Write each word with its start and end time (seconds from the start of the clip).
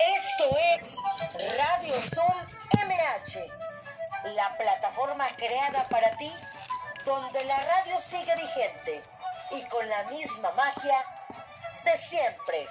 Esto 0.00 0.56
es 0.78 0.96
Radio 1.58 1.94
Zoom 2.00 2.46
MH, 2.86 4.32
la 4.34 4.56
plataforma 4.56 5.26
creada 5.36 5.86
para 5.90 6.16
ti 6.16 6.32
donde 7.04 7.44
la 7.44 7.56
radio 7.56 7.98
sigue 7.98 8.34
vigente 8.34 9.02
y 9.50 9.62
con 9.68 9.86
la 9.86 10.04
misma 10.04 10.52
magia 10.52 11.04
de 11.84 11.98
siempre. 11.98 12.66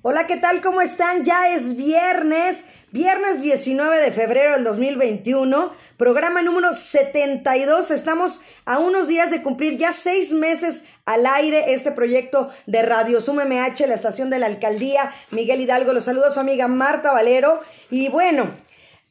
Hola, 0.00 0.26
¿qué 0.26 0.38
tal? 0.38 0.62
¿Cómo 0.62 0.80
están? 0.80 1.26
Ya 1.26 1.48
es 1.48 1.76
viernes, 1.76 2.64
viernes 2.90 3.42
19 3.42 4.00
de 4.00 4.12
febrero 4.12 4.54
del 4.54 4.64
2021, 4.64 5.72
programa 5.98 6.42
número 6.42 6.72
72. 6.72 7.90
Estamos 7.90 8.40
a 8.64 8.78
unos 8.78 9.08
días 9.08 9.30
de 9.30 9.42
cumplir 9.42 9.76
ya 9.76 9.92
seis 9.92 10.32
meses 10.32 10.84
al 11.04 11.26
aire 11.26 11.74
este 11.74 11.92
proyecto 11.92 12.50
de 12.66 12.82
Radio 12.82 13.20
Sum 13.20 13.36
MH, 13.36 13.86
la 13.86 13.94
estación 13.94 14.30
de 14.30 14.38
la 14.38 14.46
alcaldía 14.46 15.12
Miguel 15.30 15.60
Hidalgo. 15.60 15.92
Los 15.92 16.04
saludo 16.04 16.26
a 16.26 16.30
su 16.30 16.40
amiga 16.40 16.66
Marta 16.66 17.12
Valero. 17.12 17.60
Y 17.90 18.08
bueno, 18.08 18.50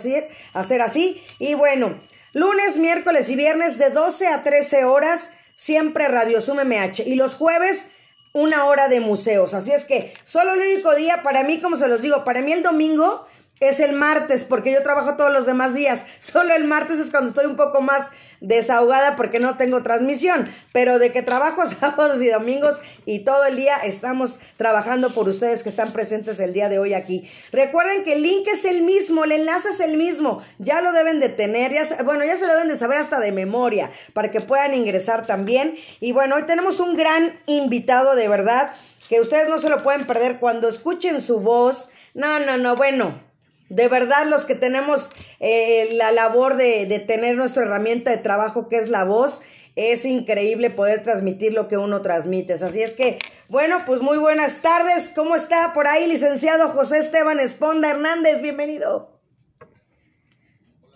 hacer 0.54 0.82
así. 0.82 1.20
Y 1.40 1.56
bueno, 1.56 1.96
lunes, 2.34 2.78
miércoles 2.78 3.28
y 3.30 3.36
viernes 3.36 3.80
de 3.80 3.90
12 3.90 4.28
a 4.28 4.44
13 4.44 4.86
horas 4.86 5.32
siempre 5.60 6.08
Radio 6.08 6.40
Sum 6.40 6.58
MH. 6.64 7.04
Y 7.06 7.16
los 7.16 7.36
jueves, 7.36 7.88
una 8.32 8.64
hora 8.64 8.88
de 8.88 9.02
museos. 9.02 9.54
Así 9.54 9.72
es 9.72 9.84
que 9.84 10.14
solo 10.24 10.54
el 10.54 10.62
único 10.72 10.96
día, 10.96 11.22
para 11.22 11.44
mí, 11.44 11.60
como 11.60 11.76
se 11.76 11.90
los 11.90 12.02
digo, 12.02 12.24
para 12.24 12.42
mí 12.42 12.54
el 12.54 12.64
domingo 12.64 13.28
es 13.60 13.80
el 13.80 13.94
martes, 13.94 14.44
porque 14.44 14.72
yo 14.72 14.82
trabajo 14.84 15.16
todos 15.16 15.32
los 15.32 15.46
demás 15.46 15.74
días. 15.74 16.06
Solo 16.20 16.56
el 16.56 16.66
martes 16.66 17.00
es 17.00 17.12
cuando 17.12 17.30
estoy 17.30 17.46
un 17.46 17.56
poco 17.56 17.82
más 17.82 18.10
desahogada 18.42 19.16
porque 19.18 19.40
no 19.40 19.58
tengo 19.58 19.84
transmisión. 19.84 20.50
Pero 20.72 21.00
de 21.00 21.12
que 21.12 21.22
trabajo 21.22 21.66
sábados 21.66 22.22
y 22.22 22.30
domingos 22.30 22.82
y 23.06 23.20
todo 23.20 23.46
el 23.46 23.56
día 23.56 23.78
estamos 23.78 24.40
trabajando 24.58 25.10
por 25.10 25.28
ustedes 25.28 25.64
que 25.64 25.70
están 25.70 25.92
presentes 25.92 26.40
el 26.40 26.54
día 26.54 26.70
de 26.70 26.80
hoy 26.80 26.94
aquí. 26.94 27.30
Recuerden 27.52 28.04
que 28.04 28.14
el 28.14 28.24
link 28.24 28.48
es 28.48 28.66
el 28.66 28.84
mismo, 28.84 29.24
el 29.24 29.34
enlace 29.34 29.70
es 29.70 29.80
el 29.80 29.98
mismo. 29.98 30.42
Ya 30.58 30.82
lo 30.82 30.92
deben 30.92 31.20
de 31.20 31.30
tener, 31.30 31.74
ya, 31.74 32.04
bueno, 32.04 32.24
ya 32.24 32.38
se 32.38 32.48
lo 32.48 32.54
deben 32.54 32.70
de 32.70 32.78
saber 32.78 32.98
hasta 32.98 33.20
de 33.20 33.32
memoria 33.32 33.92
para 34.14 34.32
que 34.32 34.42
puedan 34.42 34.74
ingresar 34.74 35.26
también. 35.26 35.78
Y 36.00 36.12
bueno, 36.14 36.36
hoy 36.36 36.44
tenemos 36.44 36.80
un 36.80 36.96
gran 36.96 37.40
invitado 37.46 38.16
de 38.16 38.28
verdad 38.28 38.74
que 39.10 39.20
ustedes 39.20 39.50
no 39.50 39.60
se 39.60 39.70
lo 39.70 39.84
pueden 39.84 40.06
perder 40.06 40.38
cuando 40.40 40.70
escuchen 40.70 41.20
su 41.20 41.40
voz. 41.40 41.90
No, 42.14 42.40
no, 42.40 42.58
no, 42.58 42.76
bueno, 42.76 43.29
de 43.70 43.88
verdad, 43.88 44.26
los 44.26 44.46
que 44.46 44.56
tenemos 44.56 45.12
eh, 45.40 45.90
la 45.94 46.12
labor 46.12 46.56
de, 46.56 47.04
tener 47.08 47.36
nuestra 47.36 47.64
herramienta 47.64 48.12
de 48.12 48.18
trabajo 48.18 48.68
que 48.68 48.78
es 48.78 48.90
la 48.90 49.04
voz, 49.04 49.42
es 49.76 50.06
increíble 50.06 50.72
poder 50.72 51.04
transmitir 51.04 51.54
lo 51.54 51.68
que 51.68 51.78
uno 51.78 52.02
transmite. 52.02 52.54
Así 52.54 52.82
es 52.82 52.94
que, 52.94 53.20
bueno, 53.48 53.84
pues 53.86 54.02
muy 54.02 54.18
buenas 54.18 54.62
tardes. 54.62 55.12
¿Cómo 55.16 55.36
está 55.36 55.74
por 55.74 55.88
ahí, 55.88 56.08
licenciado 56.08 56.70
José 56.70 56.98
Esteban 56.98 57.40
Esponda 57.40 57.92
Hernández? 57.92 58.42
Bienvenido. 58.42 59.22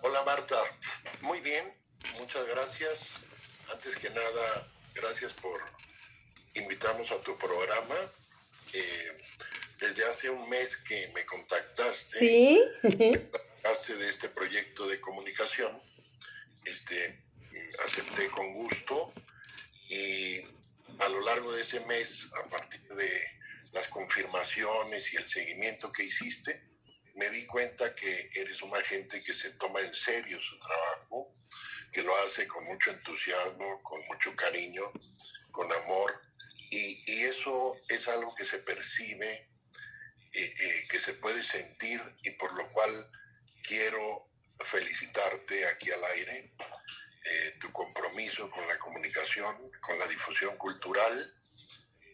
Hola 0.02 0.22
Marta, 0.24 0.56
muy 1.22 1.40
bien, 1.40 1.64
muchas 2.18 2.46
gracias. 2.46 3.08
Antes 3.72 3.96
que 3.96 4.10
nada, 4.10 4.68
gracias 4.94 5.32
por 5.32 5.60
invitarnos 6.54 7.10
a 7.10 7.16
tu 7.22 7.34
programa. 7.38 7.94
Eh, 8.74 9.16
desde 9.78 10.04
hace 10.06 10.30
un 10.30 10.48
mes 10.48 10.76
que 10.78 11.08
me 11.14 11.24
contactaste. 11.24 12.18
Sí. 12.18 12.64
Hace 13.64 13.96
de 13.96 14.08
este 14.08 14.28
proyecto 14.28 14.86
de 14.86 15.00
comunicación. 15.00 15.80
Este, 16.64 17.22
acepté 17.84 18.28
con 18.30 18.52
gusto 18.54 19.12
y 19.88 20.40
a 20.98 21.08
lo 21.08 21.20
largo 21.20 21.52
de 21.52 21.62
ese 21.62 21.80
mes, 21.80 22.28
a 22.44 22.48
partir 22.48 22.80
de 22.88 23.10
las 23.72 23.88
confirmaciones 23.88 25.12
y 25.12 25.16
el 25.16 25.26
seguimiento 25.26 25.92
que 25.92 26.04
hiciste, 26.04 26.62
me 27.14 27.28
di 27.30 27.46
cuenta 27.46 27.94
que 27.94 28.30
eres 28.34 28.62
una 28.62 28.80
gente 28.82 29.22
que 29.22 29.34
se 29.34 29.50
toma 29.50 29.80
en 29.80 29.94
serio 29.94 30.40
su 30.40 30.58
trabajo, 30.58 31.34
que 31.92 32.02
lo 32.02 32.16
hace 32.24 32.46
con 32.46 32.64
mucho 32.64 32.90
entusiasmo, 32.90 33.82
con 33.82 34.04
mucho 34.06 34.34
cariño, 34.34 34.82
con 35.50 35.70
amor, 35.72 36.20
y, 36.70 37.22
eso 37.24 37.76
es 37.88 38.08
algo 38.08 38.34
que 38.34 38.44
se 38.44 38.58
percibe, 38.58 39.48
eh, 40.34 40.86
que 40.88 41.00
se 41.00 41.14
puede 41.14 41.42
sentir 41.42 42.02
y 42.22 42.30
por 42.30 42.52
lo 42.54 42.68
cual 42.70 42.90
quiero 43.62 44.28
felicitarte 44.64 45.66
aquí 45.68 45.90
al 45.90 46.04
aire, 46.04 46.52
eh, 47.24 47.56
tu 47.60 47.70
compromiso 47.72 48.50
con 48.50 48.66
la 48.66 48.78
comunicación, 48.78 49.70
con 49.80 49.98
la 49.98 50.06
difusión 50.08 50.56
cultural, 50.56 51.34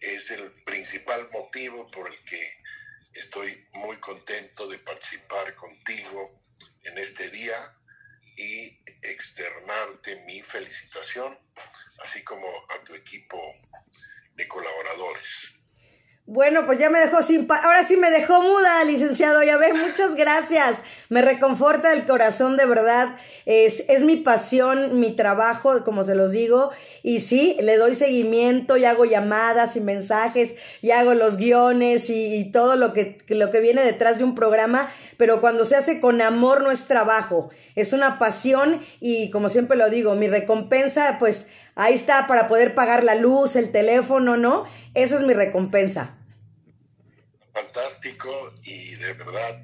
es 0.01 0.31
el 0.31 0.53
principal 0.65 1.29
motivo 1.33 1.91
por 1.91 2.09
el 2.09 2.25
que 2.25 2.63
estoy 3.13 3.67
muy 3.73 3.97
contento 3.99 4.69
de 4.69 4.79
participar 4.79 5.55
contigo 5.57 6.43
en 6.85 6.99
este 6.99 7.29
día 7.31 7.77
y 8.37 8.83
externarte 9.03 10.17
mi 10.27 10.41
felicitación, 10.43 11.39
así 12.05 12.23
como 12.23 12.49
a 12.71 12.85
tu 12.85 12.95
equipo 12.95 13.53
de 14.35 14.49
colaboradores. 14.49 15.60
Bueno, 16.33 16.65
pues 16.65 16.79
ya 16.79 16.91
me 16.91 17.01
dejó 17.01 17.23
sin... 17.23 17.49
Ahora 17.51 17.83
sí 17.83 17.97
me 17.97 18.09
dejó 18.09 18.41
muda, 18.41 18.85
licenciado, 18.85 19.43
ya 19.43 19.57
ve, 19.57 19.73
muchas 19.73 20.15
gracias. 20.15 20.81
Me 21.09 21.23
reconforta 21.23 21.93
el 21.93 22.07
corazón, 22.07 22.57
de 22.57 22.67
verdad. 22.67 23.17
Es, 23.47 23.83
es 23.89 24.05
mi 24.05 24.15
pasión, 24.15 25.01
mi 25.01 25.17
trabajo, 25.17 25.83
como 25.83 26.05
se 26.05 26.15
los 26.15 26.31
digo. 26.31 26.71
Y 27.03 27.19
sí, 27.19 27.57
le 27.61 27.77
doy 27.79 27.97
seguimiento 27.97 28.77
y 28.77 28.85
hago 28.85 29.07
llamadas 29.07 29.75
y 29.75 29.81
mensajes 29.81 30.55
y 30.81 30.93
hago 30.93 31.15
los 31.15 31.37
guiones 31.37 32.09
y, 32.11 32.37
y 32.37 32.53
todo 32.53 32.77
lo 32.77 32.93
que, 32.93 33.19
lo 33.27 33.51
que 33.51 33.59
viene 33.59 33.83
detrás 33.83 34.19
de 34.19 34.23
un 34.23 34.37
programa. 34.37 34.89
Pero 35.17 35.41
cuando 35.41 35.65
se 35.65 35.75
hace 35.75 35.99
con 35.99 36.23
amor 36.23 36.63
no 36.63 36.71
es 36.71 36.87
trabajo, 36.87 37.51
es 37.75 37.93
una 37.93 38.21
pasión 38.21 38.81
y 39.01 39.31
como 39.31 39.49
siempre 39.49 39.77
lo 39.77 39.91
digo, 39.91 40.15
mi 40.15 40.29
recompensa, 40.29 41.17
pues 41.19 41.49
ahí 41.75 41.95
está 41.95 42.29
para 42.29 42.47
poder 42.47 42.77
pagar 42.77 43.03
la 43.03 43.17
luz, 43.17 43.57
el 43.57 43.73
teléfono, 43.73 44.37
¿no? 44.37 44.65
Esa 44.95 45.17
es 45.17 45.23
mi 45.23 45.35
recompensa 45.35 46.19
fantástico 47.63 48.55
y 48.65 48.95
de 48.97 49.13
verdad, 49.13 49.63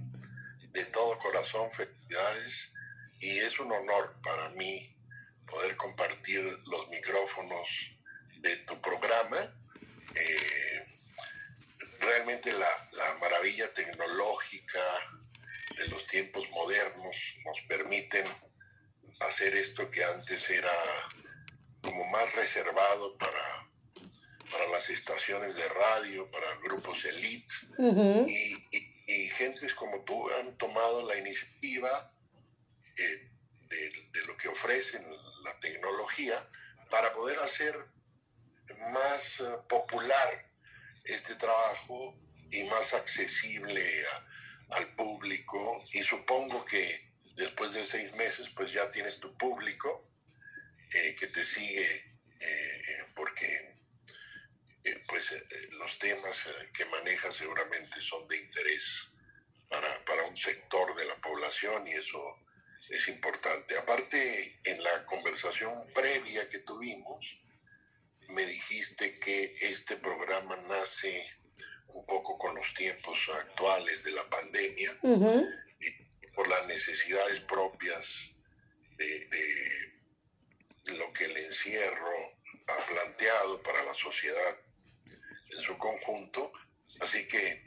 de 0.71 0.85
todo 0.87 1.19
corazón, 1.19 1.71
felicidades. 1.73 2.71
Y 3.21 3.39
es 3.39 3.59
un 3.59 3.73
honor 3.73 4.17
para 4.23 4.51
mí 4.51 4.95
poder 5.47 5.77
compartir 5.77 6.43
los 6.67 6.89
micrófonos 6.89 7.69
de 8.41 8.57
tu 8.59 8.79
programa. 8.83 9.39
Eh, 10.15 10.85
realmente 12.01 12.53
la, 12.53 12.69
la 12.93 13.15
maravilla 13.15 13.73
tecnológica 13.73 14.85
de 15.79 15.89
los 15.89 16.07
tiempos 16.07 16.49
modernos 16.51 17.17
nos 17.45 17.61
permiten 17.63 18.27
hacer 19.21 19.55
esto 19.55 19.91
que 19.91 20.05
antes 20.05 20.51
era 20.51 20.73
como 21.81 22.05
más 22.11 22.33
reservado 22.35 23.17
para 23.17 23.69
para 24.51 24.67
las 24.69 24.89
estaciones 24.91 25.57
de 25.57 25.69
radio, 25.69 26.31
para 26.31 26.55
grupos 26.63 27.05
elite, 27.05 27.53
y, 28.27 28.57
y, 29.07 29.29
gentes 29.29 29.75
como 29.75 30.03
tú 30.05 30.29
han 30.31 30.57
tomado 30.57 31.07
la 31.07 31.17
iniciativa 31.17 32.13
eh, 32.99 33.31
de, 33.69 34.27
lo 34.27 34.37
que 34.37 34.49
ofrecen 34.49 35.05
la 35.45 35.61
tecnología 35.61 36.49
para 36.91 37.13
poder 37.13 37.39
hacer 37.41 37.77
más 38.93 39.41
eh, 39.41 39.45
popular 39.69 40.51
este 41.05 41.35
trabajo 41.35 42.17
y 42.51 42.65
más 42.65 42.95
accesible 42.95 43.83
al 44.71 44.95
público. 44.95 45.85
Y 45.93 46.03
supongo 46.03 46.65
que 46.65 47.11
después 47.35 47.73
de 47.73 47.85
seis 47.85 48.13
meses, 48.15 48.51
pues 48.51 48.73
ya 48.73 48.91
tienes 48.91 49.21
tu 49.21 49.37
público 49.37 50.09
eh, 50.93 51.15
que 51.17 51.27
te 51.27 51.45
sigue, 51.45 52.17
porque 53.15 53.76
eh, 54.87 55.03
pues 55.09 55.33
eh, 55.33 55.45
eh, 55.51 55.69
los 55.73 55.99
temas 55.99 56.47
que 56.73 56.85
maneja 56.85 57.33
seguramente 57.33 58.01
son 58.01 58.27
de 58.29 58.37
interés 58.37 59.09
para, 59.69 60.05
para, 60.05 60.23
un 60.23 60.37
sector 60.37 60.95
de 60.95 61.05
la 61.07 61.21
población 61.21 61.89
y 61.89 61.91
eso 61.91 62.39
es 62.89 63.09
importante. 63.09 63.77
Aparte, 63.79 64.61
en 64.63 64.81
la 64.85 65.05
conversación 65.05 65.73
previa 65.93 66.49
que 66.49 66.61
tuvimos, 66.61 67.27
me 68.29 68.47
dijiste 68.47 69.19
que 69.19 69.57
este 69.61 69.97
programa 69.97 70.57
nace 70.69 71.27
un 71.89 72.07
poco 72.07 72.39
con 72.39 72.55
los 72.55 72.73
tiempos 72.73 73.29
actuales 73.35 74.05
de 74.05 74.13
la 74.13 74.31
pandemia 74.31 75.01
y 75.81 76.27
por 76.29 76.47
las 76.47 76.65
necesidades 76.69 77.41
propias 77.41 78.31
de, 78.99 79.27
de 80.85 80.99
lo 80.99 81.13
que 81.13 81.25
el 81.25 81.37
encierro 81.39 82.39
ha 82.69 82.87
planteado 82.87 83.61
para 83.65 83.83
la 83.83 83.95
sociedad 83.95 84.66
en 85.51 85.59
su 85.59 85.77
conjunto, 85.79 86.53
así 87.01 87.27
que 87.29 87.67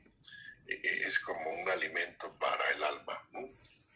eh, 0.68 0.82
es 1.08 1.20
como 1.20 1.40
un 1.40 1.70
alimento 1.70 2.28
para 2.40 2.64
el 2.76 2.84
alma. 2.84 3.50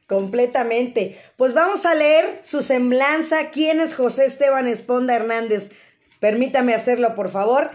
Completamente. 0.08 1.22
Pues 1.38 1.54
vamos 1.54 1.86
a 1.86 1.96
leer 1.96 2.42
su 2.44 2.62
semblanza. 2.62 3.50
¿Quién 3.52 3.80
es 3.80 3.96
José 3.96 4.26
Esteban 4.26 4.68
Esponda 4.68 5.16
Hernández? 5.16 5.70
Permítame 6.20 6.74
hacerlo, 6.74 7.16
por 7.16 7.32
favor. 7.32 7.72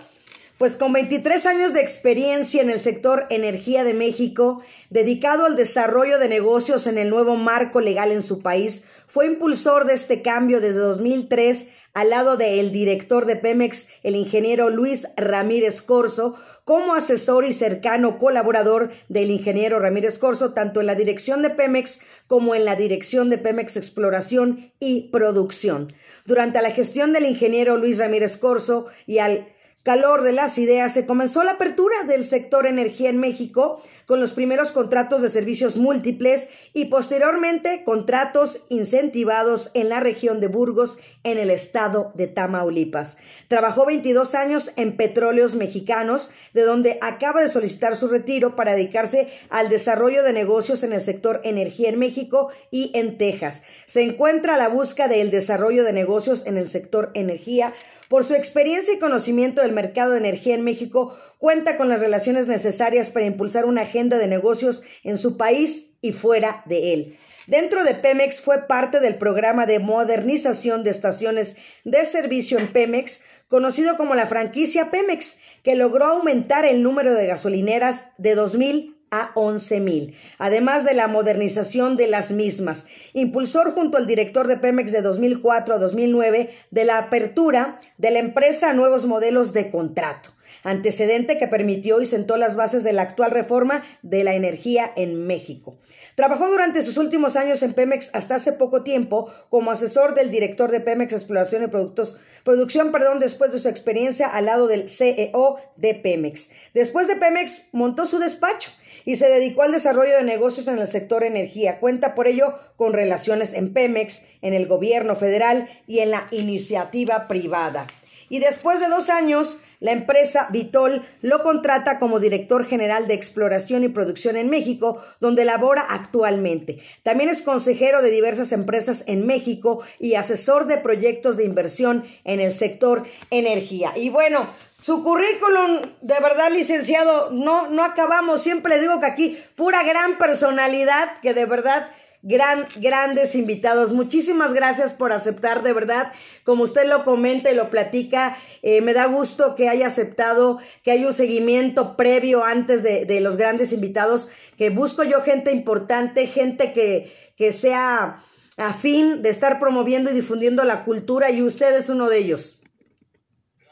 Pues 0.58 0.76
con 0.76 0.93
23 0.93 1.46
años 1.46 1.72
de 1.72 1.81
experiencia 1.81 2.61
en 2.61 2.70
el 2.70 2.81
sector 2.81 3.26
energía 3.31 3.84
de 3.84 3.94
México, 3.94 4.62
dedicado 4.90 5.46
al 5.46 5.54
desarrollo 5.54 6.19
de 6.19 6.28
negocios 6.28 6.88
en 6.88 6.99
el 6.99 7.11
nuevo 7.11 7.37
marco 7.37 7.81
legal 7.81 8.11
en 8.11 8.22
su 8.22 8.43
país, 8.43 8.82
fue 9.06 9.26
impulsor 9.26 9.87
de 9.87 9.94
este 9.94 10.20
cambio 10.20 10.61
desde 10.61 10.81
2003 10.81 11.69
al 11.99 12.11
lado 12.11 12.37
del 12.37 12.71
director 12.71 13.27
de 13.27 13.35
Pemex, 13.35 13.89
el 14.05 14.15
ingeniero 14.15 14.71
Luis 14.71 15.09
Ramírez 15.17 15.83
Corso, 15.83 16.37
como 16.62 16.95
asesor 16.95 17.45
y 17.45 17.53
cercano 17.53 18.19
colaborador 18.19 18.93
del 19.09 19.33
ingeniero 19.33 19.81
Ramírez 19.81 20.17
Corso, 20.17 20.53
tanto 20.53 20.79
en 20.79 20.87
la 20.87 20.95
dirección 20.95 21.43
de 21.43 21.50
Pemex 21.50 21.99
como 22.29 22.55
en 22.55 22.65
la 22.65 22.77
dirección 22.77 23.31
de 23.31 23.39
Pemex 23.39 23.77
Exploración 23.77 24.71
y 24.79 25.09
Producción. 25.11 25.93
Durante 26.25 26.62
la 26.62 26.71
gestión 26.71 27.12
del 27.12 27.27
ingeniero 27.27 27.77
Luis 27.77 27.99
Ramírez 27.99 28.37
Corso 28.37 28.87
y 29.09 29.19
al 29.19 29.49
calor 29.82 30.22
de 30.22 30.32
las 30.32 30.58
ideas, 30.58 30.92
se 30.92 31.06
comenzó 31.06 31.44
la 31.44 31.52
apertura 31.52 32.04
del 32.06 32.25
sector 32.25 32.66
energía 32.66 33.08
en 33.08 33.19
México 33.19 33.80
con 34.06 34.20
los 34.20 34.32
primeros 34.32 34.73
contratos 34.73 35.23
de 35.23 35.28
servicios 35.28 35.76
múltiples 35.76 36.49
y 36.75 36.87
posteriormente 36.87 37.85
contratos 37.85 38.66
incentivados 38.68 39.70
en 39.75 39.88
la 39.88 40.00
región 40.00 40.40
de 40.40 40.49
Burgos 40.49 40.99
en 41.25 41.38
el 41.38 41.50
estado 41.50 42.12
de 42.14 42.26
Tamaulipas. 42.26 43.16
Trabajó 43.49 43.87
22 43.87 44.35
años 44.35 44.73
en 44.76 44.97
Petróleos 44.97 45.54
Mexicanos, 45.54 46.32
de 46.52 46.62
donde 46.62 46.99
acaba 47.00 47.40
de 47.40 47.49
solicitar 47.49 47.97
su 47.97 48.08
retiro 48.08 48.56
para 48.56 48.73
dedicarse 48.73 49.28
al 49.49 49.68
desarrollo 49.68 50.23
de 50.23 50.32
negocios 50.32 50.82
en 50.82 50.92
el 50.92 51.00
sector 51.00 51.40
energía 51.44 51.88
en 51.88 51.99
México 51.99 52.50
y 52.70 52.90
en 52.94 53.18
Texas. 53.18 53.62
Se 53.87 54.02
encuentra 54.02 54.54
a 54.54 54.58
la 54.58 54.68
busca 54.68 55.08
del 55.08 55.30
desarrollo 55.30 55.85
de 55.85 55.92
negocios 55.92 56.47
en 56.47 56.56
el 56.56 56.68
sector 56.68 57.11
energía 57.14 57.75
por 58.09 58.25
su 58.25 58.35
experiencia 58.35 58.95
y 58.95 58.99
conocimiento 58.99 59.62
del 59.62 59.73
mercado 59.73 60.12
de 60.12 60.19
energía 60.19 60.55
en 60.55 60.65
México, 60.65 61.17
cuenta 61.38 61.77
con 61.77 61.88
las 61.88 62.00
relaciones 62.00 62.49
necesarias 62.49 63.11
para 63.11 63.27
impulsar 63.27 63.67
una 63.67 63.83
agenda 63.83 64.19
de 64.19 64.27
negocios 64.27 64.83
en 65.05 65.19
su 65.19 65.37
país 65.37 65.93
y 66.00 66.12
fuera 66.12 66.62
de 66.67 66.95
él. 66.95 67.19
Dentro 67.47 67.83
de 67.85 67.95
Pemex 67.95 68.43
fue 68.43 68.67
parte 68.67 69.00
del 69.00 69.17
programa 69.17 69.65
de 69.65 69.79
modernización 69.79 70.85
de 70.85 70.91
estaciones 70.91 71.57
de 71.85 72.05
servicio 72.05 72.59
en 72.59 72.69
Pemex, 72.69 73.23
conocido 73.49 73.97
como 73.97 74.15
la 74.15 74.27
franquicia 74.27 74.91
Pemex, 74.91 75.38
que 75.62 75.75
logró 75.75 76.05
aumentar 76.05 76.67
el 76.67 76.83
número 76.83 77.15
de 77.15 77.27
gasolineras 77.27 78.05
de 78.19 78.37
2.000 78.37 78.98
a 79.11 79.33
11.000, 79.35 80.15
además 80.38 80.85
de 80.85 80.95
la 80.95 81.09
modernización 81.09 81.97
de 81.97 82.09
las 82.09 82.31
mismas. 82.31 82.87
Impulsor 83.12 83.73
junto 83.73 83.99
al 83.99 84.07
director 84.07 84.47
de 84.47 84.57
Pemex 84.57 84.93
de 84.93 85.03
2004 85.03 85.75
a 85.75 85.79
2009 85.79 86.55
de 86.71 86.85
la 86.85 86.99
apertura 86.99 87.79
de 87.97 88.11
la 88.11 88.19
empresa 88.19 88.71
a 88.71 88.75
nuevos 88.75 89.07
modelos 89.07 89.53
de 89.53 89.71
contrato 89.71 90.31
antecedente 90.62 91.38
que 91.38 91.49
permitió 91.49 92.00
y 92.00 92.07
sentó 92.07 92.37
las 92.37 92.57
bases 92.57 92.85
de 92.85 92.93
la 92.93 93.03
actual 93.03 93.31
reforma 93.31 93.85
de 94.03 94.25
la 94.25 94.35
energía 94.35 94.91
en 94.97 95.27
México. 95.27 95.79
Trabajó 96.15 96.49
durante 96.49 96.83
sus 96.83 96.97
últimos 96.97 97.37
años 97.37 97.62
en 97.62 97.75
Pemex 97.75 98.11
hasta 98.12 98.37
hace 98.37 98.53
poco 98.53 98.83
tiempo 98.83 99.33
como 99.49 99.71
asesor 99.71 100.15
del 100.15 100.31
director 100.31 100.71
de 100.71 100.81
Pemex 100.81 101.12
Exploración 101.12 101.62
y 101.62 101.69
Productos, 101.69 102.19
Producción, 102.45 102.93
perdón, 102.93 103.19
después 103.19 103.53
de 103.53 103.59
su 103.59 103.69
experiencia 103.69 104.27
al 104.27 104.47
lado 104.47 104.67
del 104.67 104.88
CEO 104.88 105.57
de 105.77 105.95
Pemex. 105.95 106.50
Después 106.75 107.07
de 107.07 107.17
Pemex 107.17 107.62
montó 107.73 108.07
su 108.07 108.19
despacho 108.19 108.71
y 109.05 109.17
se 109.17 109.28
dedicó 109.28 109.62
al 109.62 109.73
desarrollo 109.73 110.17
de 110.17 110.25
negocios 110.25 110.69
en 110.69 110.78
el 110.78 110.87
sector 110.87 111.25
energía. 111.25 111.81
Cuenta 111.81 112.14
por 112.14 112.28
ello 112.28 112.55
con 112.76 112.93
relaciones 112.93 113.55
en 113.55 113.73
Pemex, 113.73 114.23
en 114.43 114.55
el 114.55 114.67
gobierno 114.67 115.17
federal 115.17 115.69
y 115.87 116.00
en 116.00 116.11
la 116.11 116.26
iniciativa 116.31 117.28
privada. 117.28 117.87
y 118.31 118.40
después 118.40 118.78
de 118.78 118.88
dos 118.88 119.09
años 119.09 119.61
la 119.81 119.93
empresa 119.93 120.49
Vitol 120.50 121.05
lo 121.23 121.43
contrata 121.45 122.00
como 122.00 122.19
director 122.19 122.67
general 122.67 123.07
de 123.07 123.14
exploración 123.14 123.85
y 123.85 123.88
producción 123.88 124.37
en 124.37 124.50
México, 124.50 125.00
donde 125.21 125.45
labora 125.45 125.87
actualmente. 125.88 126.81
También 127.05 127.31
es 127.31 127.43
consejero 127.43 128.02
de 128.02 128.11
diversas 128.11 128.50
empresas 128.50 129.05
en 129.07 129.25
México 129.25 129.83
y 130.00 130.14
asesor 130.14 130.67
de 130.67 130.78
proyectos 130.78 131.37
de 131.37 131.45
inversión 131.45 132.05
en 132.25 132.40
el 132.40 132.52
sector 132.52 133.05
energía. 133.31 133.93
Y 133.97 134.11
bueno, 134.11 134.49
su 134.80 135.02
currículum, 135.02 135.90
de 136.00 136.20
verdad, 136.20 136.50
licenciado, 136.52 137.30
no, 137.30 137.68
no 137.68 137.85
acabamos. 137.85 138.42
Siempre 138.42 138.76
le 138.76 138.80
digo 138.80 139.00
que 139.00 139.06
aquí, 139.06 139.38
pura 139.56 139.82
gran 139.82 140.18
personalidad, 140.18 141.20
que 141.20 141.35
de 141.35 141.47
verdad 141.47 141.90
gran, 142.23 142.66
grandes 142.76 143.35
invitados. 143.35 143.92
Muchísimas 143.92 144.52
gracias 144.52 144.92
por 144.92 145.12
aceptar, 145.12 145.62
de 145.62 145.73
verdad, 145.73 146.12
como 146.44 146.64
usted 146.64 146.87
lo 146.88 147.04
comenta 147.04 147.50
y 147.50 147.54
lo 147.54 147.70
platica, 147.70 148.37
eh, 148.62 148.80
me 148.80 148.94
da 148.94 149.06
gusto 149.06 149.54
que 149.54 149.68
haya 149.68 149.87
aceptado, 149.87 150.58
que 150.82 150.92
hay 150.92 151.04
un 151.04 151.12
seguimiento 151.12 151.97
previo 151.97 152.44
antes 152.44 152.82
de, 152.82 153.04
de, 153.04 153.20
los 153.20 153.37
grandes 153.37 153.73
invitados, 153.73 154.30
que 154.56 154.70
busco 154.70 155.02
yo 155.04 155.20
gente 155.20 155.52
importante, 155.52 156.26
gente 156.26 156.73
que, 156.73 157.12
que 157.37 157.52
sea 157.52 158.16
afín 158.56 159.23
de 159.23 159.28
estar 159.28 159.58
promoviendo 159.58 160.11
y 160.11 160.14
difundiendo 160.14 160.64
la 160.64 160.85
cultura 160.85 161.30
y 161.30 161.42
usted 161.42 161.76
es 161.76 161.88
uno 161.88 162.08
de 162.08 162.18
ellos. 162.18 162.58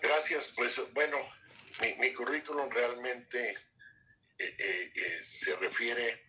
Gracias, 0.07 0.53
pues 0.55 0.81
bueno, 0.93 1.17
mi, 1.81 1.95
mi 1.95 2.13
currículum 2.13 2.71
realmente 2.71 3.59
eh, 4.39 4.57
eh, 4.59 5.21
se 5.23 5.57
refiere 5.57 6.27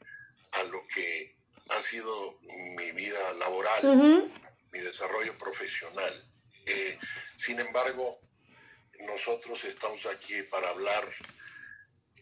a 0.53 0.63
lo 0.63 0.85
que 0.87 1.37
ha 1.69 1.81
sido 1.83 2.37
mi 2.75 2.91
vida 2.93 3.33
laboral, 3.33 3.85
uh 3.85 3.93
-huh. 3.93 4.31
mi 4.71 4.79
desarrollo 4.79 5.37
profesional. 5.37 6.13
Eh, 6.65 6.97
sin 7.35 7.59
embargo, 7.59 8.19
nosotros 8.99 9.63
estamos 9.65 10.05
aquí 10.07 10.41
para 10.43 10.69
hablar, 10.69 11.07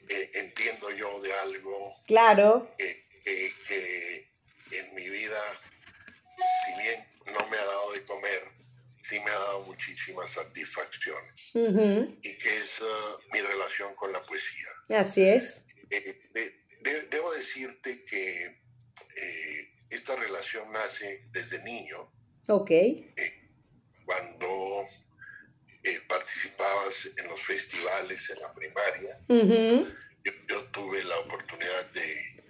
eh, 0.10 0.32
entiendo 0.34 0.92
yo, 0.92 1.22
de 1.22 1.34
algo 1.34 1.96
claro. 2.06 2.76
que, 2.78 4.30
en 4.72 4.96
mi 4.96 5.10
vida, 5.10 5.42
si 6.66 6.82
bien 6.82 7.08
no 7.28 7.48
me 7.48 7.58
ha 7.58 7.66
dado 7.66 7.92
de 7.94 8.06
comer, 8.06 8.52
sí 9.08 9.20
me 9.20 9.30
ha 9.30 9.40
dado 9.40 9.62
muchísimas 9.66 10.32
satisfacciones. 10.32 11.52
Uh 11.54 11.70
-huh. 11.70 12.20
Y 12.24 12.38
que 12.38 12.58
es 12.58 12.80
uh, 12.82 13.20
mi 13.34 13.40
relación 13.42 13.94
con 13.96 14.12
la 14.12 14.22
poesía. 14.26 14.70
Así 14.90 15.22
es. 15.24 15.64
Eh, 15.92 16.30
de, 16.34 16.44
de, 16.82 17.02
debo 17.12 17.32
decirte 17.34 18.04
que 18.06 18.46
eh, 19.16 19.72
esta 19.90 20.16
relación 20.16 20.72
nace 20.72 21.28
desde 21.32 21.64
niño. 21.64 22.12
Ok. 22.48 22.72
Eh, 22.72 23.06
cuando 24.06 24.86
participabas 26.08 27.10
en 27.16 27.28
los 27.28 27.42
festivales 27.42 28.30
en 28.32 28.40
la 28.40 28.54
primaria, 28.56 29.14
uh 29.28 29.34
-huh. 29.36 29.96
yo, 30.24 30.32
yo, 30.48 30.64
tuve 30.72 31.04
la 31.04 31.18
oportunidad 31.20 31.92
de, 31.92 32.44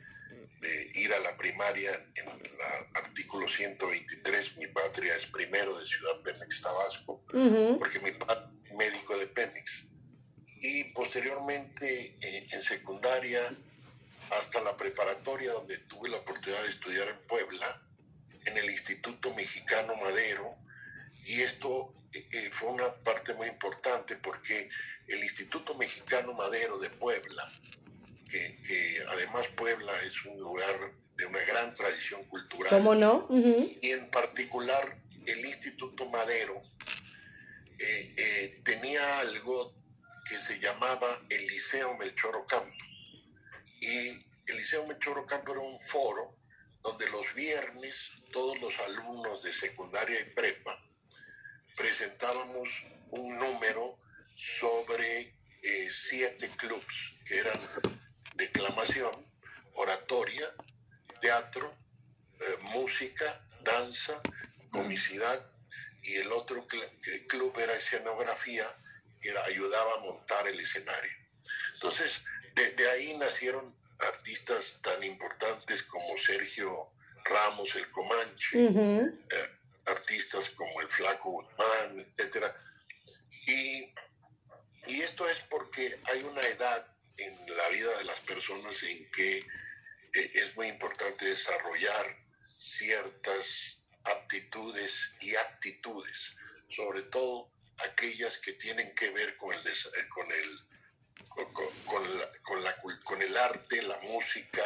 de, 0.65 0.99
ir 0.99 1.13
a 1.13 1.19
la 1.19 1.37
primaria 1.37 1.91
en 2.15 2.27
el 2.27 2.51
artículo 2.95 3.47
123, 3.47 4.57
mi 4.57 4.67
patria 4.67 5.15
es 5.15 5.25
primero 5.27 5.77
de 5.77 5.87
Ciudad 5.87 6.21
Pemex, 6.23 6.61
Tabasco, 6.61 7.23
uh 7.33 7.37
-huh. 7.37 7.79
porque 7.79 7.99
mi 7.99 8.11
padre 8.11 8.45
es 8.65 8.75
médico 8.75 9.17
de 9.17 9.27
Pemex. 9.27 9.83
Y 10.61 10.85
posteriormente 10.93 12.17
en 12.21 12.63
secundaria 12.63 13.55
hasta 14.31 14.61
la 14.61 14.75
preparatoria 14.75 15.51
donde 15.51 15.77
tuve 15.79 16.09
la 16.09 16.17
oportunidad 16.17 16.63
de 16.63 16.69
estudiar 16.69 17.07
en 17.07 17.19
Puebla, 17.27 17.81
en 18.45 18.57
el 18.57 18.69
Instituto 18.69 19.33
Mexicano 19.33 19.95
Madero, 19.95 20.55
y 21.25 21.41
esto 21.41 21.93
eh, 22.13 22.49
fue 22.51 22.69
una 22.69 22.93
parte 23.03 23.33
muy 23.33 23.47
importante 23.47 24.15
porque 24.17 24.69
el 25.07 25.23
Instituto 25.23 25.75
Mexicano 25.75 26.33
Madero 26.33 26.77
de 26.79 26.89
Puebla, 26.89 27.51
que, 28.29 28.61
que, 28.61 29.03
además 29.07 29.47
Puebla 29.55 29.91
es 30.03 30.25
un 30.25 30.39
lugar 30.39 30.91
de 31.15 31.25
una 31.25 31.39
gran 31.41 31.73
tradición 31.73 32.23
cultural, 32.25 32.69
¿Cómo 32.69 32.95
no? 32.95 33.25
Uh 33.29 33.37
-huh. 33.37 33.79
y 33.81 33.91
en 33.91 34.09
particular 34.09 34.97
el 35.25 35.45
Instituto 35.45 36.05
Madero 36.09 36.61
eh, 37.79 38.13
eh, 38.17 38.61
tenía 38.63 39.19
algo 39.19 39.73
que 40.29 40.41
se 40.41 40.59
llamaba 40.59 41.07
el 41.29 41.47
Liceo 41.47 41.95
Melchor 41.97 42.35
Ocampo 42.35 42.85
y 43.79 44.25
el 44.47 44.57
Liceo 44.57 44.85
Mechoro 44.85 45.25
Campo 45.25 45.51
era 45.51 45.61
un 45.61 45.79
foro 45.79 46.37
donde 46.83 47.09
los 47.09 47.33
viernes 47.33 48.11
todos 48.31 48.59
los 48.59 48.77
alumnos 48.79 49.43
de 49.43 49.53
secundaria 49.53 50.19
y 50.19 50.25
prepa 50.25 50.79
presentábamos 51.75 52.69
un 53.11 53.37
número 53.37 53.99
sobre 54.35 55.35
eh, 55.61 55.89
siete 55.91 56.49
clubs 56.57 57.13
que 57.25 57.39
eran 57.39 57.59
declamación, 58.35 59.11
oratoria, 59.73 60.53
teatro, 61.21 61.75
eh, 62.39 62.57
música, 62.73 63.41
danza, 63.61 64.21
comicidad 64.71 65.51
y 66.03 66.15
el 66.17 66.31
otro 66.31 66.67
cl 66.67 67.27
club 67.27 67.57
era 67.57 67.73
escenografía 67.73 68.65
que 69.21 69.29
era, 69.29 69.43
ayudaba 69.45 69.93
a 69.95 70.03
montar 70.03 70.47
el 70.47 70.59
escenario. 70.59 71.11
Entonces, 71.73 72.21
de, 72.53 72.71
de, 72.71 72.89
ahí 72.91 73.17
nacieron 73.17 73.75
artistas 73.99 74.79
tan 74.81 75.03
importantes 75.03 75.83
como 75.83 76.17
Sergio 76.17 76.91
Ramos, 77.23 77.75
el 77.75 77.89
Comanche, 77.89 78.57
uh 78.57 78.69
-huh. 78.69 79.25
eh, 79.31 79.49
artistas 79.87 80.49
como 80.51 80.81
el 80.81 80.87
Flaco 80.87 81.31
Guzmán, 81.31 81.99
etc. 81.99 82.53
Y, 83.47 83.93
y 84.87 85.01
esto 85.01 85.27
es 85.27 85.39
porque 85.41 85.99
hay 86.11 86.23
una 86.23 86.41
edad 86.41 86.94
en 87.17 87.57
la 87.57 87.69
vida 87.69 87.97
de 87.97 88.03
las 88.03 88.21
personas 88.21 88.81
en 88.83 89.09
que 89.11 89.37
eh, 89.37 90.31
es 90.33 90.55
muy 90.55 90.67
importante 90.67 91.25
desarrollar 91.25 92.17
ciertas 92.57 93.79
aptitudes 94.03 95.11
y 95.21 95.35
actitudes, 95.35 96.35
sobre 96.69 97.03
todo 97.03 97.51
aquellas 97.77 98.37
que 98.37 98.53
tienen 98.53 98.93
que 98.95 99.09
ver 99.11 99.35
con 99.37 99.53
el, 99.53 99.63
con 100.09 100.31
el 100.31 100.75
con, 101.29 101.51
con, 101.85 102.17
la, 102.17 102.31
con, 102.41 102.63
la, 102.63 102.75
con, 103.03 103.21
el 103.21 103.35
arte, 103.35 103.81
la 103.81 103.99
música, 104.01 104.63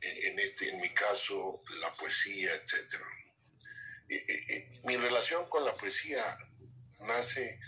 en, 0.00 0.38
este, 0.38 0.70
en 0.70 0.80
mi 0.80 0.90
caso, 0.90 1.62
la 1.80 1.94
poesía, 1.96 2.52
etc. 2.54 3.02
Mi 4.84 4.96
relación 4.96 5.48
con 5.48 5.64
la 5.64 5.74
poesía 5.76 6.22
nace 7.00 7.58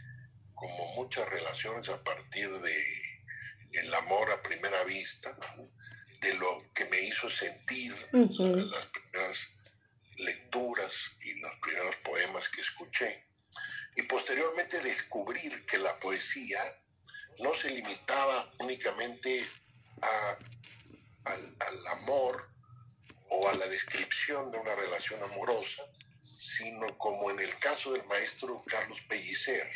como 0.54 0.95
muchas 0.95 1.28
relaciones 1.28 1.88
a 1.88 2.02
partir 2.04 2.50
de 2.50 3.10
el 3.73 3.95
amor 3.95 4.31
a 4.31 4.43
primera 4.43 4.83
vista, 4.85 5.37
de 6.21 6.35
lo 6.35 6.71
que 6.75 6.85
me 6.87 7.00
hizo 7.00 7.31
sentir 7.31 7.95
uh 8.12 8.27
-huh. 8.27 8.71
las 8.71 8.87
primeras 8.87 9.49
lecturas 10.17 11.12
y 11.23 11.35
los 11.41 11.55
primeros 11.62 11.97
poemas 12.05 12.49
que 12.49 12.61
escuché. 12.61 13.27
Y 13.97 14.03
posteriormente 14.03 14.81
descubrir 14.81 15.65
que 15.65 15.79
la 15.79 15.99
poesía 15.99 16.61
no 17.39 17.55
se 17.55 17.71
limitaba 17.71 18.53
únicamente 18.59 19.47
a, 20.03 20.39
al, 21.25 21.57
al, 21.59 21.87
amor 21.99 22.50
o 23.31 23.49
a 23.49 23.55
la 23.55 23.67
descripción 23.67 24.50
de 24.50 24.59
una 24.59 24.75
relación 24.75 25.23
amorosa, 25.23 25.83
sino 26.37 26.97
como 26.99 27.31
en 27.31 27.41
el 27.41 27.59
caso 27.59 27.93
del 27.93 28.05
maestro 28.05 28.62
Carlos 28.67 29.00
Pellicer, 29.09 29.71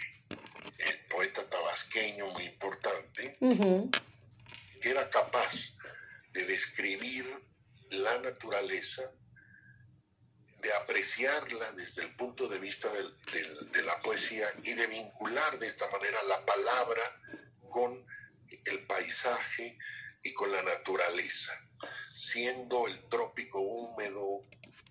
el 0.78 1.06
poeta 1.06 1.48
tabasqueño 1.48 2.26
muy 2.28 2.44
importante, 2.44 3.36
uh 3.40 3.50
-huh. 3.50 4.00
que 4.80 4.90
era 4.90 5.08
capaz 5.10 5.52
de 6.32 6.44
describir 6.46 7.24
la 7.90 8.18
naturaleza, 8.18 9.02
de 10.60 10.72
apreciarla 10.74 11.72
desde 11.72 12.02
el 12.04 12.16
punto 12.16 12.48
de 12.48 12.58
vista 12.58 12.90
del, 12.92 13.14
del, 13.32 13.72
de 13.72 13.82
la 13.82 14.00
poesía 14.02 14.46
y 14.62 14.72
de 14.74 14.86
vincular 14.86 15.58
de 15.58 15.66
esta 15.66 15.88
manera 15.90 16.22
la 16.24 16.44
palabra 16.44 17.02
con 17.70 18.06
el 18.64 18.86
paisaje 18.86 19.78
y 20.22 20.32
con 20.32 20.50
la 20.50 20.62
naturaleza, 20.62 21.52
siendo 22.16 22.86
el 22.86 23.08
trópico 23.08 23.60
húmedo 23.60 24.46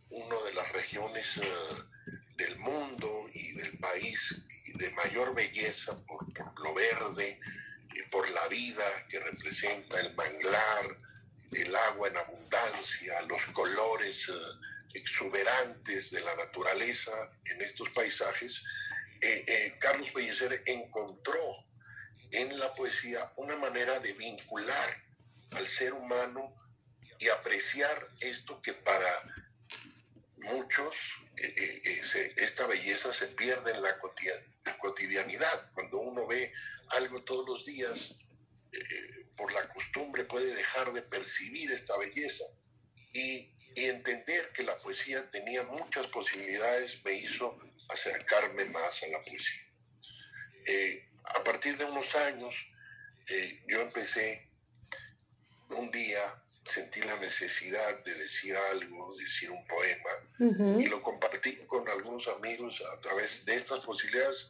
una 0.10 0.40
de 0.44 0.54
las 0.54 0.72
regiones 0.74 1.38
uh, 1.38 1.44
del 2.36 2.56
mundo 2.60 3.28
y 3.34 3.54
del 3.54 3.80
país 3.80 4.36
de 4.74 4.90
mayor 4.92 5.34
belleza 5.36 5.96
por, 6.06 6.26
lo 6.60 6.74
verde, 6.74 7.40
y 7.94 8.02
por 8.10 8.30
la 8.30 8.48
vida 8.48 8.84
que 9.08 9.20
representa 9.20 10.00
el 10.02 10.14
manglar, 10.16 10.98
el 11.52 11.76
agua 11.76 12.08
en 12.08 12.18
abundancia, 12.18 13.22
los 13.28 13.46
colores 13.48 14.28
uh, 14.30 14.34
exuberantes 14.94 16.12
de 16.12 16.22
la 16.22 16.36
naturaleza 16.36 17.12
en 17.46 17.62
estos 17.62 17.90
paisajes, 17.92 18.64
eh, 19.22 19.44
eh, 19.48 19.78
Carlos 19.80 20.12
Pellicer 20.12 20.64
encontró 20.66 21.66
en 22.32 22.58
la 22.58 22.74
poesía 22.74 23.32
una 23.38 23.56
manera 23.56 24.00
de 24.00 24.14
vincular 24.14 25.04
al 25.52 25.68
ser 25.68 25.94
humano 25.94 26.56
y 27.20 27.30
apreciar 27.30 28.10
esto 28.20 28.60
que 28.62 28.74
para 28.74 29.08
muchos 30.44 31.22
eh, 31.38 31.82
eh, 31.86 32.34
esta 32.38 32.68
belleza 32.68 33.14
se 33.14 33.28
pierde 33.28 33.72
en 33.72 33.82
la 33.82 33.98
cotidianidad. 34.00 34.53
Cuando 35.74 36.00
uno 36.00 36.28
ve 36.28 36.54
algo 36.90 37.24
todos 37.24 37.48
los 37.48 37.66
días, 37.66 38.14
eh, 38.72 39.26
por 39.36 39.52
la 39.52 39.68
costumbre 39.70 40.26
puede 40.26 40.54
dejar 40.54 40.92
de 40.94 41.02
percibir 41.02 41.72
esta 41.72 41.98
belleza 41.98 42.46
y, 43.14 43.50
entender 43.76 44.52
que 44.54 44.62
la 44.62 44.80
poesía 44.82 45.28
tenía 45.32 45.64
muchas 45.64 46.06
posibilidades 46.10 47.04
me 47.04 47.14
hizo 47.14 47.58
acercarme 47.90 48.66
más 48.66 49.02
a 49.02 49.08
la 49.08 49.24
poesía. 49.24 49.68
Eh, 50.68 51.10
a 51.24 51.44
partir 51.44 51.76
de 51.76 51.86
unos 51.86 52.14
años, 52.14 52.56
eh, 53.28 53.64
yo 53.68 53.82
empecé 53.82 54.48
un 55.70 55.90
día 55.90 56.43
sentí 56.66 57.02
la 57.02 57.16
necesidad 57.18 58.04
de 58.04 58.14
decir 58.16 58.56
algo, 58.72 59.16
decir 59.18 59.52
un 59.52 59.66
poema, 59.68 60.80
y 60.80 60.86
lo 60.88 61.02
compartí 61.02 61.58
con 61.68 61.88
algunos 61.88 62.28
amigos 62.28 62.82
a 62.96 63.02
través 63.02 63.46
de 63.46 63.56
estas 63.56 63.80
posibilidades 63.82 64.50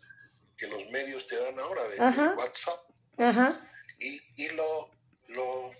que 0.56 0.68
los 0.68 0.88
medios 0.92 1.26
te 1.26 1.36
dan 1.36 1.60
ahora, 1.60 1.84
de, 1.88 1.98
WhatsApp. 2.36 2.90
Y, 4.00 4.22
y 4.36 4.50
lo, 4.50 4.92
lo, 5.30 5.72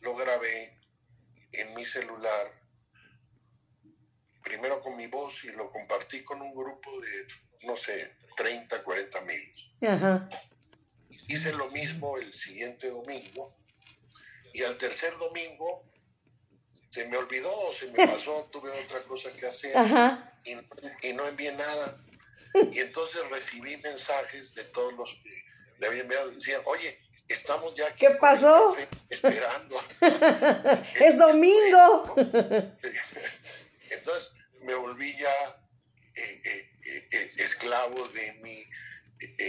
lo 0.00 0.14
grabé 0.14 0.78
en 1.52 1.74
mi 1.74 1.84
celular, 1.84 2.52
primero 4.42 4.80
con 4.80 4.96
mi 4.96 5.06
voz, 5.06 5.44
y 5.44 5.48
lo 5.48 5.70
compartí 5.70 6.22
con 6.22 6.40
un 6.40 6.54
grupo 6.54 6.90
de, 7.00 7.26
no 7.66 7.76
sé, 7.76 8.16
30, 8.36 8.84
40 8.84 9.18
amigos. 9.18 9.72
Hice 11.28 11.52
lo 11.52 11.68
mismo 11.70 12.16
el 12.16 12.32
siguiente 12.32 12.88
domingo 12.88 13.52
y 14.58 14.64
al 14.64 14.76
tercer 14.76 15.16
domingo 15.16 15.84
se 16.90 17.06
me 17.06 17.16
olvidó, 17.16 17.72
se 17.72 17.86
me 17.86 18.06
pasó, 18.06 18.48
tuve 18.52 18.70
otra 18.70 19.02
cosa 19.04 19.30
que 19.36 19.46
hacer 19.46 19.72
y, 21.02 21.12
no 21.12 21.26
envié 21.26 21.52
nada. 21.52 22.04
Y 22.72 22.80
entonces 22.80 23.28
recibí 23.28 23.76
mensajes 23.76 24.54
de 24.54 24.64
todos 24.64 24.94
los 24.94 25.14
que 25.22 25.30
le 25.78 25.86
habían 25.86 26.06
enviado, 26.06 26.30
decían, 26.30 26.62
oye, 26.64 26.98
estamos 27.28 27.74
ya 27.76 27.86
aquí 27.86 28.06
¿Qué 28.06 28.14
pasó? 28.14 28.74
esperando. 29.10 29.76
es 31.00 31.18
domingo. 31.18 32.14
entonces 33.90 34.32
me 34.62 34.74
volví 34.74 35.14
ya 35.18 35.62
eh, 36.14 36.40
eh, 36.42 37.08
eh, 37.12 37.32
esclavo 37.36 38.08
de 38.08 38.32
mi 38.42 38.66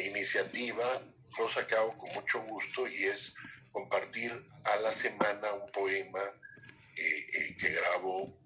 iniciativa, 0.07 1.01
cosa 1.35 1.65
que 1.65 1.75
hago 1.75 1.97
con 1.97 2.11
mucho 2.13 2.41
gusto 2.41 2.85
y 2.85 3.05
es 3.05 3.33
compartir 3.71 4.31
a 4.63 4.75
la 4.77 4.91
semana 4.91 5.53
un 5.53 5.71
poema 5.71 6.21
eh, 6.95 7.27
eh, 7.33 7.57
que 7.57 7.69
grabo 7.69 8.38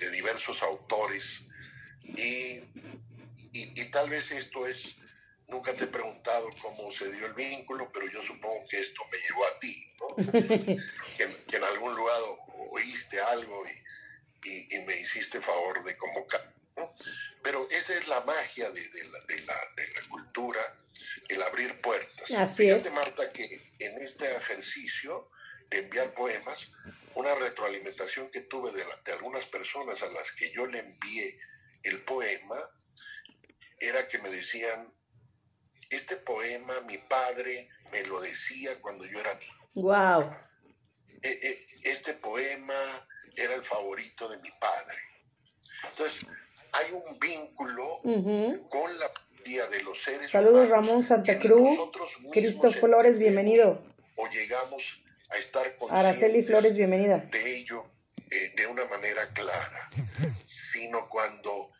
de 0.00 0.10
diversos 0.10 0.62
autores 0.62 1.42
y, 2.04 2.60
y, 3.52 3.84
tal 3.90 4.10
vez 4.10 4.30
esto 4.30 4.66
es, 4.66 4.96
nunca 5.48 5.74
te 5.74 5.84
he 5.84 5.86
preguntado 5.88 6.50
cómo 6.60 6.92
se 6.92 7.10
dio 7.12 7.26
el 7.26 7.34
vínculo, 7.34 7.90
pero 7.92 8.08
yo 8.10 8.22
supongo 8.22 8.66
que 8.68 8.78
esto 8.78 9.02
me 9.10 9.18
llevó 9.18 9.46
a 9.46 9.58
ti, 9.58 9.94
¿no? 10.00 10.16
que, 11.48 11.56
en 11.56 11.64
algún 11.64 11.94
lugar 11.94 12.16
oíste 12.70 13.20
algo 13.20 13.62
y, 14.44 14.76
y, 14.76 14.78
me 14.86 15.00
hiciste 15.00 15.40
favor 15.40 15.82
de 15.82 15.96
convocar. 15.96 16.53
¿No? 16.76 16.94
Pero 17.42 17.68
esa 17.70 17.94
es 17.94 18.08
la 18.08 18.20
magia 18.22 18.70
de, 18.70 18.80
de, 18.88 19.04
la, 19.04 19.20
de, 19.26 19.40
la, 19.42 19.54
de 19.76 19.88
la 19.88 20.08
cultura 20.08 20.60
el 21.28 21.42
abrir 21.42 21.80
puertas. 21.80 22.30
Así 22.32 22.64
Fíjate, 22.64 22.90
Marta, 22.90 23.32
que 23.32 23.72
en 23.78 23.98
este 24.02 24.34
ejercicio 24.36 25.30
de 25.70 25.78
enviar 25.78 26.14
poemas, 26.14 26.70
una 27.14 27.34
retroalimentación 27.34 28.30
que 28.30 28.42
tuve 28.42 28.70
de, 28.72 28.84
de, 29.04 29.12
algunas 29.12 29.46
personas 29.46 30.02
a 30.02 30.06
las 30.06 30.32
que 30.32 30.50
yo 30.52 30.66
le 30.66 30.78
envié 30.78 31.38
el 31.82 32.02
poema, 32.04 32.56
era 33.78 34.06
que 34.06 34.18
me 34.18 34.30
decían, 34.30 34.94
este 35.90 36.16
poema 36.16 36.80
mi 36.82 36.98
padre 36.98 37.68
me 37.92 38.02
lo 38.04 38.20
decía 38.20 38.80
cuando 38.80 39.04
yo 39.04 39.20
era 39.20 39.34
niño. 39.34 39.68
Wow. 39.74 40.36
E, 41.22 41.28
e, 41.30 41.58
este 41.84 42.14
poema 42.14 42.74
era 43.36 43.54
el 43.54 43.64
favorito 43.64 44.28
de 44.28 44.38
mi 44.38 44.50
padre. 44.52 44.98
Entonces, 45.88 46.26
hay 46.74 46.92
un 46.92 47.18
vínculo 47.18 48.00
con 48.68 48.98
la 48.98 49.10
de 49.44 49.82
los 49.82 50.02
seres 50.02 50.30
Saludos 50.30 50.70
Ramón 50.70 51.02
Santa 51.02 51.38
Cruz, 51.38 51.78
Cristo 52.32 52.70
Flores, 52.70 53.18
bienvenido. 53.18 53.84
O 54.16 54.26
llegamos 54.28 55.02
a 55.28 55.36
estar 55.36 55.76
Araceli 55.90 56.42
Flores, 56.42 56.76
bienvenida. 56.76 57.18
De 57.18 57.58
ello 57.58 57.84
eh, 58.30 58.52
de 58.56 58.66
una 58.66 58.86
manera 58.86 59.28
clara, 59.34 59.90
sino 60.46 61.08
cuando 61.10 61.72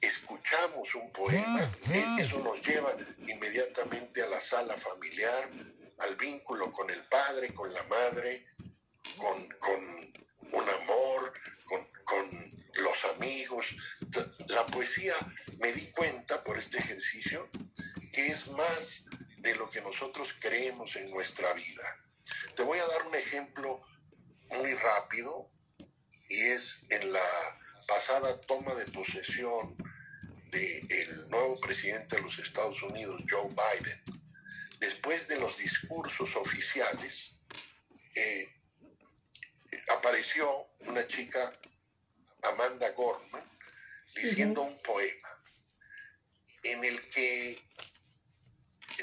escuchamos 0.00 0.94
un 0.94 1.10
poema, 1.10 1.72
eh, 1.92 2.04
eso 2.20 2.38
nos 2.38 2.62
lleva 2.62 2.96
inmediatamente 3.26 4.22
a 4.22 4.28
la 4.28 4.40
sala 4.40 4.76
familiar, 4.76 5.50
al 5.98 6.14
vínculo 6.14 6.70
con 6.70 6.88
el 6.88 7.02
padre, 7.06 7.52
con 7.52 7.72
la 7.74 7.82
madre, 7.84 8.46
con, 9.18 9.48
con 9.58 9.80
un 10.52 10.68
amor, 10.68 11.32
con, 11.64 11.84
con 12.04 12.59
los 12.74 13.04
amigos. 13.16 13.74
La 14.48 14.66
poesía, 14.66 15.14
me 15.58 15.72
di 15.72 15.90
cuenta 15.90 16.42
por 16.42 16.58
este 16.58 16.78
ejercicio, 16.78 17.48
que 18.12 18.26
es 18.26 18.48
más 18.48 19.04
de 19.38 19.54
lo 19.56 19.70
que 19.70 19.80
nosotros 19.80 20.34
creemos 20.38 20.96
en 20.96 21.10
nuestra 21.10 21.52
vida. 21.52 21.96
Te 22.54 22.62
voy 22.62 22.78
a 22.78 22.86
dar 22.86 23.06
un 23.06 23.14
ejemplo 23.14 23.82
muy 24.48 24.74
rápido 24.74 25.50
y 26.28 26.40
es 26.40 26.84
en 26.90 27.12
la 27.12 27.58
pasada 27.86 28.40
toma 28.42 28.74
de 28.74 28.86
posesión 28.86 29.76
del 30.50 31.30
nuevo 31.30 31.60
presidente 31.60 32.16
de 32.16 32.22
los 32.22 32.38
Estados 32.38 32.82
Unidos, 32.82 33.22
Joe 33.28 33.48
Biden. 33.48 34.02
Después 34.78 35.28
de 35.28 35.38
los 35.38 35.58
discursos 35.58 36.36
oficiales, 36.36 37.34
eh, 38.14 38.48
apareció 39.88 40.68
una 40.80 41.06
chica 41.06 41.52
Amanda 42.42 42.90
Gorman 42.92 43.44
diciendo 44.14 44.62
un 44.62 44.78
poema 44.82 45.28
en 46.62 46.84
el 46.84 47.08
que 47.08 47.62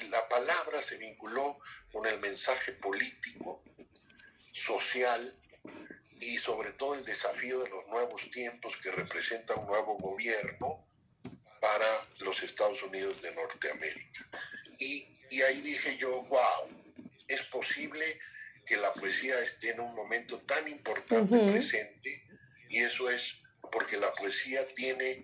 la 0.10 0.28
palabra 0.28 0.82
se 0.82 0.97
vinculó 0.97 1.60
con 1.91 2.06
el 2.06 2.19
mensaje 2.19 2.73
político, 2.73 3.63
social 4.52 5.36
y 6.19 6.38
sobre 6.38 6.71
todo 6.73 6.95
el 6.95 7.06
desafío 7.06 7.60
de 7.60 7.69
los 7.69 7.88
nuevos 7.88 8.30
tiempos 8.32 8.76
que 8.78 8.91
representa 8.91 9.56
un 9.56 9.67
nuevo 9.67 9.97
gobierno 9.97 10.88
para 11.62 11.88
los 12.19 12.41
Estados 12.43 12.82
Unidos 12.84 13.21
de 13.21 13.34
Norteamérica. 13.34 14.30
Y, 14.80 15.08
ahí 15.41 15.62
dije 15.62 15.97
yo, 15.97 16.23
wow, 16.23 16.69
es 17.28 17.43
posible 17.43 18.19
que 18.65 18.78
la 18.78 18.93
poesía 18.93 19.39
esté 19.41 19.71
en 19.71 19.80
un 19.80 19.93
momento 19.95 20.39
tan 20.41 20.67
importante 20.67 21.39
presente 21.39 22.27
y 22.69 22.80
eso 22.80 23.10
es 23.10 23.41
porque 23.71 23.97
la 23.97 24.13
poesía 24.15 24.67
tiene 24.69 25.10
eh, 25.10 25.23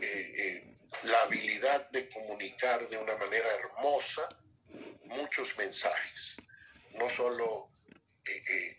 eh, 0.00 0.76
la 1.04 1.22
habilidad 1.22 1.90
de 1.90 2.08
comunicar 2.08 2.86
de 2.88 2.96
una 2.98 3.16
manera 3.16 3.48
hermosa 3.54 4.28
muchos 5.04 5.56
mensajes, 5.56 6.36
no 6.94 7.08
solo 7.08 7.70
eh, 8.24 8.76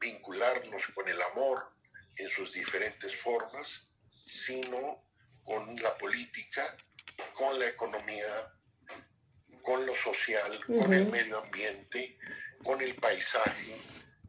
vincularnos 0.00 0.88
con 0.88 1.08
el 1.08 1.20
amor 1.32 1.72
en 2.16 2.28
sus 2.28 2.52
diferentes 2.52 3.14
formas, 3.16 3.86
sino 4.26 5.04
con 5.44 5.76
la 5.76 5.96
política, 5.96 6.76
con 7.34 7.58
la 7.58 7.68
economía, 7.68 8.52
con 9.62 9.86
lo 9.86 9.94
social, 9.94 10.64
con 10.66 10.92
el 10.92 11.06
medio 11.06 11.38
ambiente, 11.38 12.18
con 12.62 12.80
el 12.80 12.94
paisaje, 12.96 13.76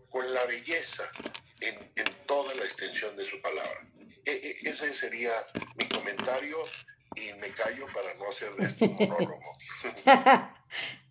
con 0.10 0.31
la 0.34 0.45
belleza 0.45 1.10
en, 1.62 2.20
toda 2.32 2.56
la 2.56 2.63
extensión 2.63 3.13
de 3.17 3.26
su 3.26 3.41
palabra. 3.41 3.86
E, 4.26 4.32
e, 4.32 4.70
ese 4.70 4.94
sería 4.94 5.32
mi 5.78 5.86
comentario 5.89 6.56
y 7.13 7.34
me 7.41 7.50
callo 7.50 7.86
para 7.88 8.13
no 8.17 8.30
hacer 8.30 8.54
de 8.56 8.67
esto 8.67 8.86
un 8.86 8.96
monólogo. 8.96 9.52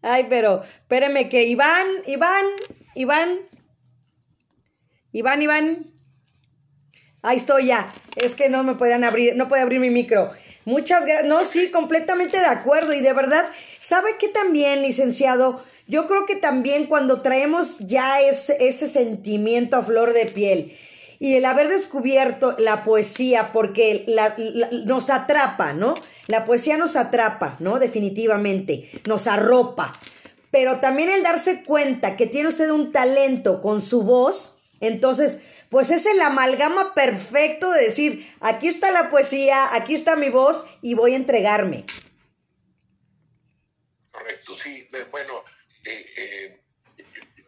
Ay, 0.03 0.27
pero 0.31 0.63
espéreme 0.63 1.29
que 1.29 1.43
Iván, 1.43 1.87
Iván, 2.07 2.47
Iván, 2.95 3.39
Iván, 5.13 5.43
Iván. 5.43 5.93
Ahí 7.21 7.37
estoy 7.37 7.67
ya. 7.67 7.93
Es 8.17 8.35
que 8.35 8.49
no 8.49 8.65
me 8.65 8.77
podían 8.77 9.05
abrir, 9.05 9.37
no 9.37 9.47
puede 9.47 9.61
abrir 9.61 9.79
mi 9.79 9.91
micro. 9.91 10.33
Muchas 10.65 11.05
gracias. 11.05 11.27
No, 11.27 11.45
sí, 11.45 11.71
completamente 11.71 12.39
de 12.39 12.47
acuerdo. 12.47 12.95
Y 12.95 13.03
de 13.03 13.13
verdad, 13.13 13.45
¿sabe 13.79 14.17
qué 14.19 14.29
también, 14.29 14.81
licenciado? 14.81 15.63
Yo 15.87 16.07
creo 16.07 16.25
que 16.25 16.37
también 16.37 16.87
cuando 16.87 17.21
traemos 17.21 17.79
ya 17.81 18.23
ese 18.23 18.89
sentimiento 18.89 19.77
a 19.77 19.83
flor 19.83 20.15
de 20.15 20.25
piel 20.25 20.79
y 21.23 21.37
el 21.37 21.45
haber 21.45 21.69
descubierto 21.69 22.57
la 22.59 22.83
poesía, 22.83 23.53
porque 23.53 24.07
nos 24.87 25.11
atrapa, 25.11 25.75
¿no? 25.75 25.95
La 26.29 26.47
poesía 26.47 26.79
nos 26.79 26.97
atrapa, 26.97 27.57
¿no? 27.61 27.79
Definitivamente, 27.79 28.91
nos 29.07 29.27
arropa. 29.27 29.93
Pero 30.51 30.81
también 30.81 31.11
el 31.11 31.23
darse 31.23 31.63
cuenta 31.63 32.17
que 32.17 32.27
tiene 32.27 32.49
usted 32.49 32.71
un 32.71 32.91
talento 32.91 33.61
con 33.61 33.83
su 33.83 34.03
voz, 34.03 34.63
entonces, 34.81 35.43
pues 35.69 35.91
es 35.91 36.07
el 36.07 36.19
amalgama 36.23 36.95
perfecto 36.95 37.71
de 37.71 37.85
decir, 37.85 38.35
aquí 38.41 38.69
está 38.69 38.91
la 38.91 39.11
poesía, 39.11 39.75
aquí 39.75 39.93
está 39.93 40.17
mi 40.17 40.31
voz 40.31 40.65
y 40.81 40.95
voy 40.95 41.13
a 41.13 41.17
entregarme. 41.17 41.85
Correcto, 44.11 44.57
sí. 44.57 44.89
Bueno, 45.11 45.45
eh, 45.85 46.07
eh, 46.17 46.63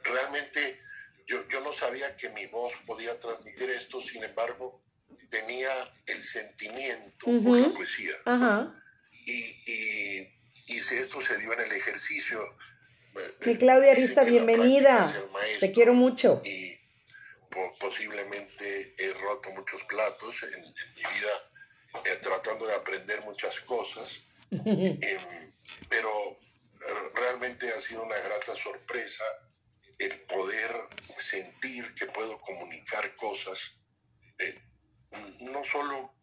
realmente 0.04 0.81
yo, 1.32 1.48
yo 1.48 1.60
no 1.62 1.72
sabía 1.72 2.14
que 2.14 2.28
mi 2.30 2.46
voz 2.46 2.74
podía 2.84 3.18
transmitir 3.18 3.70
esto, 3.70 4.00
sin 4.02 4.22
embargo, 4.22 4.82
tenía 5.30 5.70
el 6.06 6.22
sentimiento 6.22 7.26
por 7.42 7.58
la 7.58 7.72
poesía. 7.72 8.14
Y, 9.24 9.62
y, 9.66 10.34
y, 10.66 10.80
si 10.80 10.96
esto 10.96 11.20
se 11.20 11.38
dio 11.38 11.52
en 11.54 11.60
el 11.60 11.72
ejercicio. 11.72 12.42
Sí, 13.40 13.56
Claudia 13.56 13.92
Arista, 13.92 14.24
bienvenida. 14.24 15.10
Te 15.58 15.72
quiero 15.72 15.94
mucho. 15.94 16.42
Y 16.44 16.78
posiblemente 17.80 18.94
he 18.98 19.12
roto 19.14 19.50
muchos 19.52 19.82
platos 19.84 20.42
en, 20.42 20.60
mi 20.60 21.02
vida, 21.14 22.02
eh, 22.04 22.18
tratando 22.20 22.66
de 22.66 22.74
aprender 22.74 23.22
muchas 23.22 23.58
cosas. 23.60 24.22
Em, 24.50 25.52
pero 25.88 26.10
realmente 27.14 27.70
ha 27.70 27.80
sido 27.80 28.02
una 28.02 28.18
grata 28.18 28.54
sorpresa 28.56 29.24
el 30.04 30.20
poder 30.22 30.70
sentir 31.16 31.94
que 31.94 32.06
puedo 32.06 32.40
comunicar 32.40 33.14
cosas. 33.16 33.76
Eh, 34.38 34.58
no 35.52 35.64
solo 35.64 36.14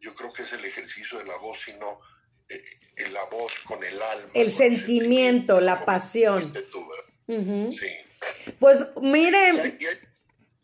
yo 0.00 0.14
creo 0.14 0.32
que 0.32 0.42
es 0.42 0.52
el 0.52 0.64
ejercicio 0.64 1.18
de 1.18 1.24
la 1.24 1.36
voz, 1.38 1.60
sino 1.64 2.00
eh, 2.48 2.62
la 3.12 3.24
voz 3.30 3.52
con 3.64 3.82
el 3.82 4.02
alma. 4.02 4.30
El 4.34 4.50
sentimiento, 4.50 5.60
la 5.60 5.84
pasión. 5.84 6.40
Sí. 7.70 7.86
Pues 8.58 8.86
miren, 9.02 9.78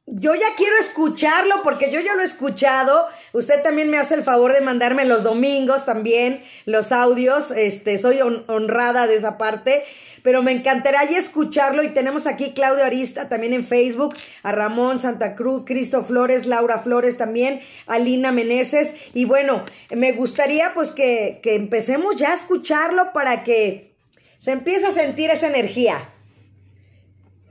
yo 0.06 0.34
ya 0.34 0.54
quiero 0.56 0.76
escucharlo 0.78 1.62
porque 1.62 1.90
yo 1.90 2.00
ya 2.00 2.14
lo 2.14 2.22
he 2.22 2.26
escuchado. 2.26 3.06
Usted 3.32 3.62
también 3.62 3.90
me 3.90 3.98
hace 3.98 4.14
el 4.14 4.22
favor 4.22 4.52
de 4.52 4.60
mandarme 4.60 5.04
los 5.04 5.22
domingos 5.22 5.84
también 5.84 6.44
los 6.64 6.92
audios. 6.92 7.50
Este, 7.50 7.98
soy 7.98 8.20
honrada 8.20 9.06
de 9.06 9.16
esa 9.16 9.36
parte 9.36 9.84
pero 10.24 10.42
me 10.42 10.52
encantará 10.52 11.04
ya 11.04 11.18
escucharlo 11.18 11.82
y 11.82 11.92
tenemos 11.92 12.26
aquí 12.26 12.54
Claudio 12.54 12.82
Arista 12.82 13.28
también 13.28 13.52
en 13.52 13.62
Facebook, 13.62 14.16
a 14.42 14.52
Ramón 14.52 14.98
Santa 14.98 15.34
Cruz, 15.34 15.64
Cristo 15.66 16.02
Flores, 16.02 16.46
Laura 16.46 16.78
Flores 16.78 17.18
también, 17.18 17.60
a 17.86 17.98
Lina 17.98 18.32
Meneses 18.32 18.94
y 19.12 19.26
bueno, 19.26 19.66
me 19.90 20.12
gustaría 20.12 20.72
pues 20.72 20.92
que, 20.92 21.40
que 21.42 21.54
empecemos 21.54 22.16
ya 22.16 22.30
a 22.30 22.34
escucharlo 22.34 23.12
para 23.12 23.44
que 23.44 23.98
se 24.38 24.52
empiece 24.52 24.86
a 24.86 24.92
sentir 24.92 25.28
esa 25.28 25.46
energía. 25.46 26.08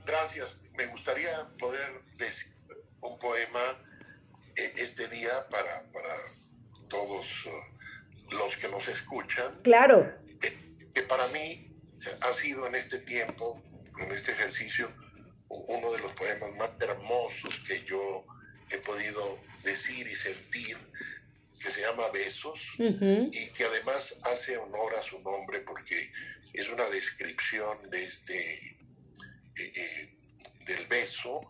Gracias, 0.04 0.56
me 0.76 0.86
gustaría 0.86 1.30
poder 1.56 2.02
decir 2.18 2.52
un 3.02 3.16
poema 3.20 3.60
eh, 4.56 4.74
este 4.78 5.06
día 5.06 5.46
para, 5.48 5.92
para 5.92 6.14
todos 6.88 7.46
uh, 7.46 8.34
los 8.34 8.56
que 8.56 8.66
nos 8.66 8.88
escuchan. 8.88 9.60
Claro. 9.62 10.12
que 10.40 11.02
para 11.02 11.28
mí 11.28 11.63
ha 12.20 12.34
sido 12.34 12.66
en 12.66 12.74
este 12.74 12.98
tiempo, 12.98 13.62
en 13.98 14.10
este 14.12 14.32
ejercicio, 14.32 14.92
uno 15.48 15.92
de 15.92 15.98
los 16.00 16.12
poemas 16.12 16.56
más 16.56 16.70
hermosos 16.80 17.60
que 17.66 17.82
yo 17.84 18.24
he 18.70 18.78
podido 18.78 19.38
decir 19.62 20.06
y 20.06 20.14
sentir, 20.14 20.76
que 21.58 21.70
se 21.70 21.80
llama 21.80 22.08
Besos, 22.12 22.60
y 22.78 23.48
que 23.48 23.64
además 23.64 24.16
hace 24.22 24.56
honor 24.56 24.94
a 24.94 25.02
su 25.02 25.18
nombre 25.20 25.60
porque 25.60 26.12
es 26.52 26.68
una 26.68 26.88
descripción 26.88 27.90
de 27.90 28.04
este, 28.04 28.76
eh, 29.56 29.72
eh, 29.74 30.14
del 30.66 30.86
beso 30.86 31.40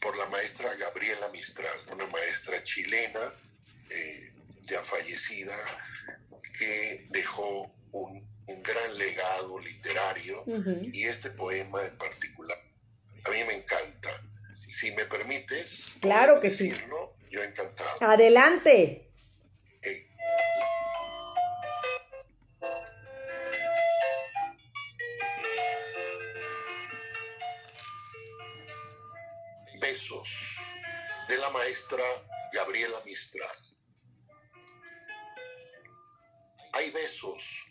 por 0.00 0.16
la 0.16 0.26
maestra 0.26 0.74
Gabriela 0.76 1.28
Mistral, 1.30 1.78
una 1.92 2.06
maestra 2.06 2.62
chilena 2.62 3.34
eh, 3.90 4.32
ya 4.62 4.82
fallecida 4.82 5.56
que 6.58 7.06
dejó 7.10 7.72
un 7.92 8.35
un 8.48 8.62
gran 8.62 8.98
legado 8.98 9.58
literario 9.58 10.44
y 10.92 11.04
este 11.04 11.30
poema 11.30 11.82
en 11.84 11.96
particular 11.98 12.56
a 13.26 13.30
mí 13.30 13.38
me 13.44 13.54
encanta. 13.54 14.10
Si 14.68 14.90
me 14.92 15.04
permites, 15.04 15.88
claro 16.00 16.40
que 16.40 16.50
sí. 16.50 16.72
Yo 17.30 17.42
encantado. 17.42 17.98
Adelante. 18.00 19.10
Eh, 19.82 20.06
besos 29.80 30.56
de 31.28 31.38
la 31.38 31.50
maestra 31.50 32.04
Gabriela 32.52 32.98
Mistral. 33.04 33.48
Hay 36.72 36.90
besos 36.90 37.64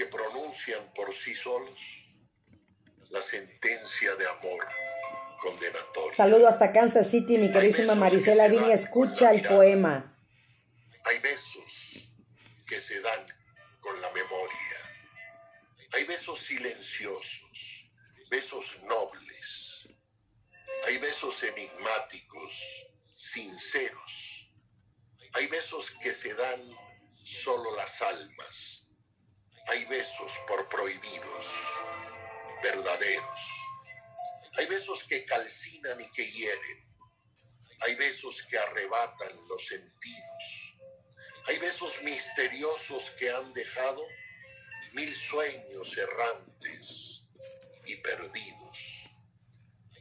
que 0.00 0.06
pronuncian 0.06 0.82
por 0.94 1.12
sí 1.12 1.34
solos 1.34 1.78
la 3.10 3.20
sentencia 3.20 4.16
de 4.16 4.26
amor 4.26 4.66
condenatoria. 5.38 6.16
Saludo 6.16 6.48
hasta 6.48 6.72
Kansas 6.72 7.10
City, 7.10 7.36
mi 7.36 7.52
querísima 7.52 7.94
Marisela 7.94 8.48
Vini, 8.48 8.72
escucha 8.72 9.30
el 9.30 9.42
poema. 9.42 10.18
Hay 11.04 11.18
besos 11.18 12.10
que 12.66 12.80
se 12.80 12.98
dan 13.02 13.26
con 13.78 14.00
la 14.00 14.10
memoria. 14.12 14.78
Hay 15.92 16.04
besos 16.04 16.40
silenciosos, 16.40 17.90
besos 18.30 18.78
nobles. 18.84 19.86
Hay 20.86 20.96
besos 20.96 21.42
enigmáticos, 21.42 22.86
sinceros. 23.14 24.48
Hay 25.34 25.46
besos 25.48 25.90
que 26.00 26.10
se 26.10 26.34
dan 26.36 26.70
solo 27.22 27.76
las 27.76 28.00
almas 28.00 28.79
hay 29.68 29.84
besos 29.86 30.32
por 30.46 30.68
prohibidos, 30.68 31.46
verdaderos. 32.62 33.40
Hay 34.56 34.66
besos 34.66 35.04
que 35.04 35.24
calcinan 35.24 36.00
y 36.00 36.10
que 36.10 36.30
hieren. 36.30 36.96
Hay 37.86 37.94
besos 37.94 38.42
que 38.48 38.58
arrebatan 38.58 39.32
los 39.48 39.66
sentidos. 39.66 40.74
Hay 41.46 41.58
besos 41.58 42.00
misteriosos 42.02 43.10
que 43.12 43.30
han 43.30 43.52
dejado 43.54 44.04
mil 44.92 45.14
sueños 45.14 45.96
errantes 45.96 47.22
y 47.86 47.96
perdidos. 47.96 48.78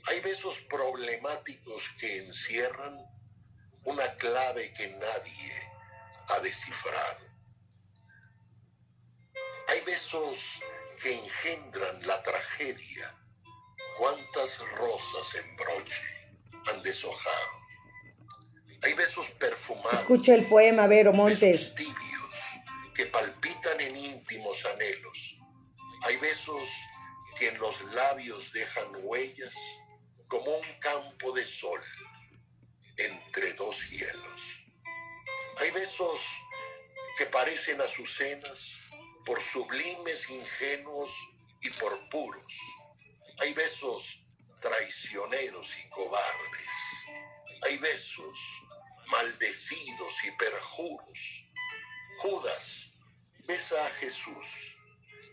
Hay 0.08 0.20
besos 0.22 0.58
problemáticos 0.70 1.90
que 2.00 2.18
encierran 2.18 3.06
una 3.84 4.16
clave 4.16 4.74
que 4.74 4.88
nadie 4.88 5.72
ha 6.30 6.40
descifrado. 6.40 7.29
Hay 9.80 9.86
besos 9.86 10.60
que 11.02 11.14
engendran 11.14 12.06
la 12.06 12.22
tragedia. 12.22 13.16
¿Cuántas 13.98 14.60
rosas 14.72 15.36
en 15.36 15.56
broche 15.56 16.04
han 16.68 16.84
deshojado? 16.84 17.50
Hay 18.84 18.94
besos 18.94 19.30
perfumados. 19.40 19.94
Escucha 19.94 20.36
el 20.36 20.48
poema, 20.48 20.86
Vero 20.88 21.14
Montes. 21.14 21.74
tibios 21.76 21.96
que 22.94 23.06
palpitan 23.06 23.80
en 23.80 23.96
íntimos 23.96 24.66
anhelos. 24.66 25.38
Hay 26.04 26.18
besos 26.18 26.68
que 27.38 27.48
en 27.48 27.58
los 27.60 27.82
labios 27.94 28.52
dejan 28.52 28.88
huellas 29.04 29.56
como 30.28 30.58
un 30.58 30.80
campo 30.82 31.32
de 31.32 31.46
sol 31.46 31.80
entre 32.98 33.54
dos 33.54 33.78
cielos. 33.78 34.42
Hay 35.60 35.72
besos 35.72 36.22
que 37.18 37.28
parecen 37.28 37.80
azucenas 37.80 38.76
por 39.26 39.42
sublimes, 39.42 40.30
ingenuos 40.30 41.12
y 41.62 41.70
por 41.72 42.10
puros. 42.10 42.54
Hay 43.42 43.54
besos 43.54 44.22
traicioneros 44.60 45.78
y 45.78 45.90
cobardes. 45.90 46.72
Hay 47.66 47.78
besos 47.78 48.40
maldecidos 49.08 50.24
y 50.26 50.32
perjuros. 50.32 51.46
Judas 52.20 52.92
besa 53.48 53.86
a 53.86 53.90
Jesús 53.92 54.76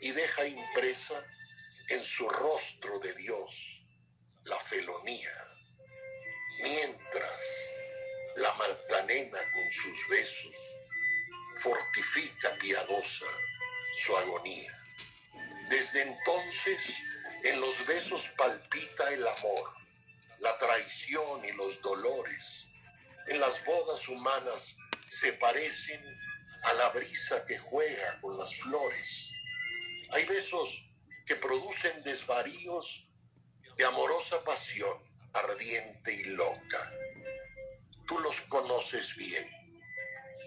y 0.01 0.11
deja 0.13 0.47
impresa 0.47 1.25
en 1.89 2.03
su 2.03 2.29
rostro 2.29 2.99
de 2.99 3.15
Dios 3.15 3.83
la 4.45 4.59
felonía, 4.61 5.49
mientras 6.63 7.77
la 8.37 8.53
Magdalena 8.55 9.39
con 9.53 9.73
sus 9.73 10.09
besos 10.09 10.57
fortifica 11.63 12.57
piadosa 12.59 13.27
su 13.97 14.17
agonía. 14.17 14.73
Desde 15.69 16.03
entonces 16.03 17.03
en 17.45 17.61
los 17.61 17.87
besos 17.87 18.29
palpita 18.37 19.13
el 19.13 19.27
amor, 19.27 19.75
la 20.41 20.57
traición 20.59 21.45
y 21.45 21.53
los 21.53 21.81
dolores. 21.81 22.67
En 23.29 23.41
las 23.41 23.65
bodas 23.65 24.09
humanas 24.09 24.77
se 25.09 25.33
parecen 25.35 26.05
a 26.65 26.75
la 26.75 26.89
brisa 26.91 27.45
que 27.45 27.59
juega 27.59 28.21
con 28.21 28.37
las 28.37 28.55
flores. 28.57 29.31
Hay 30.13 30.25
besos 30.25 30.85
que 31.25 31.37
producen 31.37 32.03
desvaríos 32.03 33.07
de 33.77 33.85
amorosa 33.85 34.43
pasión, 34.45 34.97
ardiente 35.33 36.15
y 36.15 36.25
loca. 36.25 36.93
Tú 38.07 38.19
los 38.21 38.41
conoces 38.43 39.17
bien. 39.17 39.49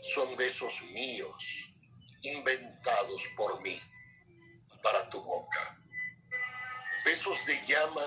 Son 0.01 0.35
besos 0.37 0.81
míos, 0.91 1.73
inventados 2.21 3.23
por 3.35 3.61
mí. 3.61 3.79
para 4.81 5.09
tu 5.09 5.21
boca. 5.21 5.77
Besos 7.03 7.45
de 7.45 7.65
llama 7.67 8.01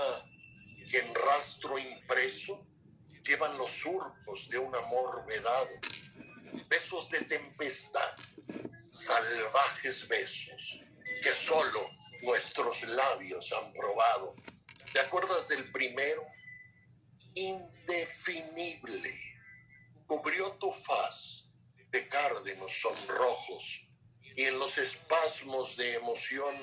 que 0.91 1.01
en 1.01 1.15
rastro 1.15 1.79
impreso 1.79 2.67
llevan 3.23 3.59
los 3.59 3.71
surcos 3.71 4.49
de 4.49 4.59
un 4.59 4.75
amor 4.75 5.25
vedado. 5.27 5.69
Besos 6.69 7.11
de 7.11 7.21
tempestad, 7.23 8.17
salvajes 8.89 10.09
besos 10.09 10.83
que 11.23 11.31
solo 11.31 11.91
nuestros 12.23 12.83
labios 12.85 13.53
han 13.53 13.73
probado. 13.75 14.35
¿Te 14.95 15.01
acuerdas 15.01 15.49
del 15.49 15.71
primero? 15.73 16.27
Indefinible. 17.35 19.13
Cubrió 20.07 20.53
tu 20.53 20.73
faz 20.73 21.49
de 21.91 22.09
cárdenos 22.09 22.73
sonrojos 22.81 23.92
y 24.37 24.45
en 24.45 24.59
los 24.59 24.77
espasmos 24.79 25.77
de 25.77 25.95
emoción 25.95 26.55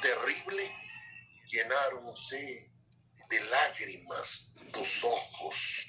terrible 0.00 0.72
llenáronse 1.48 2.70
de 3.28 3.40
lágrimas 3.50 4.52
tus 4.72 5.04
ojos. 5.04 5.86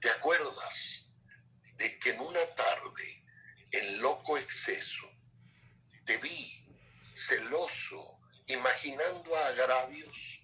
¿Te 0.00 0.10
acuerdas 0.10 1.06
de 1.76 1.98
que 1.98 2.10
en 2.10 2.20
una 2.20 2.54
tarde, 2.54 3.24
en 3.72 4.02
loco 4.02 4.38
exceso, 4.38 5.08
te 6.04 6.16
vi 6.18 6.64
celoso, 7.14 8.20
imaginando 8.46 9.34
agravios 9.36 10.40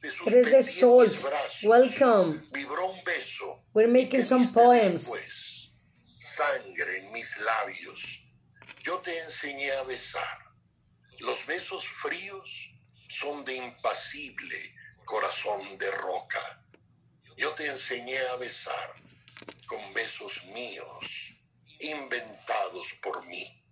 de 0.00 0.10
sus 0.10 0.24
pendientes 0.24 1.22
brazos? 1.22 1.64
Welcome. 1.64 2.44
Vibró 2.52 2.90
un 2.90 3.04
beso. 3.04 3.64
We're 3.74 3.90
making 3.90 4.24
some 4.24 4.52
poems. 4.52 5.02
después 5.02 5.52
sangre 6.18 6.98
en 6.98 7.12
mis 7.12 7.38
labios. 7.38 8.21
Yo 8.82 8.98
te 9.00 9.16
enseñé 9.20 9.70
a 9.72 9.82
besar. 9.84 10.38
Los 11.20 11.44
besos 11.46 11.86
fríos 11.86 12.68
son 13.08 13.44
de 13.44 13.56
impasible 13.56 14.56
corazón 15.04 15.60
de 15.78 15.90
roca. 15.92 16.64
Yo 17.36 17.50
te 17.52 17.66
enseñé 17.66 18.18
a 18.32 18.36
besar 18.36 18.94
con 19.66 19.80
besos 19.94 20.44
míos, 20.46 21.32
inventados 21.80 22.92
por 23.02 23.24
mí, 23.26 23.62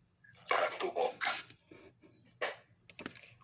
para 0.48 0.68
tu 0.78 0.90
boca. 0.92 1.30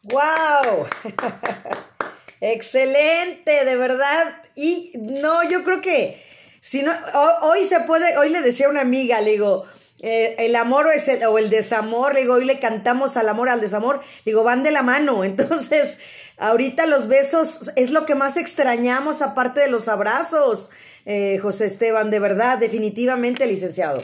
¡Wow! 0.02 0.88
Excelente, 2.40 3.64
de 3.64 3.76
verdad. 3.76 4.42
Y 4.55 4.92
no, 4.94 5.48
yo 5.48 5.64
creo 5.64 5.81
que 5.81 6.24
si 6.61 6.83
no, 6.83 6.92
ho- 6.92 7.48
hoy 7.48 7.64
se 7.64 7.81
puede, 7.81 8.16
hoy 8.18 8.31
le 8.31 8.40
decía 8.40 8.66
a 8.66 8.70
una 8.70 8.83
amiga, 8.83 9.20
le 9.20 9.33
digo, 9.33 9.66
eh, 10.01 10.37
el 10.39 10.57
amor 10.57 10.87
o, 10.87 10.91
es 10.91 11.09
el, 11.09 11.25
o 11.25 11.39
el 11.39 11.49
desamor, 11.49 12.15
digo, 12.15 12.35
hoy 12.35 12.45
le 12.45 12.61
cantamos 12.61 13.17
al 13.17 13.29
amor, 13.29 13.49
al 13.49 13.61
desamor, 13.61 14.03
digo, 14.25 14.43
van 14.43 14.63
de 14.63 14.71
la 14.71 14.83
mano. 14.83 15.25
Entonces, 15.25 15.99
ahorita 16.37 16.87
los 16.87 17.09
besos 17.09 17.71
es 17.77 17.91
lo 17.91 18.05
que 18.05 18.15
más 18.15 18.37
extrañamos 18.37 19.23
aparte 19.23 19.61
de 19.61 19.69
los 19.69 19.89
abrazos, 19.89 20.71
eh, 21.07 21.39
José 21.39 21.67
Esteban, 21.67 22.11
de 22.11 22.19
verdad, 22.19 22.59
definitivamente, 22.59 23.47
licenciado. 23.47 24.03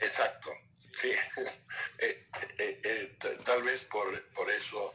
Exacto, 0.00 0.50
sí. 0.94 1.10
Eh, 2.58 3.16
tal 3.44 3.62
vez 3.62 3.84
por, 3.84 4.06
por 4.32 4.48
eso 4.48 4.92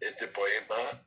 este 0.00 0.26
poema 0.28 1.02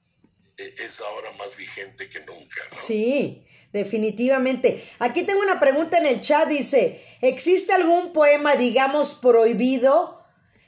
es 0.58 1.02
ahora 1.02 1.32
más 1.34 1.56
vigente 1.56 2.10
que 2.10 2.20
nunca. 2.20 2.62
¿no? 2.72 2.78
Sí, 2.78 3.46
definitivamente. 3.72 4.84
Aquí 5.00 5.24
tengo 5.24 5.42
una 5.42 5.60
pregunta 5.60 5.98
en 5.98 6.06
el 6.08 6.22
chat, 6.22 6.48
dice, 6.48 7.06
¿existe 7.22 7.74
algún 7.74 8.14
poema, 8.14 8.56
digamos, 8.56 9.14
prohibido? 9.16 10.26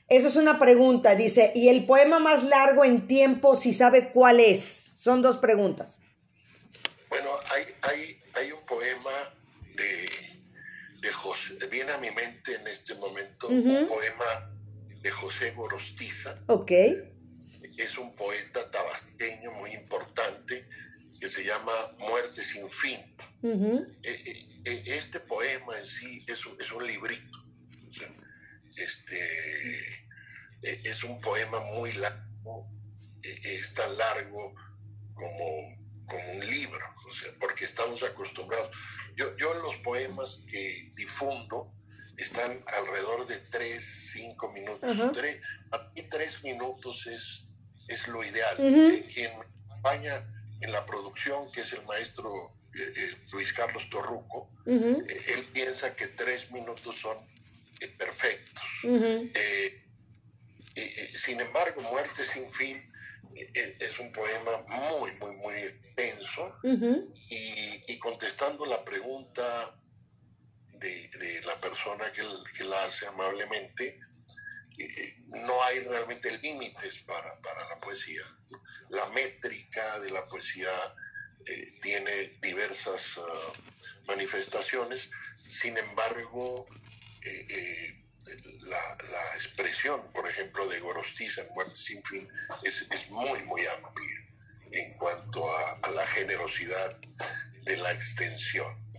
Esa 0.07 0.27
es 0.27 0.35
una 0.35 0.57
pregunta, 0.57 1.15
dice, 1.15 1.51
¿y 1.53 1.69
el 1.69 1.85
poema 1.85 2.19
más 2.19 2.43
largo 2.43 2.83
en 2.83 3.07
tiempo, 3.07 3.55
si 3.55 3.73
sabe 3.73 4.11
cuál 4.11 4.39
es? 4.39 4.93
Son 4.97 5.21
dos 5.21 5.37
preguntas. 5.37 5.99
Bueno, 7.09 7.29
hay, 7.53 7.65
hay, 7.83 8.21
hay 8.35 8.51
un 8.51 8.65
poema 8.65 9.11
de, 9.75 10.09
de 10.99 11.11
José, 11.11 11.55
viene 11.69 11.91
a 11.91 11.97
mi 11.99 12.09
mente 12.11 12.55
en 12.55 12.67
este 12.67 12.95
momento 12.95 13.47
un 13.47 13.87
poema 13.87 14.51
de 15.01 15.11
José 15.11 15.51
Gorostiza, 15.51 16.35
Ok, 16.47 16.71
es 17.79 17.97
un 17.97 18.13
poeta 18.15 18.69
tabasqueño 18.69 19.51
muy 19.53 19.71
importante 19.71 20.67
que 21.19 21.29
se 21.29 21.43
llama 21.43 21.71
Muerte 21.99 22.43
sin 22.43 22.69
fin. 22.69 22.99
Eh, 23.41 23.97
eh, 24.03 24.61
eh, 24.65 24.83
Este 24.85 25.19
poema 25.21 25.77
en 25.77 25.87
sí 25.87 26.23
es 26.27 26.45
un, 26.45 26.59
es 26.59 26.71
un 26.71 26.85
librito. 26.85 27.39
Este, 28.75 30.07
es 30.61 31.03
un 31.03 31.19
poema 31.19 31.59
muy 31.75 31.91
largo, 31.93 32.69
es 33.21 33.73
tan 33.73 33.97
largo 33.97 34.55
como, 35.13 35.77
como 36.05 36.31
un 36.31 36.49
libro, 36.49 36.85
o 37.09 37.13
sea, 37.13 37.29
porque 37.39 37.65
estamos 37.65 38.01
acostumbrados. 38.03 38.71
Yo, 39.17 39.35
yo 39.35 39.53
los 39.55 39.75
poemas 39.77 40.41
que 40.47 40.93
difundo 40.95 41.73
están 42.15 42.63
alrededor 42.77 43.25
de 43.27 43.37
tres, 43.49 44.11
cinco 44.13 44.49
minutos. 44.51 45.11
Tres, 45.13 45.41
a 45.71 45.91
mí 45.93 46.03
tres 46.09 46.41
minutos 46.43 47.05
es, 47.07 47.48
es 47.89 48.07
lo 48.07 48.23
ideal. 48.23 48.55
Eh, 48.59 49.05
quien 49.13 49.31
acompaña 49.65 50.13
en 50.61 50.71
la 50.71 50.85
producción, 50.85 51.51
que 51.51 51.61
es 51.61 51.73
el 51.73 51.83
maestro 51.85 52.53
eh, 52.73 52.93
eh, 52.95 53.11
Luis 53.31 53.51
Carlos 53.53 53.89
Torruco, 53.89 54.49
él 54.65 55.47
piensa 55.51 55.95
que 55.95 56.07
tres 56.07 56.51
minutos 56.51 56.97
son 56.97 57.17
perfectos. 57.97 58.63
sin 61.15 61.41
embargo, 61.41 61.81
Muerte 61.81 62.23
sin 62.23 62.51
fin 62.51 62.91
es 63.35 63.99
un 63.99 64.11
poema 64.11 64.51
muy, 64.67 65.11
muy, 65.13 65.35
muy 65.37 65.55
extenso. 65.55 66.55
Y, 67.29 67.81
y 67.93 67.99
contestando 67.99 68.65
la 68.65 68.83
pregunta 68.83 69.79
de, 70.79 71.09
de 71.19 71.41
la 71.43 71.59
persona 71.59 72.05
que, 72.11 72.63
la 72.63 72.83
hace 72.85 73.07
amablemente, 73.07 73.99
eh, 74.77 75.08
no 75.29 75.63
hay 75.63 75.79
realmente 75.81 76.37
límites 76.39 76.99
para, 76.99 77.39
para 77.41 77.67
la 77.69 77.79
poesía. 77.79 78.21
La 78.89 79.07
métrica 79.09 79.99
de 79.99 80.11
la 80.11 80.27
poesía 80.27 80.69
eh, 81.45 81.79
tiene 81.81 82.37
diversas 82.41 83.19
ah, 83.19 83.53
manifestaciones, 84.07 85.09
sin 85.47 85.77
embargo, 85.77 86.67
eh, 87.23 87.47
eh, 87.49 88.05
la, 88.61 88.97
la 89.11 89.35
expresión, 89.35 90.11
por 90.11 90.27
ejemplo, 90.27 90.67
de 90.67 90.79
Gorostiza 90.79 91.41
en 91.41 91.53
Muerte 91.53 91.73
sin 91.73 92.03
fin 92.03 92.27
es, 92.63 92.87
es 92.91 93.09
muy, 93.09 93.41
muy 93.43 93.61
amplia 93.65 94.15
en 94.71 94.97
cuanto 94.97 95.49
a, 95.49 95.79
a 95.81 95.91
la 95.91 96.05
generosidad 96.07 96.99
de 97.63 97.77
la 97.77 97.91
extensión. 97.91 98.89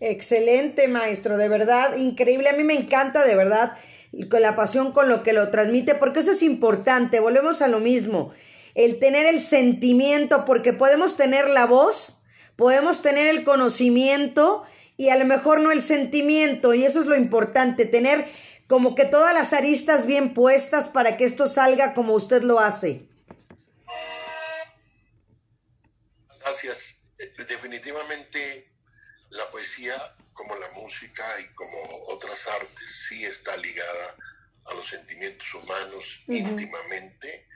Excelente, 0.00 0.88
maestro, 0.88 1.38
de 1.38 1.48
verdad, 1.48 1.96
increíble. 1.96 2.50
A 2.50 2.52
mí 2.52 2.64
me 2.64 2.74
encanta, 2.74 3.24
de 3.24 3.34
verdad, 3.34 3.78
y 4.18 4.28
con 4.28 4.40
la 4.40 4.56
pasión 4.56 4.92
con 4.92 5.10
lo 5.10 5.22
que 5.22 5.34
lo 5.34 5.50
transmite, 5.50 5.94
porque 5.94 6.20
eso 6.20 6.32
es 6.32 6.42
importante. 6.42 7.20
Volvemos 7.20 7.60
a 7.60 7.68
lo 7.68 7.80
mismo. 7.80 8.32
El 8.74 8.98
tener 8.98 9.26
el 9.26 9.40
sentimiento, 9.40 10.46
porque 10.46 10.72
podemos 10.72 11.18
tener 11.18 11.50
la 11.50 11.66
voz, 11.66 12.24
podemos 12.56 13.02
tener 13.02 13.26
el 13.26 13.44
conocimiento 13.44 14.64
y 14.96 15.10
a 15.10 15.18
lo 15.18 15.26
mejor 15.26 15.60
no 15.60 15.70
el 15.70 15.82
sentimiento. 15.82 16.72
Y 16.72 16.84
eso 16.84 16.98
es 16.98 17.04
lo 17.04 17.14
importante, 17.14 17.84
tener 17.84 18.26
como 18.66 18.94
que 18.94 19.04
todas 19.04 19.34
las 19.34 19.52
aristas 19.52 20.06
bien 20.06 20.32
puestas 20.32 20.88
para 20.88 21.18
que 21.18 21.24
esto 21.24 21.46
salga 21.46 21.92
como 21.92 22.14
usted 22.14 22.42
lo 22.42 22.58
hace. 22.58 23.06
Gracias. 26.40 26.96
Eh, 27.18 27.32
Definitivamente 27.46 28.72
la 29.36 29.50
poesía, 29.50 30.14
como 30.32 30.54
la 30.56 30.70
música 30.72 31.24
y 31.40 31.46
como 31.54 32.04
otras 32.08 32.46
artes, 32.48 33.06
sí 33.08 33.24
está 33.24 33.56
ligada 33.56 34.16
a 34.66 34.74
los 34.74 34.88
sentimientos 34.88 35.52
humanos 35.54 36.22
íntimamente. 36.28 37.46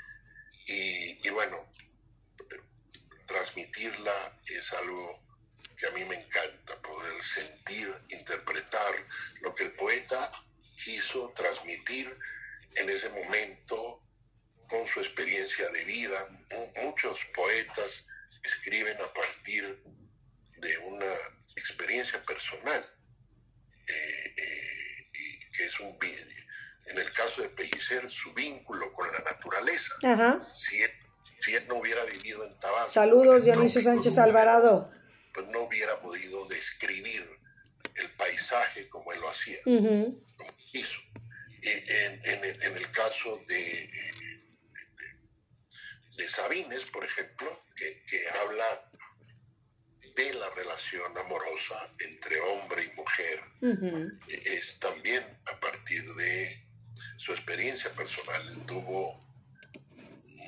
Y, 0.66 1.27
y 1.27 1.31
bueno, 1.31 1.57
transmitirla 3.27 4.40
es 4.47 4.73
algo 4.75 5.23
que 5.77 5.87
a 5.87 5.90
mí 5.93 6.05
me 6.05 6.16
encanta, 6.16 6.81
poder 6.83 7.23
sentir, 7.23 7.95
interpretar 8.11 9.07
lo 9.40 9.55
que 9.55 9.64
el 9.64 9.73
poeta 9.73 10.31
quiso 10.77 11.31
transmitir 11.35 12.16
en 12.77 12.88
ese 12.90 13.09
momento 13.09 14.03
con 14.69 14.87
su 14.87 15.01
experiencia 15.01 15.69
de 15.71 15.85
vida. 15.85 16.29
Mu- 16.51 16.83
Muchos 16.85 17.25
poetas 17.35 18.07
escriben 18.43 18.97
a 19.01 19.12
partir 19.12 19.83
de 20.57 20.79
una 20.79 21.14
experiencia 21.57 22.25
personal, 22.25 22.83
eh, 23.87 24.35
eh, 24.37 25.11
y 25.13 25.51
que 25.51 25.65
es 25.65 25.81
un 25.81 25.99
en 26.87 26.99
el 26.99 27.13
caso 27.13 27.43
de 27.43 27.51
Pellicer, 27.51 28.09
su 28.09 28.33
vínculo 28.33 28.93
con 28.93 29.11
la 29.13 29.19
naturaleza. 29.21 29.95
Ajá. 30.03 30.49
Si 30.53 30.83
él, 30.83 30.91
si 31.41 31.55
él 31.55 31.65
no 31.69 31.77
hubiera 31.77 32.05
vivido 32.05 32.45
en 32.45 32.59
Tabasco, 32.59 32.91
Saludos, 32.93 33.45
Dionisio 33.45 33.81
Sánchez 33.81 34.19
Alvarado. 34.19 34.91
pues 35.33 35.47
no 35.49 35.61
hubiera 35.61 36.01
podido 36.01 36.47
describir 36.49 37.29
el 37.95 38.11
paisaje 38.13 38.89
como 38.89 39.13
él 39.13 39.21
lo 39.21 39.29
hacía 39.29 39.59
Ujú. 39.67 40.25
como 40.37 40.57
quiso. 40.73 41.01
En, 41.63 42.25
en, 42.25 42.77
el 42.77 42.91
caso 42.91 43.43
de, 43.47 43.91
de 46.17 46.29
Sabines, 46.29 46.87
por 46.87 47.05
ejemplo, 47.05 47.65
que, 47.77 48.03
que 48.07 48.19
habla 48.43 48.91
de 50.25 50.35
la 50.35 50.51
relación 50.51 51.17
amorosa 51.19 51.93
entre 51.99 52.39
hombre 52.41 52.85
y 52.85 52.91
mujer, 52.97 53.41
es 54.29 54.79
también 54.79 55.25
a 55.47 55.59
partir 55.61 56.05
de 56.05 56.63
su 57.17 57.33
experiencia 57.33 57.91
personal. 57.93 58.43
Él 58.49 58.61
tuvo 58.67 59.25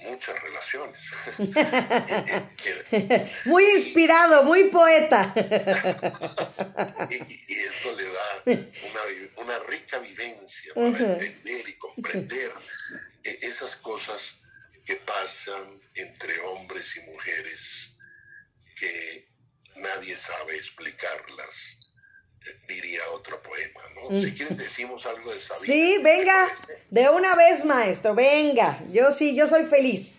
muchas 0.02 0.38
relaciones. 0.42 1.10
muy 3.46 3.64
inspirado, 3.64 4.44
muy 4.44 4.64
poeta. 4.64 5.32
y, 7.10 7.54
esto 7.54 7.92
le 7.92 8.04
da 8.04 8.42
una, 9.36 9.58
rica 9.68 9.98
vivencia 10.00 10.74
para 10.74 10.88
entender 10.88 11.68
y 11.68 11.78
comprender 11.78 12.52
e, 13.24 13.38
esas 13.42 13.76
cosas 13.76 14.36
que 14.84 14.96
pasan 14.96 15.64
entre 15.94 16.40
hombres 16.40 16.96
y 16.96 17.00
mujeres 17.10 17.94
que 18.74 19.31
nadie 19.76 20.16
sabe 20.16 20.56
explicarlas 20.56 21.78
diría 22.66 23.00
otro 23.10 23.40
poema, 23.42 23.80
¿no? 23.94 24.20
Si 24.20 24.32
quieres 24.32 24.56
decimos 24.56 25.06
algo 25.06 25.32
de 25.32 25.40
Sabina. 25.40 25.66
Sí, 25.66 25.98
venga, 26.02 26.48
de 26.90 27.08
una 27.08 27.34
vez, 27.36 27.64
maestro, 27.64 28.14
venga. 28.14 28.82
Yo 28.90 29.10
sí, 29.12 29.34
yo 29.34 29.46
soy 29.46 29.64
feliz. 29.64 30.18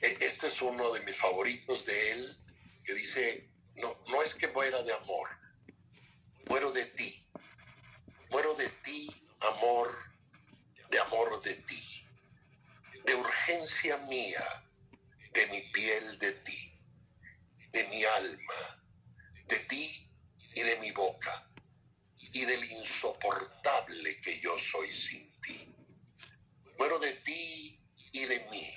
E, 0.00 0.16
este 0.20 0.46
es 0.46 0.62
uno 0.62 0.92
de 0.92 1.00
mis 1.02 1.16
favoritos 1.16 1.84
de 1.86 2.12
él, 2.12 2.38
que 2.84 2.94
dice, 2.94 3.48
no, 3.76 3.96
no 4.08 4.22
es 4.22 4.34
que 4.34 4.48
muera 4.48 4.82
de 4.82 4.92
amor, 4.92 5.28
muero 6.48 6.70
de 6.72 6.86
ti. 6.86 7.24
Muero 8.30 8.54
de 8.54 8.68
ti, 8.68 9.08
amor, 9.40 9.94
de 10.90 10.98
amor 10.98 11.40
de 11.42 11.54
ti. 11.54 12.04
De 13.04 13.14
urgencia 13.14 13.96
mía, 13.98 14.64
de 15.32 15.46
mi 15.46 15.60
piel 15.72 16.18
de 16.18 16.32
ti, 16.32 16.67
de 17.78 17.86
mi 17.90 18.04
alma, 18.04 18.82
de 19.46 19.56
ti 19.70 20.10
y 20.52 20.62
de 20.62 20.76
mi 20.80 20.90
boca 20.90 21.48
y 22.18 22.44
del 22.44 22.64
insoportable 22.72 24.20
que 24.20 24.40
yo 24.40 24.58
soy 24.58 24.88
sin 24.88 25.40
ti. 25.40 25.72
Muero 26.76 26.98
de 26.98 27.12
ti 27.12 27.80
y 28.10 28.24
de 28.24 28.40
mí. 28.50 28.68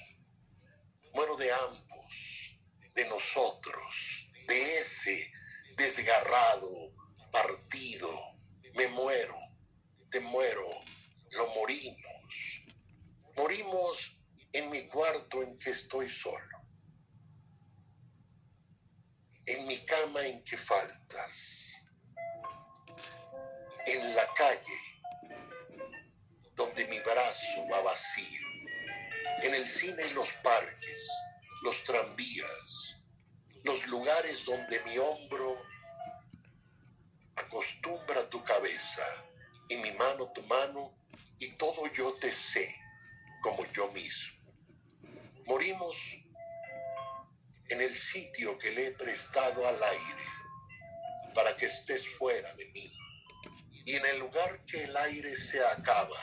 Muero 1.16 1.36
de 1.36 1.52
ambos, 1.52 2.60
de 2.94 3.10
nosotros, 3.10 4.30
de 4.48 4.78
ese 4.78 5.32
desgarrado 5.78 6.94
partido. 7.32 8.38
Me 8.76 8.88
muero, 8.90 9.40
te 10.12 10.20
muero, 10.20 10.70
lo 11.32 11.48
morimos. 11.56 12.62
Morimos 13.36 14.16
en 14.54 14.70
mi 14.70 14.88
cuarto 14.88 15.42
en 15.42 15.58
que 15.58 15.72
estoy 15.72 16.08
solo 16.08 16.61
en 19.52 19.68
mi 19.68 19.78
cama 19.80 20.26
en 20.26 20.42
que 20.44 20.58
faltas, 20.58 21.86
en 23.86 24.16
la 24.16 24.34
calle 24.34 24.80
donde 26.56 26.86
mi 26.86 27.00
brazo 27.00 27.68
va 27.72 27.82
vacío, 27.82 28.48
en 29.42 29.54
el 29.54 29.68
cine 29.68 30.04
y 30.10 30.14
los 30.14 30.32
parques, 30.44 31.10
los 31.64 31.84
tranvías, 31.84 32.98
los 33.64 33.88
lugares 33.88 34.46
donde 34.46 34.80
mi 34.86 34.98
hombro 34.98 35.62
acostumbra 37.36 38.30
tu 38.30 38.42
cabeza 38.44 39.06
y 39.68 39.76
mi 39.78 39.92
mano 39.92 40.32
tu 40.32 40.42
mano 40.44 40.94
y 41.40 41.50
todo 41.58 41.88
yo 41.88 42.14
te 42.14 42.32
sé 42.32 42.74
como 43.42 43.66
yo 43.74 43.92
mismo. 43.92 44.40
Morimos 45.46 46.21
en 47.72 47.82
el 47.82 47.94
sitio 47.94 48.58
que 48.58 48.72
le 48.72 48.88
he 48.88 48.92
prestado 48.92 49.66
al 49.66 49.82
aire 49.82 50.24
para 51.34 51.56
que 51.56 51.66
estés 51.66 52.08
fuera 52.18 52.54
de 52.56 52.66
mí. 52.72 52.92
Y 53.86 53.96
en 53.96 54.06
el 54.08 54.20
lugar 54.20 54.64
que 54.66 54.84
el 54.84 54.96
aire 54.96 55.36
se 55.36 55.64
acaba, 55.66 56.18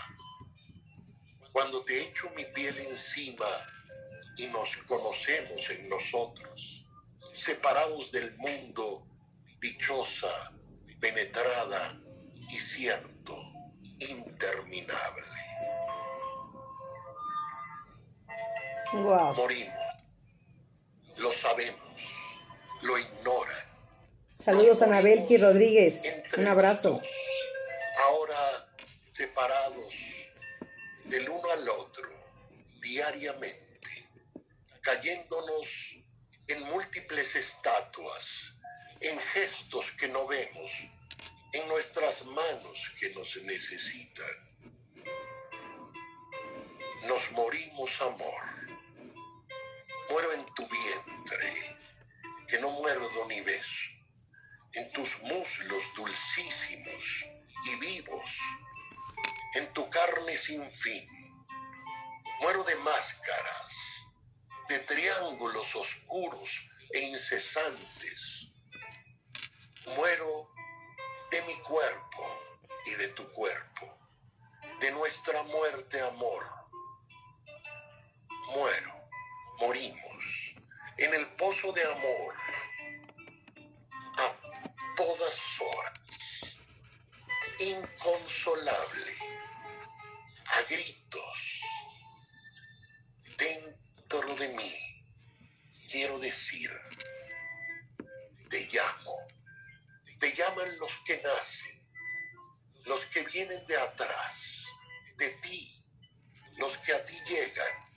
cuando 1.52 1.84
te 1.84 2.02
echo 2.02 2.30
mi 2.36 2.44
piel 2.44 2.76
encima 2.78 3.46
y 4.36 4.46
nos 4.46 4.76
conocemos 4.86 5.70
en 5.70 5.88
nosotros, 5.88 6.86
separados 7.32 8.12
del 8.12 8.36
mundo, 8.36 9.06
dichosa, 9.60 10.52
penetrada 11.00 11.98
y 12.50 12.56
cierto, 12.56 13.36
interminable. 13.98 15.26
Morimos 18.92 19.97
lo 21.18 21.32
sabemos, 21.32 22.02
lo 22.82 22.98
ignoran. 22.98 23.56
Saludos 24.44 24.82
a 24.82 24.86
Anabelki 24.86 25.36
Rodríguez. 25.36 26.02
Un 26.36 26.46
abrazo. 26.46 27.00
ahora 28.06 28.68
separados 29.10 29.94
del 31.04 31.28
uno 31.28 31.50
al 31.50 31.68
otro, 31.68 32.08
diariamente, 32.80 34.08
cayéndonos 34.80 35.96
en 36.46 36.62
múltiples 36.64 37.34
estatuas, 37.34 38.54
en 39.00 39.18
gestos 39.18 39.90
que 39.92 40.08
no 40.08 40.26
vemos, 40.26 40.72
en 41.52 41.68
nuestras 41.68 42.24
manos 42.26 42.92
que 42.98 43.10
nos 43.10 43.42
necesitan. 43.42 44.26
Nos 47.08 47.32
morimos, 47.32 48.00
amor 48.02 48.57
muero 50.10 50.32
en 50.32 50.44
tu 50.54 50.66
vientre, 50.66 51.76
que 52.46 52.58
no 52.60 52.70
muerdo 52.70 53.26
ni 53.28 53.40
beso, 53.40 53.90
en 54.72 54.90
tus 54.92 55.20
muslos 55.22 55.82
dulcísimos 55.94 57.26
y 57.64 57.76
vivos, 57.76 58.38
en 59.54 59.72
tu 59.72 59.88
carne 59.90 60.36
sin 60.36 60.70
fin. 60.72 61.06
Muero 62.40 62.62
de 62.64 62.76
máscaras, 62.76 63.74
de 64.68 64.78
triángulos 64.80 65.74
oscuros 65.76 66.68
e 66.92 67.00
incesantes. 67.00 68.48
Muero 69.96 70.48
de 71.30 71.42
mi 71.42 71.54
cuerpo 71.60 72.40
y 72.86 72.90
de 72.92 73.08
tu 73.08 73.28
cuerpo, 73.32 73.98
de 74.80 74.92
nuestra 74.92 75.42
muerte 75.42 76.00
amor. 76.02 76.46
Muero 78.54 78.97
morimos 79.58 80.54
en 80.96 81.14
el 81.14 81.26
pozo 81.36 81.72
de 81.72 81.82
amor 81.84 82.34
a 84.18 84.36
todas 84.96 85.60
horas, 85.60 86.56
inconsolable, 87.58 89.12
a 90.46 90.62
gritos, 90.62 91.60
dentro 93.36 94.34
de 94.34 94.48
mí, 94.48 95.04
quiero 95.90 96.18
decir, 96.18 96.70
te 98.48 98.68
llamo, 98.72 99.26
te 100.18 100.32
llaman 100.32 100.78
los 100.78 100.96
que 101.04 101.20
nacen, 101.20 101.82
los 102.86 103.04
que 103.06 103.22
vienen 103.24 103.66
de 103.66 103.76
atrás, 103.76 104.66
de 105.16 105.30
ti, 105.42 105.84
los 106.56 106.76
que 106.78 106.92
a 106.92 107.04
ti 107.04 107.14
llegan 107.26 107.87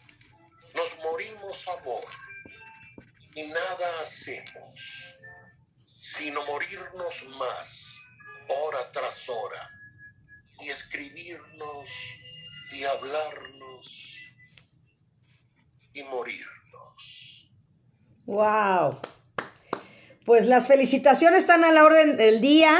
y 3.36 3.44
nada 3.48 4.02
hacemos 4.04 5.16
sino 6.02 6.44
morirnos 6.46 7.26
más 7.38 7.96
hora 8.50 8.92
tras 8.92 9.30
hora 9.30 9.70
y 10.60 10.70
escribirnos 10.70 11.90
y 12.72 12.84
hablarnos 12.84 14.18
y 15.94 16.04
morirnos. 16.04 17.50
Wow. 18.26 19.00
Pues 20.26 20.46
las 20.46 20.68
felicitaciones 20.68 21.42
están 21.42 21.64
a 21.64 21.72
la 21.72 21.86
orden 21.86 22.18
del 22.18 22.42
día. 22.42 22.80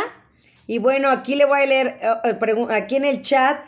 Y 0.68 0.80
bueno, 0.80 1.10
aquí 1.10 1.36
le 1.36 1.46
voy 1.46 1.62
a 1.62 1.66
leer, 1.66 2.00
eh, 2.02 2.16
eh, 2.24 2.68
aquí 2.72 2.96
en 2.96 3.06
el 3.06 3.22
chat, 3.22 3.64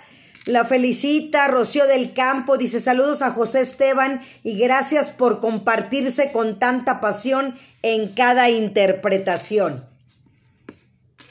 la 0.45 0.65
felicita 0.65 1.47
Rocío 1.47 1.87
del 1.87 2.13
Campo, 2.13 2.57
dice 2.57 2.79
saludos 2.79 3.21
a 3.21 3.31
José 3.31 3.61
Esteban 3.61 4.25
y 4.43 4.57
gracias 4.57 5.09
por 5.11 5.39
compartirse 5.39 6.31
con 6.31 6.59
tanta 6.59 6.99
pasión 6.99 7.59
en 7.81 8.13
cada 8.13 8.49
interpretación. 8.49 9.87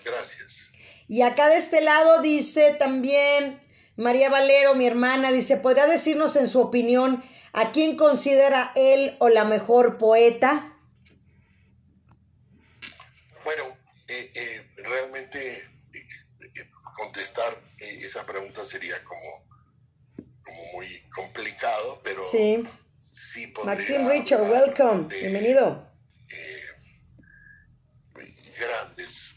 Gracias. 0.04 0.72
Y 1.08 1.22
acá 1.22 1.48
de 1.48 1.58
este 1.58 1.82
lado 1.82 2.22
dice 2.22 2.74
también 2.78 3.60
María 3.96 4.30
Valero, 4.30 4.74
mi 4.74 4.86
hermana, 4.86 5.30
dice, 5.30 5.58
¿podría 5.58 5.86
decirnos 5.86 6.36
en 6.36 6.48
su 6.48 6.60
opinión 6.60 7.22
a 7.52 7.72
quién 7.72 7.96
considera 7.96 8.72
él 8.74 9.16
o 9.18 9.28
la 9.28 9.44
mejor 9.44 9.98
poeta? 9.98 10.72
Bueno, 13.44 13.64
eh, 14.08 14.32
eh, 14.34 14.66
realmente 14.76 15.68
contestar 16.96 17.60
esa 17.82 18.24
pregunta 18.26 18.64
sería 18.64 19.02
como, 19.04 19.48
como 20.42 20.72
muy 20.74 21.02
complicado, 21.14 22.00
pero 22.02 22.24
sí, 22.30 22.62
sí 23.10 23.46
podría 23.48 23.74
Maxim 23.74 24.08
Richard, 24.08 24.44
hablar 24.44 24.68
welcome, 24.68 25.08
de, 25.08 25.20
bienvenido. 25.20 25.90
eh, 26.30 26.66
grandes 28.58 29.30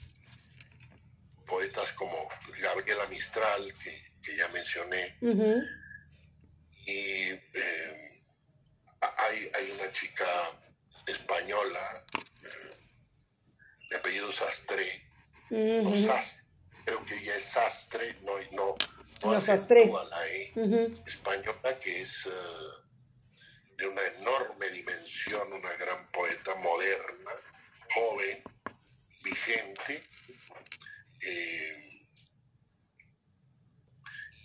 poetas 1.46 1.92
como 1.94 2.28
Gabriela 2.60 3.08
Mistral, 3.08 3.74
que, 3.78 4.04
que 4.22 4.36
ya 4.38 4.48
mencioné, 4.50 5.18
y 6.88 6.92
eh, 6.92 8.22
hay, 9.18 9.50
hay 9.56 9.72
una 9.80 9.92
chica 9.92 10.26
española 11.08 12.06
eh, 12.20 12.78
de 13.90 13.98
apellido 13.98 14.32
Sastre, 14.32 15.08
o 15.52 15.90
ujú, 15.90 15.96
Sas- 15.96 16.45
creo 16.86 17.04
que 17.04 17.16
ella 17.16 17.36
es 17.36 17.44
Sastre, 17.44 18.16
no, 18.22 18.34
no, 18.52 18.76
no, 19.22 19.32
No, 19.34 19.40
Sastre. 19.40 19.88
la 19.88 20.28
E, 20.28 20.54
española, 21.06 21.80
que 21.80 22.02
es 22.02 22.28
eh, 22.28 22.32
de 23.78 23.88
una 23.88 24.02
enorme 24.20 24.70
dimensión, 24.70 25.52
una 25.52 25.74
gran 25.74 26.12
poeta 26.12 26.56
moderna, 26.56 27.32
joven, 27.94 28.44
vigente, 29.24 30.04
eh, 31.22 31.82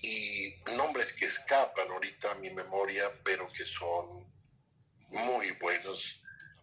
y 0.03 0.55
nombres 0.77 1.13
que 1.13 1.27
escapan 1.27 1.91
ahorita 1.91 2.31
a 2.33 2.35
mi 2.37 2.51
memoria, 2.51 3.05
pero 3.23 3.53
que 3.53 3.65
son 3.67 4.07
muy 5.09 5.51
buenos. 5.61 6.23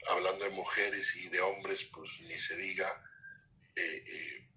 Hablando 0.09 0.45
de 0.45 0.51
mujeres 0.51 1.15
y 1.17 1.27
de 1.29 1.41
hombres, 1.41 1.83
pues 1.93 2.09
ni 2.21 2.33
se 2.35 2.55
diga 2.55 2.87
eh, 3.75 4.03
eh, 4.07 4.47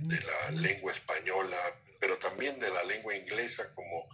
de 0.00 0.20
la 0.20 0.50
lengua 0.62 0.92
española, 0.92 1.56
pero 2.00 2.18
también 2.18 2.58
de 2.58 2.70
la 2.70 2.84
lengua 2.84 3.14
inglesa, 3.14 3.72
como 3.74 4.08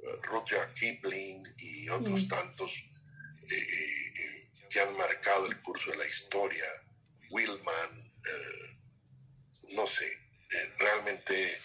eh, 0.00 0.18
Rudyard 0.22 0.72
Kipling 0.74 1.44
y 1.56 1.88
otros 1.88 2.26
tantos 2.26 2.72
eh, 2.76 3.54
eh, 3.54 4.12
eh, 4.16 4.50
que 4.68 4.80
han 4.80 4.96
marcado 4.96 5.46
el 5.46 5.62
curso 5.62 5.90
de 5.90 5.96
la 5.96 6.06
historia. 6.06 6.64
Willman, 7.30 8.12
eh, 8.24 8.76
no 9.74 9.86
sé, 9.86 10.10
realmente 10.78 11.60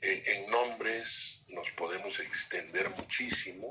en 0.00 0.50
nombres 0.50 1.40
nos 1.48 1.70
podemos 1.72 2.18
extender 2.20 2.88
muchísimo. 2.90 3.70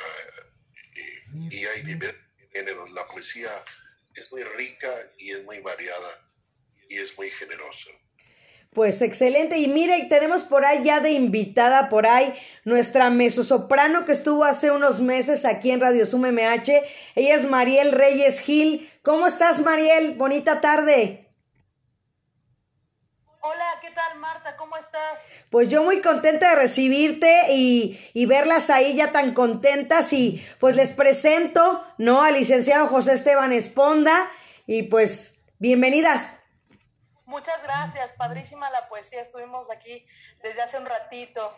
Ah, 0.00 0.26
y 1.50 1.64
hay 1.64 1.82
diversos 1.82 2.20
géneros. 2.52 2.92
La 2.92 3.08
poesía 3.08 3.50
es 4.14 4.30
muy 4.30 4.44
rica 4.44 4.92
y 5.18 5.32
es 5.32 5.42
muy 5.42 5.58
variada 5.60 6.23
y 6.94 6.98
es 6.98 7.16
muy 7.16 7.28
generosa. 7.28 7.90
Pues 8.72 9.02
excelente. 9.02 9.58
Y 9.58 9.68
mire, 9.68 10.06
tenemos 10.08 10.42
por 10.42 10.64
ahí 10.64 10.82
ya 10.82 11.00
de 11.00 11.12
invitada 11.12 11.88
por 11.88 12.06
ahí 12.06 12.34
nuestra 12.64 13.08
mezzosoprano 13.08 14.04
que 14.04 14.12
estuvo 14.12 14.44
hace 14.44 14.70
unos 14.70 15.00
meses 15.00 15.44
aquí 15.44 15.70
en 15.70 15.80
Radio 15.80 16.06
Sum 16.06 16.22
MH. 16.22 16.82
Ella 17.14 17.34
es 17.36 17.48
Mariel 17.48 17.92
Reyes 17.92 18.40
Gil. 18.40 18.90
¿Cómo 19.02 19.26
estás, 19.26 19.60
Mariel? 19.60 20.14
Bonita 20.14 20.60
tarde. 20.60 21.30
Hola, 23.40 23.78
¿qué 23.80 23.90
tal 23.90 24.18
Marta? 24.18 24.56
¿Cómo 24.56 24.76
estás? 24.76 25.20
Pues 25.50 25.68
yo 25.68 25.84
muy 25.84 26.00
contenta 26.00 26.50
de 26.50 26.56
recibirte 26.56 27.52
y, 27.52 28.00
y 28.12 28.26
verlas 28.26 28.70
ahí 28.70 28.96
ya 28.96 29.12
tan 29.12 29.34
contentas 29.34 30.12
y 30.12 30.44
pues 30.58 30.76
les 30.76 30.90
presento, 30.90 31.86
¿no? 31.98 32.22
Al 32.22 32.34
licenciado 32.34 32.86
José 32.86 33.12
Esteban 33.14 33.52
Esponda 33.52 34.30
y 34.66 34.84
pues 34.84 35.38
bienvenidas. 35.58 36.34
Muchas 37.34 37.64
gracias, 37.64 38.12
padrísima 38.12 38.70
la 38.70 38.88
poesía, 38.88 39.20
estuvimos 39.20 39.68
aquí 39.68 40.06
desde 40.40 40.62
hace 40.62 40.78
un 40.78 40.86
ratito. 40.86 41.52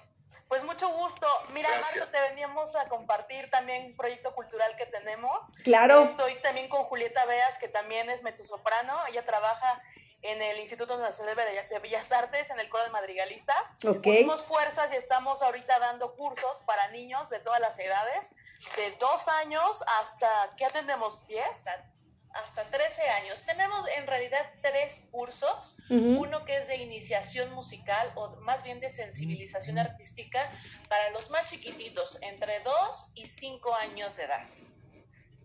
Pues 0.49 0.65
mucho 0.65 0.89
gusto. 0.89 1.27
Mira, 1.53 1.69
Gracias. 1.69 1.97
Marta, 1.97 2.13
te 2.13 2.29
veníamos 2.31 2.75
a 2.77 2.89
compartir 2.89 3.51
también 3.51 3.85
un 3.85 3.95
proyecto 3.95 4.35
cultural 4.35 4.75
que 4.77 4.87
tenemos. 4.87 5.51
Claro. 5.65 6.03
Estoy 6.03 6.37
también 6.41 6.71
con 6.71 6.85
Julieta 6.85 7.27
Beas, 7.27 7.59
que 7.59 7.69
también 7.69 8.09
es 8.09 8.23
mezzosoprano. 8.23 9.07
Ella 9.09 9.27
trabaja 9.27 9.83
en 10.23 10.41
el 10.41 10.59
Instituto 10.59 10.97
Nacional 10.97 11.37
de 11.37 11.79
Bellas 11.79 12.11
Artes, 12.11 12.49
en 12.49 12.59
el 12.59 12.71
coro 12.71 12.85
de 12.85 12.91
madrigalistas. 12.91 13.71
Ok. 13.87 14.07
Unimos 14.07 14.45
fuerzas 14.45 14.91
y 14.95 14.97
estamos 14.97 15.43
ahorita 15.43 15.79
dando 15.79 16.17
cursos 16.17 16.63
para 16.63 16.89
niños 16.89 17.29
de 17.29 17.41
todas 17.41 17.61
las 17.61 17.79
edades, 17.79 18.33
de 18.77 18.93
dos 18.99 19.29
años 19.29 19.85
hasta, 20.01 20.55
¿qué 20.57 20.65
atendemos? 20.65 21.23
¿10? 21.27 21.85
Hasta 22.45 22.65
13 22.65 23.03
años. 23.11 23.43
Tenemos 23.43 23.87
en 23.97 24.07
realidad 24.07 24.51
tres 24.63 25.09
cursos, 25.11 25.77
uno 25.91 26.45
que 26.45 26.57
es 26.57 26.69
de 26.69 26.77
iniciación 26.77 27.53
musical 27.53 28.13
o 28.15 28.37
más 28.37 28.63
bien 28.63 28.81
de 28.81 28.91
sensibilización 28.91 29.79
artística 29.79 30.51
para 30.89 31.11
los 31.11 31.31
más 31.31 31.51
chiquititos, 31.51 32.19
entre 32.23 32.61
2 32.61 33.13
y 33.15 33.27
5 33.27 33.75
años 33.75 34.17
de 34.17 34.25
edad. 34.25 34.49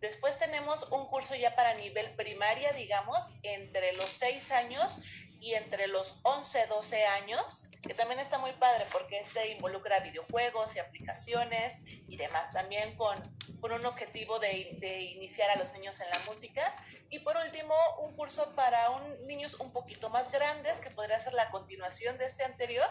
Después 0.02 0.40
tenemos 0.40 0.92
un 0.92 1.06
curso 1.08 1.36
ya 1.36 1.56
para 1.56 1.76
nivel 1.76 2.16
primaria, 2.16 2.72
digamos, 2.72 3.30
entre 3.44 3.94
los 3.94 4.10
6 4.10 4.52
años 4.52 5.02
y 5.42 5.56
entre 5.56 5.88
los 5.88 6.20
11, 6.22 6.68
12 6.68 7.04
años, 7.08 7.68
que 7.82 7.96
también 7.96 8.20
está 8.20 8.38
muy 8.38 8.54
padre 8.54 8.86
porque 8.92 9.20
este 9.20 9.50
involucra 9.50 10.00
videojuegos 10.00 10.76
y 10.76 10.80
aplicaciones 10.80 11.82
y 12.08 12.16
demás, 12.16 12.54
también 12.54 12.96
con, 12.96 13.18
con 13.60 13.72
un 13.72 13.84
objetivo 13.88 14.38
de, 14.38 14.78
de 14.80 15.02
iniciar 15.02 15.50
a 15.50 15.56
los 15.56 15.74
niños 15.74 16.00
en 16.00 16.12
la 16.12 16.20
música. 16.28 16.76
Y 17.10 17.20
por 17.20 17.36
último, 17.38 17.74
un 18.04 18.16
curso 18.16 18.54
para 18.56 18.92
un, 18.92 19.26
niños 19.26 19.56
un 19.56 19.74
poquito 19.74 20.12
más 20.12 20.32
grandes, 20.32 20.80
que 20.80 20.92
podría 20.92 21.18
ser 21.18 21.34
la 21.34 21.50
continuación 21.50 22.20
de 22.20 22.26
este 22.26 22.44
anterior, 22.44 22.88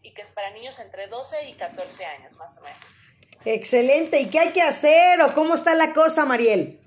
y 0.00 0.14
que 0.14 0.22
es 0.22 0.30
para 0.30 0.50
niños 0.52 0.78
entre 0.78 1.06
12 1.06 1.50
y 1.50 1.54
14 1.54 2.06
años, 2.06 2.36
más 2.36 2.56
o 2.56 2.62
menos. 2.62 3.00
Excelente. 3.44 4.18
¿Y 4.20 4.30
qué 4.30 4.38
hay 4.38 4.52
que 4.52 4.62
hacer 4.62 5.20
o 5.20 5.34
cómo 5.34 5.54
está 5.54 5.74
la 5.74 5.92
cosa, 5.92 6.24
Mariel? 6.24 6.80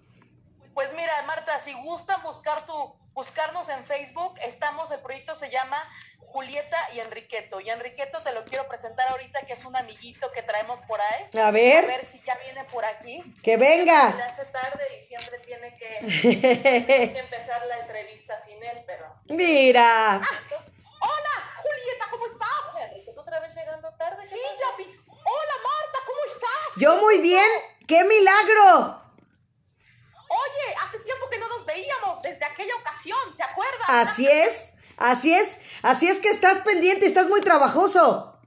Pues 0.73 0.91
mira, 0.93 1.21
Marta, 1.27 1.59
si 1.59 1.71
gustan 1.83 2.21
buscar 2.23 2.65
tu, 2.65 2.95
buscarnos 3.13 3.69
en 3.69 3.85
Facebook, 3.85 4.35
estamos, 4.41 4.91
el 4.91 4.99
proyecto 4.99 5.35
se 5.35 5.49
llama 5.49 5.81
Julieta 6.27 6.77
y 6.93 6.99
Enriqueto. 6.99 7.59
Y 7.59 7.69
Enriqueto 7.69 8.23
te 8.23 8.31
lo 8.33 8.43
quiero 8.43 8.67
presentar 8.67 9.07
ahorita, 9.09 9.41
que 9.41 9.53
es 9.53 9.63
un 9.65 9.75
amiguito 9.75 10.31
que 10.31 10.41
traemos 10.41 10.81
por 10.81 10.99
ahí. 10.99 11.29
A 11.39 11.47
A 11.47 11.51
ver, 11.51 11.85
ver 11.85 12.03
si 12.05 12.19
ya 12.23 12.35
viene 12.43 12.63
por 12.65 12.83
aquí. 12.83 13.21
que 13.43 13.55
venga. 13.57 14.07
hace 14.25 14.45
tarde 14.45 14.83
y 14.97 15.01
siempre 15.01 15.37
tiene 15.39 15.73
que, 15.75 15.99
que 17.13 17.19
empezar 17.19 17.63
la 17.67 17.79
entrevista 17.79 18.37
sin 18.39 18.61
él, 18.63 18.83
pero... 18.87 19.05
Mira. 19.25 20.19
Hola, 20.99 21.61
Julieta, 21.61 22.05
¿cómo 22.09 22.25
estás? 22.25 22.81
Enrique, 22.81 23.11
¿tú 23.13 23.21
otra 23.21 23.39
vez 23.39 23.53
llegando 23.55 23.93
tarde? 23.95 24.23
¿Qué 24.23 24.27
Sí, 24.29 24.39
ya 24.59 24.77
vi. 24.77 24.85
Hola, 25.07 25.53
Marta, 25.63 25.99
¿cómo 26.05 26.19
estás? 26.25 26.75
Yo 26.77 26.95
muy 26.97 27.19
bien. 27.19 27.47
¡Qué 27.87 28.03
milagro! 28.05 29.01
Oye, 30.35 30.75
hace 30.83 30.99
tiempo 30.99 31.29
que 31.29 31.37
no 31.37 31.47
nos 31.47 31.65
veíamos 31.65 32.21
desde 32.21 32.43
aquella 32.45 32.75
ocasión, 32.77 33.37
¿te 33.37 33.43
acuerdas? 33.43 33.87
Así 33.87 34.27
es. 34.27 34.73
Así 34.97 35.33
es. 35.33 35.59
Así 35.83 36.07
es 36.07 36.19
que 36.19 36.29
estás 36.29 36.59
pendiente, 36.59 37.05
estás 37.05 37.27
muy 37.27 37.41
trabajoso. 37.41 38.39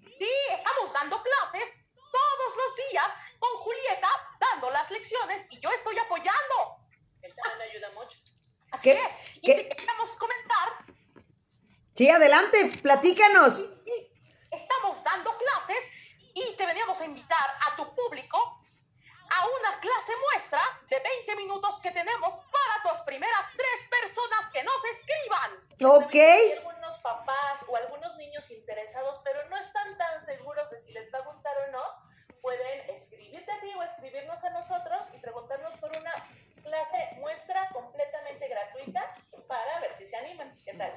Sí, 0.00 0.28
estamos 0.52 0.92
dando 0.92 1.22
clases 1.22 1.74
todos 1.94 2.56
los 2.56 2.76
días 2.90 3.06
con 3.38 3.50
Julieta, 3.58 4.08
dando 4.40 4.70
las 4.70 4.90
lecciones 4.90 5.44
y 5.50 5.60
yo 5.60 5.70
estoy 5.70 5.98
apoyando. 5.98 6.78
Él 7.22 7.34
también 7.34 7.58
me 7.58 7.64
ayuda 7.64 7.90
mucho. 7.92 8.18
Así 8.72 8.90
¿Qué? 8.90 8.92
es. 8.94 9.12
Y 9.36 9.40
¿Qué? 9.42 9.54
te 9.54 9.68
queríamos 9.76 10.16
comentar, 10.16 10.84
Sí, 11.94 12.08
adelante, 12.08 12.70
platícanos. 12.82 13.66
estamos 14.50 15.02
dando 15.04 15.36
clases 15.36 15.84
y 16.34 16.56
te 16.56 16.64
veníamos 16.64 16.98
a 17.00 17.04
invitar 17.04 17.58
a 17.68 17.76
tu 17.76 17.94
público 17.94 18.59
a 19.30 19.46
una 19.46 19.80
clase 19.80 20.12
muestra 20.32 20.60
de 20.88 20.98
20 20.98 21.36
minutos 21.36 21.80
que 21.80 21.90
tenemos 21.90 22.36
para 22.36 22.90
tus 22.90 23.00
primeras 23.02 23.46
tres 23.56 23.88
personas 23.88 24.50
que 24.52 24.62
nos 24.62 24.84
escriban. 24.92 26.04
Ok. 26.04 26.14
Hay 26.14 26.52
algunos 26.58 26.98
papás 26.98 27.64
o 27.68 27.76
algunos 27.76 28.16
niños 28.16 28.50
interesados, 28.50 29.20
pero 29.24 29.48
no 29.48 29.56
están 29.56 29.96
tan 29.96 30.20
seguros 30.22 30.68
de 30.70 30.80
si 30.80 30.92
les 30.92 31.12
va 31.14 31.18
a 31.18 31.22
gustar 31.22 31.56
o 31.68 31.72
no, 31.72 31.82
pueden 32.40 32.90
escribirte 32.90 33.50
a 33.52 33.60
ti 33.60 33.72
o 33.74 33.82
escribirnos 33.82 34.42
a 34.44 34.50
nosotros 34.50 35.06
y 35.14 35.18
preguntarnos 35.18 35.76
por 35.76 35.90
una 35.96 36.12
clase 36.62 37.10
muestra 37.18 37.68
completamente 37.72 38.48
gratuita 38.48 39.14
para 39.46 39.80
ver 39.80 39.94
si 39.96 40.06
se 40.06 40.16
animan. 40.16 40.56
¿Qué 40.64 40.74
tal? 40.74 40.92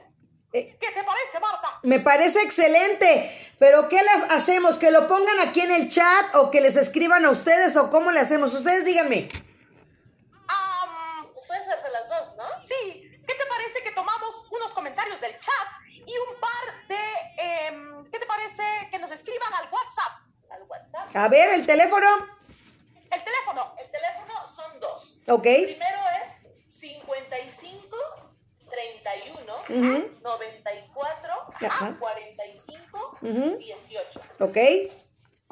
¿Qué 0.51 0.91
te 0.93 1.03
parece, 1.03 1.39
Marta? 1.39 1.79
Me 1.81 1.99
parece 1.99 2.43
excelente, 2.43 3.43
pero 3.64 3.88
¿qué 3.88 4.03
las 4.03 4.24
hacemos? 4.24 4.78
¿Que 4.78 4.91
lo 4.91 5.07
pongan 5.07 5.39
aquí 5.39 5.61
en 5.61 5.72
el 5.72 5.89
chat 5.89 6.36
o 6.36 6.51
que 6.51 6.59
les 6.59 6.76
escriban 6.76 7.24
a 7.24 7.30
ustedes 7.30 7.78
o 7.78 7.89
cómo 7.89 8.11
le 8.11 8.20
hacemos? 8.20 8.53
Ustedes 8.53 8.84
díganme. 8.84 9.30
Pues 11.32 11.47
puede 11.47 11.64
ser 11.64 11.82
de 11.82 11.89
las 11.89 12.09
dos, 12.09 12.36
¿no? 12.36 12.43
sí, 12.61 12.74
¿qué 13.26 13.36
te 13.36 13.45
parece 13.45 13.82
que 13.82 13.91
tomamos 13.91 14.45
unos 14.51 14.74
comentarios 14.74 15.22
del 15.22 15.39
chat 15.39 15.68
y 15.88 16.14
un 16.18 16.41
par 16.41 16.88
de... 16.89 16.97
em, 17.38 18.11
¿Qué 18.11 18.20
te 18.20 18.26
parece 18.26 18.64
que 18.91 18.99
nos 18.99 19.11
escriban 19.11 19.53
al 19.53 19.70
WhatsApp? 19.72 20.11
Al 20.51 20.64
WhatsApp. 20.64 21.16
A 21.16 21.30
ver, 21.30 21.53
el 21.53 21.66
teléfono. 21.66 22.05
El 23.09 23.24
teléfono. 23.24 23.76
El 23.80 23.89
teléfono 23.89 24.45
son 24.45 24.78
dos. 24.82 25.20
Ok. 25.26 25.43
Primero 25.43 25.99
es 26.22 26.39
55 26.68 28.22
31 28.74 29.53
Ujú. 29.69 30.19
94 30.21 31.47
Ajá. 31.67 31.95
45 31.99 33.17
Ujú. 33.21 33.57
18. 33.57 34.21
¿Ok? 34.39 34.57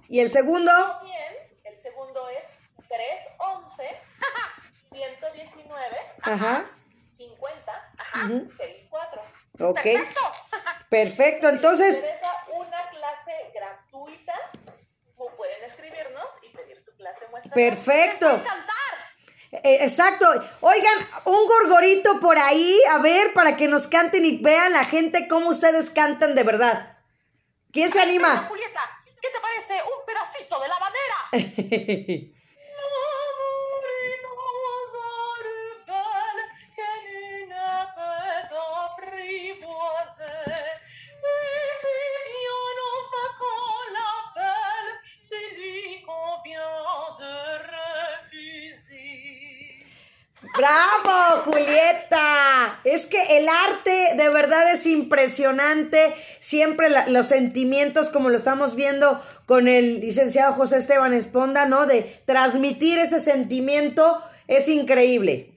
¿Y 0.09 0.19
el 0.19 0.29
segundo? 0.29 0.71
Bien, 1.03 1.33
el 1.63 1.79
segundo 1.79 2.27
es 2.29 2.55
311 2.87 3.99
119 4.85 5.97
Ajá. 6.23 6.65
50 7.11 7.93
Ujú. 8.25 8.51
64. 8.57 9.21
Ok. 9.59 9.75
Perfecto. 9.83 10.21
Perfecto. 10.89 11.49
Si 11.49 11.55
Entonces, 11.55 11.95
interesa 11.97 12.45
una 12.53 12.89
clase 12.89 13.51
gratuita, 13.53 14.33
pu- 15.15 15.31
pueden 15.35 15.63
escribirnos 15.63 16.25
y 16.41 16.49
pedir 16.55 16.81
su 16.83 16.93
clase 16.95 17.27
muestra. 17.29 17.51
Les 17.55 17.69
va 17.71 17.73
a 17.73 17.75
perfecto. 17.75 18.29
encantar. 18.31 18.65
Eh, 19.51 19.79
exacto. 19.81 20.27
Oigan, 20.61 21.07
un 21.25 21.45
gorgorito 21.47 22.19
por 22.19 22.37
ahí, 22.37 22.79
a 22.89 22.99
ver, 22.99 23.33
para 23.33 23.57
que 23.57 23.67
nos 23.67 23.87
canten 23.87 24.25
y 24.25 24.37
vean 24.37 24.73
la 24.73 24.85
gente 24.85 25.27
cómo 25.27 25.49
ustedes 25.49 25.89
cantan 25.89 26.35
de 26.35 26.43
verdad. 26.43 26.97
¿Quién 27.71 27.91
se 27.91 28.01
anima? 28.01 28.47
Julieta, 28.47 28.81
¿qué 29.05 29.29
te 29.29 29.39
parece 29.39 29.73
un 29.83 30.05
pedacito 30.05 30.59
de 30.59 30.67
la 30.67 30.79
bandera? 30.79 32.31
¡Bravo, 50.65 51.41
Julieta! 51.45 52.79
Es 52.83 53.07
que 53.07 53.39
el 53.39 53.49
arte 53.49 54.11
de 54.15 54.29
verdad 54.29 54.71
es 54.71 54.85
impresionante. 54.85 56.13
Siempre 56.37 56.91
la- 56.91 57.07
los 57.07 57.25
sentimientos, 57.27 58.11
como 58.11 58.29
lo 58.29 58.37
estamos 58.37 58.75
viendo 58.75 59.19
con 59.47 59.67
el 59.67 60.01
licenciado 60.01 60.53
José 60.53 60.77
Esteban 60.77 61.13
Esponda, 61.13 61.65
¿no? 61.65 61.87
De 61.87 62.21
transmitir 62.27 62.99
ese 62.99 63.19
sentimiento 63.19 64.21
es 64.47 64.69
increíble. 64.69 65.51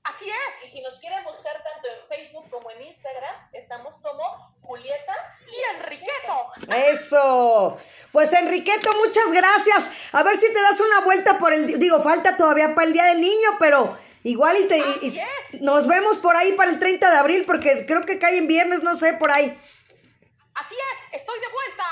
Así 0.05 0.27
es. 0.27 0.67
Y 0.67 0.71
si 0.71 0.81
nos 0.83 0.99
quieren 0.99 1.25
buscar 1.25 1.55
tanto 1.65 1.89
en 1.89 1.97
Facebook 2.09 2.49
como 2.49 2.71
en 2.71 2.83
Instagram, 2.83 3.35
estamos 3.67 3.97
como 4.01 4.55
Julieta 4.63 5.13
Y 5.49 5.77
Enriqueto. 5.77 6.53
Eso. 6.89 7.79
Pues 8.13 8.33
Enriqueto, 8.33 8.91
muchas 9.05 9.33
gracias. 9.33 9.91
A 10.13 10.23
ver 10.23 10.37
si 10.37 10.47
te 10.53 10.63
das 10.63 10.79
una 10.81 11.01
vuelta 11.01 11.37
por 11.39 11.53
el... 11.53 11.79
Digo, 11.81 12.01
falta 12.01 12.37
todavía 12.37 12.75
para 12.77 12.87
el 12.87 12.93
Día 12.93 13.05
del 13.07 13.21
Niño, 13.21 13.57
pero 13.59 13.99
igual 14.23 14.57
y 14.59 14.69
te... 14.69 14.79
y- 14.79 15.21
y 15.53 15.61
nos 15.61 15.89
vemos 15.89 16.19
por 16.19 16.37
ahí 16.37 16.53
para 16.53 16.71
el 16.71 16.79
30 16.79 17.11
de 17.11 17.17
abril, 17.17 17.43
porque 17.45 17.87
creo 17.87 18.07
que 18.07 18.21
cae 18.21 18.39
en 18.39 18.47
viernes, 18.47 18.85
no 18.85 18.95
sé, 18.95 19.15
por 19.15 19.33
ahí. 19.33 19.59
Así 20.55 20.75
es. 20.75 21.21
Estoy 21.21 21.39
de 21.41 21.47
vuelta. 21.49 21.85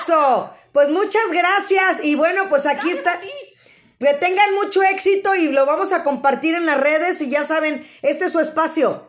Eso. 0.00 0.52
Pues 0.72 0.88
muchas 0.90 1.30
gracias. 1.30 2.04
Y 2.04 2.16
bueno, 2.16 2.48
pues 2.48 2.66
aquí 2.66 2.90
Gracias 2.92 2.98
está... 2.98 3.20
Que 4.00 4.14
tengan 4.14 4.52
mucho 4.56 4.82
éxito 4.82 5.34
y 5.36 5.52
lo 5.52 5.64
vamos 5.64 5.92
a 5.92 6.02
compartir 6.02 6.56
en 6.56 6.66
las 6.66 6.78
redes 6.78 7.20
y 7.22 7.30
ya 7.30 7.44
saben, 7.44 7.88
este 8.02 8.24
es 8.26 8.32
su 8.32 8.40
espacio. 8.40 9.08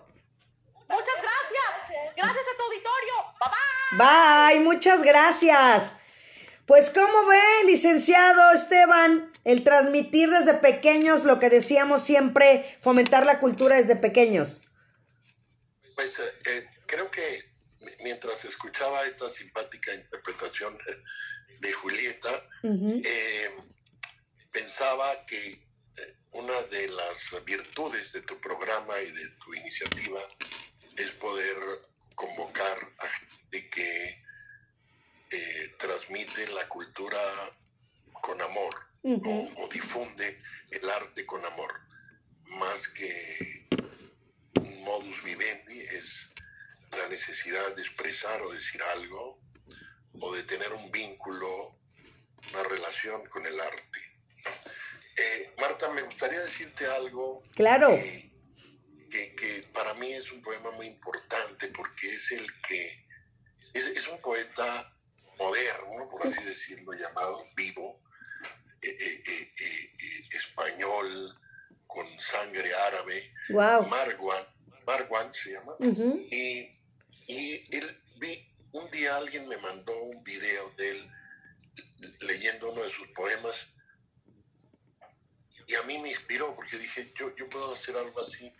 Muchas 0.87 1.15
gracias. 1.21 1.44
Gracias 2.25 2.45
a 2.53 2.57
tu 2.57 2.63
auditorio. 2.63 3.13
Bye 3.39 3.49
bye. 3.97 4.55
Bye, 4.55 4.59
muchas 4.63 5.03
gracias. 5.03 5.93
Pues 6.65 6.89
como 6.89 7.25
ve, 7.27 7.39
licenciado 7.67 8.51
Esteban, 8.51 9.31
el 9.43 9.63
transmitir 9.63 10.29
desde 10.31 10.55
pequeños 10.55 11.23
lo 11.23 11.37
que 11.39 11.49
decíamos 11.49 12.03
siempre, 12.03 12.79
fomentar 12.81 13.25
la 13.25 13.39
cultura 13.39 13.75
desde 13.75 13.95
pequeños. 13.95 14.61
Pues 15.95 16.19
eh, 16.19 16.33
eh, 16.47 16.67
creo 16.87 17.11
que 17.11 17.53
mi- 17.81 17.91
mientras 18.03 18.43
escuchaba 18.45 19.03
esta 19.05 19.29
simpática 19.29 19.93
interpretación 19.93 20.75
de 21.59 21.71
Julieta, 21.73 22.29
eh, 22.63 23.49
pensaba 24.51 25.25
que 25.25 25.63
una 26.31 26.61
de 26.63 26.89
las 26.89 27.33
virtudes 27.45 28.11
de 28.11 28.21
tu 28.23 28.41
programa 28.41 28.99
y 28.99 29.11
de 29.11 29.29
tu 29.43 29.53
iniciativa 29.53 30.19
es 30.97 31.11
poder 31.11 31.55
convocar 32.15 32.77
a 32.99 33.07
gente 33.07 33.69
que 33.69 34.23
eh, 35.31 35.75
transmite 35.77 36.47
la 36.47 36.67
cultura 36.69 37.19
con 38.21 38.41
amor 38.41 38.73
o, 39.03 39.51
o 39.57 39.67
difunde 39.67 40.41
el 40.71 40.89
arte 40.89 41.25
con 41.25 41.43
amor, 41.45 41.71
más 42.59 42.87
que 42.89 43.67
un 44.59 44.83
modus 44.83 45.23
vivendi 45.23 45.79
es 45.79 46.29
la 46.91 47.07
necesidad 47.09 47.75
de 47.75 47.81
expresar 47.83 48.41
o 48.41 48.51
decir 48.51 48.81
algo 48.81 49.39
o 50.21 50.33
de 50.35 50.43
tener 50.43 50.71
un 50.73 50.89
vínculo, 50.91 51.77
una 52.53 52.63
relación 52.63 53.27
con 53.27 53.45
el 53.45 53.59
arte. 53.59 53.99
Eh, 55.17 55.53
Marta, 55.59 55.91
me 55.91 56.01
gustaría 56.03 56.39
decirte 56.39 56.85
algo 56.87 57.43
Claro. 57.53 57.89
que, 57.89 58.31
que- 59.09 59.35
que 59.35 59.54
mí 60.05 60.13
es 60.13 60.31
un 60.31 60.41
poema 60.41 60.71
muy 60.71 60.87
importante 60.87 61.67
porque 61.69 62.07
es 62.07 62.31
el 62.31 62.61
que 62.61 63.05
es, 63.73 63.85
es 63.85 64.07
un 64.07 64.19
poeta 64.21 64.91
moderno, 65.37 66.09
por 66.09 66.25
así 66.25 66.43
decirlo, 66.43 66.93
llamado 66.93 67.45
vivo, 67.55 68.01
eh, 68.81 68.89
eh, 68.99 69.23
eh, 69.27 69.51
eh, 69.59 69.91
eh, 69.99 70.21
español, 70.31 71.39
con 71.87 72.07
sangre 72.19 72.73
árabe, 72.87 73.33
Wow. 73.49 73.87
Marwan, 73.87 74.45
Marwan 74.87 75.33
se 75.33 75.51
llama, 75.53 75.73
Ujú. 75.79 76.27
y, 76.31 76.71
y 77.27 77.75
él, 77.75 78.01
vi, 78.17 78.47
un 78.73 78.89
día 78.91 79.15
alguien 79.17 79.47
me 79.47 79.57
mandó 79.57 79.93
un 80.03 80.23
video 80.23 80.69
de 80.77 80.89
él 80.91 81.11
leyendo 82.21 82.71
uno 82.71 82.83
de 82.83 82.89
sus 82.89 83.07
poemas 83.09 83.67
y 85.67 85.75
a 85.75 85.83
mí 85.83 85.97
me 85.99 86.09
inspiró 86.09 86.55
porque 86.55 86.77
dije, 86.77 87.11
yo, 87.17 87.35
yo 87.35 87.47
puedo 87.49 87.73
hacer 87.73 87.95
algo 87.97 88.19
así 88.21 88.51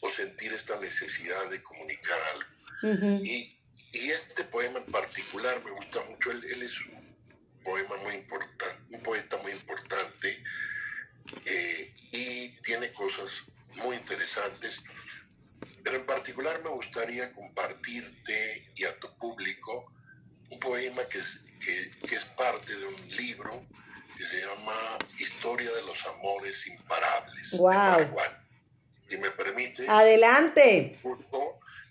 o 0.00 0.08
sentir 0.08 0.52
esta 0.52 0.78
necesidad 0.80 1.50
de 1.50 1.62
comunicar 1.62 2.18
algo. 2.34 2.94
Ujú. 2.94 3.24
Y, 3.24 3.58
y 3.92 4.10
este 4.10 4.44
poema 4.44 4.78
en 4.78 4.86
particular 4.86 5.62
me 5.64 5.70
gusta 5.72 6.02
mucho, 6.04 6.30
él, 6.30 6.42
él 6.52 6.62
es 6.62 6.80
un 6.80 7.16
poema 7.64 7.96
muy 7.98 8.14
importante, 8.14 8.96
un 8.96 9.02
poeta 9.02 9.36
muy 9.38 9.52
importante 9.52 10.42
eh, 11.44 11.94
y 12.12 12.48
tiene 12.62 12.92
cosas 12.92 13.42
muy 13.76 13.96
interesantes, 13.96 14.82
pero 15.84 15.96
en 15.96 16.06
particular 16.06 16.60
me 16.62 16.70
gustaría 16.70 17.32
compartirte 17.32 18.72
y 18.74 18.84
a 18.84 18.98
tu 18.98 19.16
público 19.16 19.92
un 20.50 20.58
poema 20.58 21.04
que 21.08 21.18
es, 21.18 21.38
que, 21.60 22.06
que 22.06 22.16
es 22.16 22.24
parte 22.24 22.74
de 22.74 22.86
un 22.86 23.16
libro 23.16 23.66
que 24.16 24.24
se 24.24 24.40
llama 24.40 24.98
Historia 25.18 25.70
de 25.72 25.82
los 25.82 26.04
Amores 26.06 26.66
Imparables. 26.66 27.50
de 27.52 27.58
Guau. 27.58 27.74
Marwan. 27.74 28.49
Si 29.10 29.18
me 29.18 29.30
permites, 29.32 29.88
Adelante. 29.88 31.00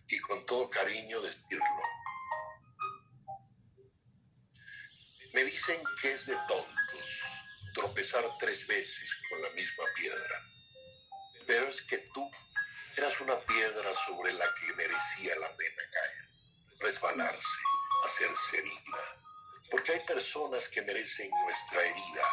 y 0.07 0.19
con 0.21 0.45
todo 0.45 0.69
cariño 0.69 1.19
decirlo. 1.19 1.65
Me 5.33 5.43
dicen 5.43 5.83
que 6.01 6.13
es 6.13 6.27
de 6.27 6.37
tontos 6.47 7.21
tropezar 7.73 8.23
tres 8.39 8.65
veces 8.67 9.17
con 9.29 9.41
la 9.41 9.49
misma 9.49 9.83
piedra, 9.95 10.45
pero 11.45 11.67
es 11.67 11.81
que 11.81 11.97
tú 12.13 12.25
eras 12.95 13.19
una 13.19 13.37
piedra 13.41 13.93
sobre 14.07 14.31
la 14.31 14.45
que 14.53 14.73
merecía 14.75 15.35
la 15.39 15.55
pena 15.57 15.83
caer, 15.91 16.79
resbalarse, 16.79 17.61
hacerse 18.05 18.59
herida, 18.59 19.21
porque 19.69 19.91
hay 19.91 19.99
personas 20.05 20.69
que 20.69 20.81
merecen 20.83 21.29
nuestra 21.43 21.81
herida, 21.83 22.23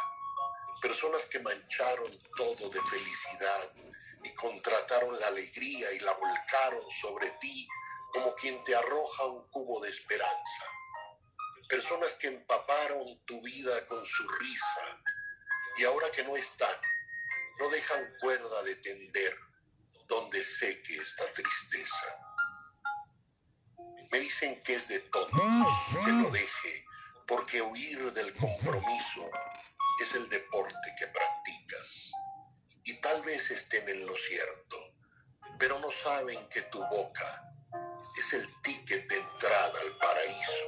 personas 0.81 1.25
que 1.27 1.41
mancharon 1.41 2.21
todo 2.37 2.71
de 2.71 2.81
felicidad 2.83 3.75
contrataron 4.35 5.19
la 5.21 5.29
alegría 5.29 5.93
y 5.93 5.99
la 6.01 6.13
volcaron 6.15 6.91
sobre 6.91 7.31
ti 7.41 7.69
como 8.13 8.35
quien 8.35 8.63
te 8.65 8.75
arroja 8.75 9.25
un 9.27 9.49
cubo 9.51 9.81
de 9.81 9.91
esperanza. 9.91 10.65
Personas 11.69 12.15
que 12.15 12.29
empaparon 12.29 13.25
tu 13.25 13.41
vida 13.43 13.87
con 13.89 14.05
su 14.05 14.29
risa 14.29 15.03
y 15.77 15.85
ahora 15.85 16.11
que 16.11 16.25
no 16.25 16.37
están, 16.37 16.75
no 17.59 17.69
dejan 17.69 18.15
cuerda 18.21 18.63
de 18.63 18.77
tender 18.77 19.39
donde 20.09 20.43
sé 20.43 20.83
que 20.83 20.97
está 20.97 21.25
tristeza. 21.35 22.07
Me 24.11 24.21
dicen 24.21 24.63
que 24.63 24.75
es 24.75 24.89
de 24.89 25.01
tontos 25.01 25.73
que 26.05 26.13
lo 26.13 26.31
deje, 26.31 26.87
porque 27.27 27.61
huir 27.61 28.13
del 28.13 28.35
compromiso 28.37 29.29
es 30.03 30.15
el 30.15 30.29
deporte 30.29 30.95
estén 33.55 33.89
en 33.89 34.07
lo 34.07 34.17
cierto, 34.17 34.95
pero 35.59 35.79
no 35.79 35.91
saben 35.91 36.49
que 36.49 36.63
tu 36.63 36.85
boca 36.87 37.53
es 38.17 38.33
el 38.33 38.63
ticket 38.63 39.09
de 39.09 39.17
entrada 39.17 39.81
al 39.81 39.99
paraíso, 39.99 40.65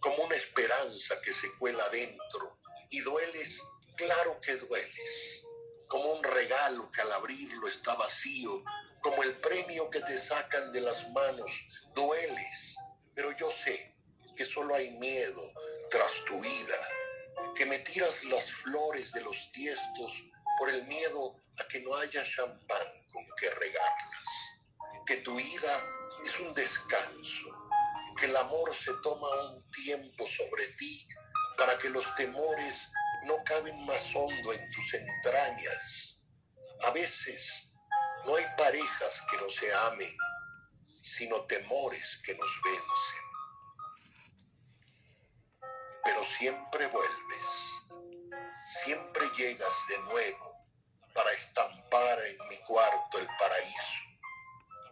como 0.00 0.24
una 0.24 0.36
esperanza 0.36 1.20
que 1.20 1.32
se 1.32 1.52
cuela 1.58 1.88
dentro 1.90 2.58
y 2.90 3.00
dueles, 3.00 3.62
claro 3.96 4.40
que 4.40 4.56
dueles, 4.56 5.42
como 5.88 6.12
un 6.12 6.22
regalo 6.22 6.90
que 6.90 7.02
al 7.02 7.12
abrirlo 7.12 7.68
está 7.68 7.94
vacío, 7.94 8.62
como 9.00 9.22
el 9.22 9.38
premio 9.40 9.90
que 9.90 10.00
te 10.00 10.16
sacan 10.18 10.72
de 10.72 10.80
las 10.80 11.10
manos, 11.10 11.66
dueles, 11.94 12.76
pero 13.14 13.36
yo 13.36 13.50
sé 13.50 13.96
que 14.36 14.44
solo 14.46 14.74
hay 14.74 14.90
miedo 14.92 15.42
tras 15.90 16.24
tu 16.24 16.40
vida, 16.40 16.88
que 17.54 17.66
me 17.66 17.78
tiras 17.80 18.24
las 18.24 18.50
flores 18.50 19.12
de 19.12 19.20
los 19.22 19.50
tiestos 19.52 20.24
por 20.62 20.70
el 20.70 20.84
miedo 20.84 21.42
a 21.58 21.66
que 21.66 21.80
no 21.80 21.92
haya 21.96 22.22
champán 22.22 22.86
con 23.12 23.24
que 23.36 23.50
regarlas, 23.50 24.24
que 25.04 25.16
tu 25.16 25.36
ida 25.36 25.86
es 26.24 26.38
un 26.38 26.54
descanso, 26.54 27.48
que 28.16 28.26
el 28.26 28.36
amor 28.36 28.72
se 28.72 28.92
toma 29.02 29.26
un 29.50 29.68
tiempo 29.72 30.24
sobre 30.24 30.64
ti 30.78 31.04
para 31.58 31.76
que 31.78 31.90
los 31.90 32.14
temores 32.14 32.88
no 33.24 33.42
caben 33.44 33.84
más 33.86 34.14
hondo 34.14 34.52
en 34.52 34.70
tus 34.70 34.94
entrañas. 34.94 36.20
A 36.86 36.92
veces 36.92 37.68
no 38.24 38.36
hay 38.36 38.44
parejas 38.56 39.24
que 39.32 39.38
no 39.38 39.50
se 39.50 39.66
amen, 39.88 40.16
sino 41.00 41.44
temores 41.46 42.20
que 42.24 42.36
nos 42.36 42.60
vencen. 42.64 43.24
Pero 46.04 46.24
siempre 46.24 46.86
vuelves, 46.86 47.61
siempre 48.64 49.28
llegas 49.36 49.86
de 49.88 49.98
nuevo 50.00 50.62
para 51.14 51.32
estampar 51.32 52.18
en 52.26 52.48
mi 52.48 52.56
cuarto 52.58 53.18
el 53.18 53.26
paraíso, 53.38 54.00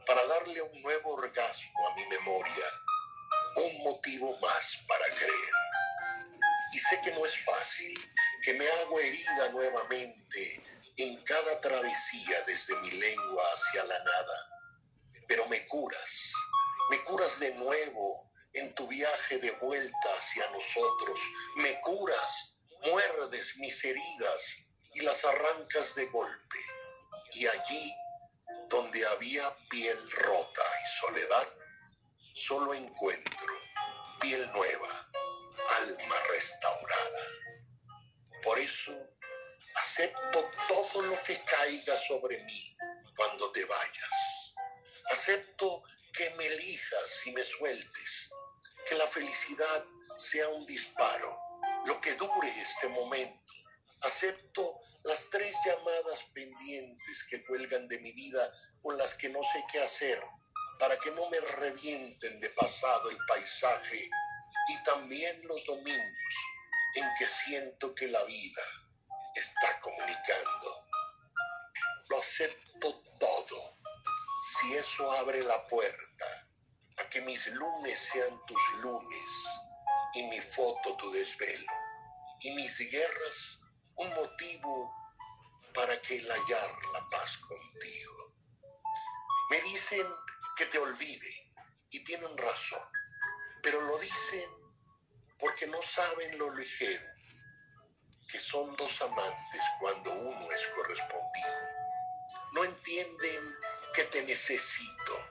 para 0.06 0.24
darle 0.26 0.62
un 0.62 0.82
nuevo 0.82 1.14
orgasmo 1.14 1.88
a 1.88 1.94
mi 1.94 2.06
memoria, 2.06 2.64
un 3.56 3.82
motivo 3.84 4.36
más 4.38 4.78
para 4.86 5.04
creer. 5.14 5.54
Y 6.72 6.78
sé 6.78 7.00
que 7.02 7.12
no 7.12 7.24
es 7.24 7.44
fácil, 7.44 7.94
que 8.42 8.54
me 8.54 8.68
hago 8.68 9.00
herida 9.00 9.48
nuevamente 9.50 10.64
en 10.96 11.22
cada 11.24 11.60
travesía 11.60 12.42
desde 12.46 12.76
mi 12.76 12.90
lengua 12.90 13.42
hacia 13.54 13.84
la 13.84 13.98
nada. 13.98 14.48
Pero 15.26 15.46
me 15.46 15.66
curas, 15.66 16.32
me 16.90 17.02
curas 17.04 17.40
de 17.40 17.54
nuevo 17.54 18.30
en 18.52 18.74
tu 18.74 18.86
viaje 18.86 19.38
de 19.38 19.50
vuelta 19.52 20.08
hacia 20.18 20.50
nosotros. 20.50 21.20
Me 21.56 21.80
curas, 21.80 22.49
muerdes 22.84 23.56
mis 23.56 23.84
heridas 23.84 24.58
y 24.94 25.00
las 25.00 25.24
arrancas 25.24 25.94
de 25.94 26.06
golpe. 26.06 26.58
Y 27.32 27.46
allí, 27.46 27.94
donde 28.68 29.06
había 29.08 29.42
piel 29.68 30.10
rota 30.10 30.62
y 30.82 31.00
soledad, 31.00 31.48
solo 32.34 32.74
encuentro 32.74 33.54
piel 34.20 34.50
nueva, 34.52 35.10
alma 35.80 36.14
restaurada. 36.30 37.26
Por 38.42 38.58
eso 38.58 38.92
acepto 39.76 40.46
todo 40.68 41.02
lo 41.02 41.22
que 41.22 41.42
caiga 41.44 41.96
sobre 41.96 42.42
mí 42.44 42.76
cuando 43.16 43.50
te 43.52 43.64
vayas. 43.64 44.54
Acepto 45.10 45.82
que 46.12 46.30
me 46.30 46.46
elijas 46.46 47.26
y 47.26 47.32
me 47.32 47.42
sueltes, 47.42 48.30
que 48.86 48.94
la 48.96 49.06
felicidad 49.06 49.86
sea 50.16 50.48
un 50.48 50.66
disparo, 50.66 51.38
lo 51.86 52.00
que 52.00 52.14
dure 52.14 52.48
este 52.48 52.88
momento. 52.88 53.52
Acepto 54.02 54.78
las 55.04 55.28
tres 55.30 55.54
llamadas 55.64 56.24
pendientes 56.32 57.24
que 57.30 57.44
cuelgan 57.44 57.86
de 57.88 57.98
mi 57.98 58.12
vida 58.12 58.40
con 58.82 58.96
las 58.96 59.14
que 59.14 59.28
no 59.28 59.40
sé 59.42 59.64
qué 59.70 59.82
hacer 59.82 60.20
para 60.78 60.98
que 60.98 61.10
no 61.10 61.28
me 61.28 61.38
revienten 61.40 62.40
de 62.40 62.48
pasado 62.50 63.10
el 63.10 63.18
paisaje 63.28 64.10
y 64.68 64.82
también 64.82 65.46
los 65.46 65.62
domingos 65.66 66.34
en 66.94 67.04
que 67.18 67.26
siento 67.26 67.94
que 67.94 68.08
la 68.08 68.24
vida 68.24 68.62
está 69.34 69.80
comunicando. 69.80 70.86
Lo 72.08 72.18
acepto 72.18 73.02
todo. 73.18 73.78
Si 74.42 74.72
eso 74.72 75.10
abre 75.12 75.42
la 75.44 75.66
puerta 75.68 76.48
a 76.96 77.08
que 77.10 77.20
mis 77.20 77.46
lunes 77.48 78.00
sean 78.12 78.40
tus 78.46 78.62
lunes 78.80 79.39
y 80.14 80.22
mi 80.24 80.40
foto 80.40 80.96
tu 80.96 81.10
desvelo 81.12 81.72
y 82.40 82.50
mis 82.52 82.78
guerras 82.90 83.60
un 83.96 84.08
motivo 84.14 84.94
para 85.74 86.00
que 86.02 86.16
el 86.16 86.28
hallar 86.28 86.70
la 86.92 87.10
paz 87.10 87.36
contigo. 87.36 88.34
Me 89.50 89.60
dicen 89.62 90.06
que 90.56 90.66
te 90.66 90.78
olvide 90.78 91.52
y 91.90 92.02
tienen 92.04 92.36
razón, 92.36 92.82
pero 93.62 93.80
lo 93.80 93.98
dicen 93.98 94.50
porque 95.38 95.66
no 95.66 95.80
saben 95.82 96.38
lo 96.38 96.54
ligero 96.54 97.10
que 98.30 98.38
son 98.38 98.74
dos 98.76 99.02
amantes 99.02 99.62
cuando 99.80 100.12
uno 100.12 100.52
es 100.52 100.66
correspondido. 100.68 101.80
No 102.52 102.64
entienden 102.64 103.56
que 103.92 104.04
te 104.04 104.22
necesito. 104.22 105.24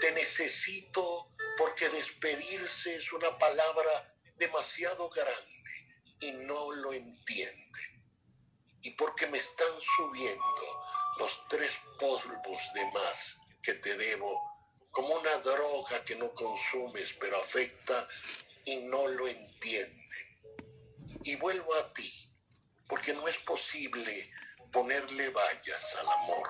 Te 0.00 0.12
necesito 0.12 1.32
porque 1.56 1.88
despedirse 1.88 2.94
es 2.94 3.12
una 3.12 3.36
palabra 3.36 4.07
demasiado 4.38 5.08
grande 5.10 5.88
y 6.20 6.32
no 6.32 6.72
lo 6.72 6.92
entienden. 6.92 8.04
Y 8.82 8.90
porque 8.92 9.26
me 9.26 9.38
están 9.38 9.74
subiendo 9.96 10.82
los 11.18 11.40
tres 11.48 11.78
polvos 11.98 12.62
de 12.74 12.92
más 12.92 13.36
que 13.62 13.74
te 13.74 13.96
debo 13.96 14.58
como 14.90 15.14
una 15.14 15.36
droga 15.38 16.04
que 16.04 16.16
no 16.16 16.32
consumes 16.32 17.14
pero 17.20 17.40
afecta 17.40 18.08
y 18.64 18.76
no 18.76 19.06
lo 19.08 19.26
entienden. 19.26 20.40
Y 21.22 21.36
vuelvo 21.36 21.74
a 21.74 21.92
ti 21.92 22.30
porque 22.88 23.12
no 23.12 23.28
es 23.28 23.38
posible 23.38 24.32
ponerle 24.72 25.30
vallas 25.30 25.96
al 26.00 26.08
amor. 26.08 26.48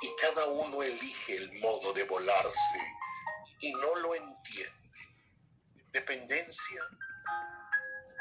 Y 0.00 0.10
cada 0.20 0.46
uno 0.46 0.82
elige 0.82 1.36
el 1.36 1.52
modo 1.60 1.92
de 1.92 2.04
volarse 2.04 2.78
y 3.60 3.72
no 3.72 3.96
lo 3.96 4.14
entiende. 4.14 4.77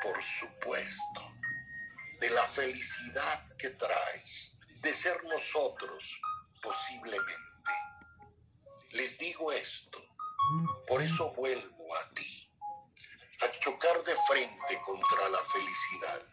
Por 0.01 0.23
supuesto, 0.23 1.31
de 2.19 2.29
la 2.29 2.43
felicidad 2.43 3.47
que 3.57 3.69
traes, 3.71 4.55
de 4.81 4.93
ser 4.93 5.23
nosotros 5.25 6.19
posiblemente. 6.61 7.71
Les 8.91 9.17
digo 9.17 9.51
esto, 9.51 9.99
por 10.87 11.01
eso 11.01 11.33
vuelvo 11.33 11.95
a 11.95 12.13
ti, 12.13 12.49
a 13.41 13.59
chocar 13.59 14.03
de 14.03 14.15
frente 14.27 14.81
contra 14.85 15.29
la 15.29 15.43
felicidad 15.45 16.23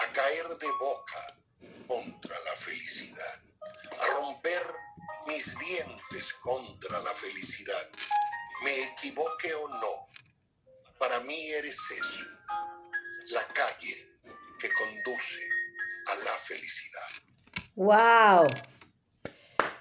a 0.00 0.12
caer 0.12 0.48
de 0.58 0.72
boca 0.80 1.36
contra 1.86 2.37
¡Wow! 17.88 18.46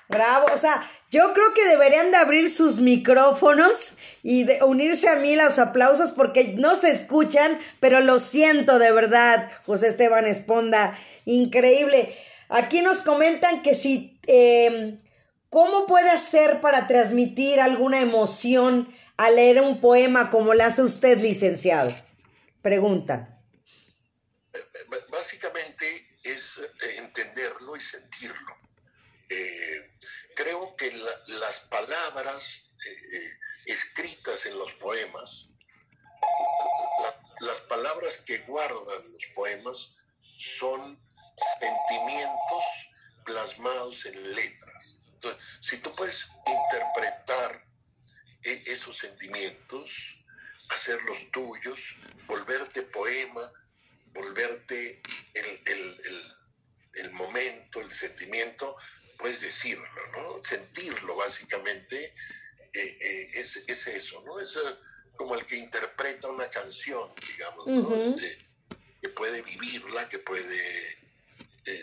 Bravo, 0.07 0.45
o 0.53 0.57
sea, 0.57 0.89
yo 1.11 1.33
creo 1.33 1.53
que 1.53 1.67
deberían 1.67 2.09
de 2.09 2.15
abrir 2.15 2.49
sus 2.49 2.79
micrófonos 2.79 3.97
y 4.23 4.45
de 4.45 4.63
unirse 4.63 5.09
a 5.09 5.17
mí 5.17 5.35
los 5.35 5.59
aplausos 5.59 6.11
porque 6.11 6.53
no 6.57 6.77
se 6.77 6.89
escuchan, 6.89 7.59
pero 7.81 7.99
lo 7.99 8.19
siento 8.19 8.79
de 8.79 8.93
verdad, 8.93 9.51
José 9.65 9.89
Esteban 9.89 10.25
Esponda, 10.25 10.97
increíble. 11.25 12.15
Aquí 12.47 12.81
nos 12.81 13.01
comentan 13.01 13.61
que 13.61 13.75
si, 13.75 14.21
em, 14.25 15.01
¿cómo 15.49 15.85
puede 15.85 16.09
hacer 16.09 16.61
para 16.61 16.87
transmitir 16.87 17.59
alguna 17.59 17.99
emoción 17.99 18.87
al 19.17 19.35
leer 19.35 19.59
un 19.59 19.81
poema 19.81 20.29
como 20.29 20.53
lo 20.53 20.63
hace 20.63 20.81
usted, 20.81 21.19
licenciado? 21.19 21.91
Preguntan. 22.61 23.37
Básicamente 25.11 26.06
es 26.32 26.57
eh, 26.57 26.97
entenderlo 26.97 27.75
y 27.75 27.82
sentirlo. 27.82 28.57
Eh, 29.30 29.82
creo 30.36 30.75
que 30.75 30.91
las 31.28 31.59
palabras 31.69 32.63
eh, 32.86 33.38
escritas 33.65 34.45
en 34.45 34.57
los 34.57 34.73
poemas, 34.73 35.47
las 37.39 37.59
palabras 37.61 38.17
que 38.17 38.39
guardan 38.39 39.11
los 39.13 39.25
poemas 39.36 39.95
son 40.38 40.99
sentimientos 41.59 42.63
plasmados 43.25 44.05
en 44.05 44.36
letras. 44.36 44.97
Entonces, 45.13 45.43
si 45.61 45.78
tú 45.78 45.93
puedes 45.95 46.28
interpretar 46.45 47.65
esos 48.43 48.97
sentimientos, 48.97 50.17
hacerlos 50.69 51.30
tuyos, 51.32 51.95
volverte 52.28 52.82
poema, 52.84 53.51
volverte 54.18 55.01
el, 55.34 57.11
momento, 57.13 57.80
el 57.82 57.91
sentimiento, 57.91 58.76
puedes 59.18 59.41
decirlo, 59.41 59.88
¿no? 60.13 60.43
Sentirlo 60.43 61.15
básicamente 61.15 62.13
eh, 62.74 62.97
eh, 62.99 63.32
es, 63.34 63.88
eso, 63.88 64.22
¿no? 64.26 64.39
Es 64.39 64.55
eh, 64.55 64.59
como 65.15 65.36
el 65.36 65.45
que 65.45 65.57
interpreta 65.57 66.28
una 66.28 66.49
canción, 66.49 67.09
digamos, 67.28 67.68
este, 68.03 68.38
que 69.01 69.09
puede 69.09 69.41
vivirla, 69.41 70.09
que 70.09 70.20
puede 70.20 70.97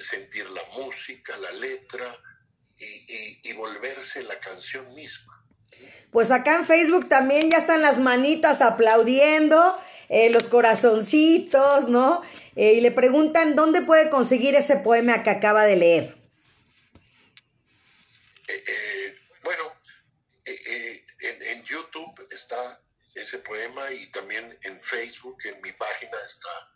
sentir 0.00 0.48
la 0.48 0.62
música, 0.76 1.36
la 1.36 1.52
letra 1.52 2.06
y 2.76 3.52
volverse 3.52 4.22
la 4.22 4.38
canción 4.40 4.94
misma. 4.94 5.34
Pues 6.14 6.30
acá 6.30 6.54
en 6.54 6.64
Facebook 6.64 7.08
también 7.08 7.50
ya 7.50 7.58
están 7.58 7.82
las 7.82 7.98
manitas 7.98 8.60
aplaudiendo, 8.60 9.76
eh, 10.08 10.30
los 10.30 10.44
corazoncitos, 10.44 11.88
¿no? 11.88 12.22
Eh, 12.56 12.74
y 12.74 12.80
le 12.80 12.90
preguntan 12.90 13.56
dónde 13.56 13.82
puede 13.82 14.10
conseguir 14.10 14.54
ese 14.54 14.76
poema 14.76 15.22
que 15.22 15.30
acaba 15.30 15.64
de 15.64 15.76
leer. 15.76 16.16
Eh, 18.48 19.18
bueno, 19.42 19.72
en, 20.44 21.64
YouTube 21.64 22.26
está 22.30 22.80
ese 23.14 23.38
poema 23.38 23.90
y 23.92 24.06
también 24.08 24.58
en 24.62 24.82
Facebook, 24.82 25.38
en 25.44 25.60
mi 25.62 25.72
página 25.72 26.16
está 26.24 26.74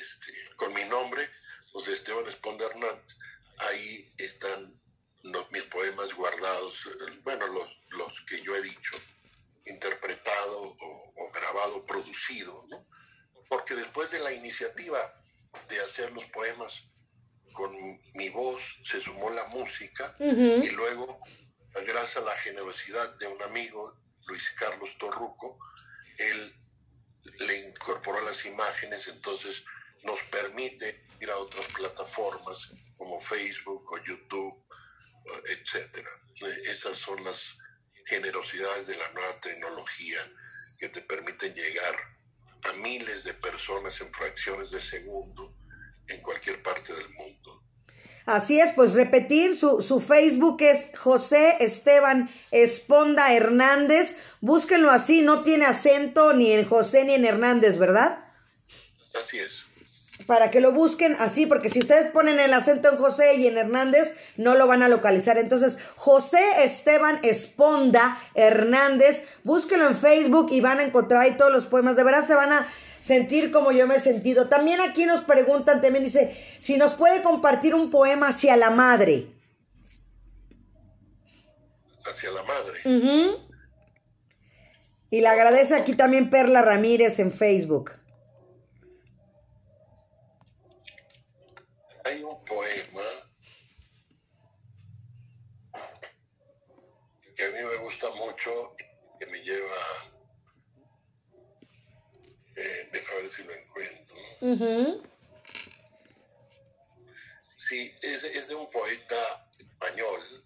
este, 0.00 0.32
con 0.56 0.72
mi 0.72 0.84
nombre, 0.84 1.28
José 1.72 1.92
Esteban 1.92 2.26
Esponda 2.26 2.66
Hernández. 2.66 3.16
Ahí 3.58 4.12
están 4.16 4.80
mis 5.50 5.62
poemas 5.64 6.14
guardados, 6.14 6.88
bueno, 7.24 7.46
los, 7.48 7.68
los 7.90 8.20
que 8.22 8.40
yo 8.42 8.54
he 8.54 8.62
dicho, 8.62 8.96
producido, 11.86 12.64
¿no? 12.68 12.86
Porque 13.48 13.74
después 13.74 14.10
de 14.10 14.20
la 14.20 14.32
iniciativa 14.32 14.98
de 15.68 15.80
hacer 15.80 16.12
los 16.12 16.26
poemas 16.26 16.84
con 17.52 17.70
mi 18.14 18.28
voz, 18.28 18.78
se 18.82 19.00
sumó 19.00 19.30
la 19.30 19.44
música 19.48 20.14
y 20.20 20.70
luego, 20.70 21.20
gracias 21.86 22.18
a 22.18 22.20
la 22.20 22.36
generosidad 22.36 23.16
de 23.18 23.26
un 23.26 23.42
amigo, 23.42 23.96
Luis 24.26 24.50
Carlos 24.50 24.96
Torruco, 24.98 25.58
él 26.18 26.54
le 27.40 27.68
incorporó 27.68 28.20
las 28.20 28.44
imágenes, 28.44 29.08
entonces 29.08 29.64
nos 30.04 30.20
permite 30.24 31.06
ir 31.20 31.30
a 31.30 31.38
otras 31.38 31.66
plataformas 31.72 32.70
como 32.96 33.20
Facebook 33.20 33.92
o 33.92 34.04
YouTube 34.04 34.68
etcétera. 35.46 36.10
Esas 36.64 36.96
son 36.96 37.22
las 37.24 37.56
generosidades 38.06 38.86
de 38.86 38.96
la 38.96 39.12
nueva 39.12 39.40
tecnología 39.40 40.20
que 40.78 40.88
te 40.88 41.00
permiten 41.02 41.54
llegar 41.54 41.94
a 42.64 42.72
miles 42.74 43.24
de 43.24 43.34
personas 43.34 44.00
en 44.00 44.12
fracciones 44.12 44.70
de 44.70 44.80
segundo 44.80 45.54
en 46.08 46.20
cualquier 46.20 46.62
parte 46.62 46.92
del 46.92 47.08
mundo. 47.10 47.62
Así 48.26 48.60
es, 48.60 48.72
pues 48.72 48.94
repetir, 48.94 49.56
su, 49.56 49.80
su, 49.80 50.00
Facebook 50.00 50.58
es 50.60 50.90
José 50.98 51.56
Esteban 51.60 52.30
Esponda 52.50 53.32
Hernández. 53.32 54.16
Búsquenlo 54.40 54.90
así, 54.90 55.22
no 55.22 55.42
tiene 55.42 55.64
acento 55.64 56.34
ni 56.34 56.52
en 56.52 56.66
José 56.66 57.04
ni 57.04 57.14
en 57.14 57.24
Hernández, 57.24 57.78
¿verdad? 57.78 58.26
Así 59.14 59.38
es 59.38 59.67
para 60.28 60.50
que 60.50 60.60
lo 60.60 60.72
busquen 60.72 61.16
así, 61.20 61.46
porque 61.46 61.70
si 61.70 61.78
ustedes 61.78 62.10
ponen 62.10 62.38
el 62.38 62.52
acento 62.52 62.92
en 62.92 62.98
José 62.98 63.36
y 63.36 63.46
en 63.46 63.56
Hernández, 63.56 64.12
no 64.36 64.56
lo 64.56 64.66
van 64.66 64.82
a 64.82 64.88
localizar. 64.90 65.38
Entonces, 65.38 65.78
José 65.96 66.38
Esteban 66.64 67.18
Esponda 67.22 68.20
Hernández, 68.34 69.24
búsquenlo 69.42 69.86
en 69.86 69.96
Facebook 69.96 70.48
y 70.52 70.60
van 70.60 70.80
a 70.80 70.82
encontrar 70.82 71.22
ahí 71.22 71.38
todos 71.38 71.50
los 71.50 71.64
poemas. 71.64 71.96
De 71.96 72.04
verdad 72.04 72.26
se 72.26 72.34
van 72.34 72.52
a 72.52 72.68
sentir 73.00 73.50
como 73.50 73.72
yo 73.72 73.86
me 73.86 73.94
he 73.94 74.00
sentido. 74.00 74.50
También 74.50 74.82
aquí 74.82 75.06
nos 75.06 75.22
preguntan, 75.22 75.80
también 75.80 76.04
dice, 76.04 76.36
si 76.58 76.76
nos 76.76 76.92
puede 76.92 77.22
compartir 77.22 77.74
un 77.74 77.88
poema 77.88 78.28
hacia 78.28 78.54
la 78.58 78.68
madre. 78.68 79.32
Hacia 82.04 82.30
la 82.32 82.42
madre. 82.42 83.38
Y 85.08 85.22
le 85.22 85.26
agradece 85.26 85.74
aquí 85.74 85.94
también 85.94 86.28
Perla 86.28 86.60
Ramírez 86.60 87.18
en 87.18 87.32
Facebook. 87.32 87.92
hay 92.08 92.22
un 92.22 92.44
poema 92.44 93.02
que 97.36 97.44
a 97.44 97.48
mí 97.48 97.58
me 97.70 97.76
gusta 97.76 98.10
mucho, 98.12 98.74
que 99.20 99.26
me 99.26 99.40
lleva, 99.40 99.76
eh, 102.56 102.88
deja 102.92 103.17
ver 103.28 103.36
si 103.36 103.44
lo 103.44 103.52
encuentro. 103.52 104.16
Sí, 107.56 107.94
es, 108.02 108.48
de 108.48 108.54
un 108.54 108.70
poeta 108.70 109.50
español. 109.58 110.44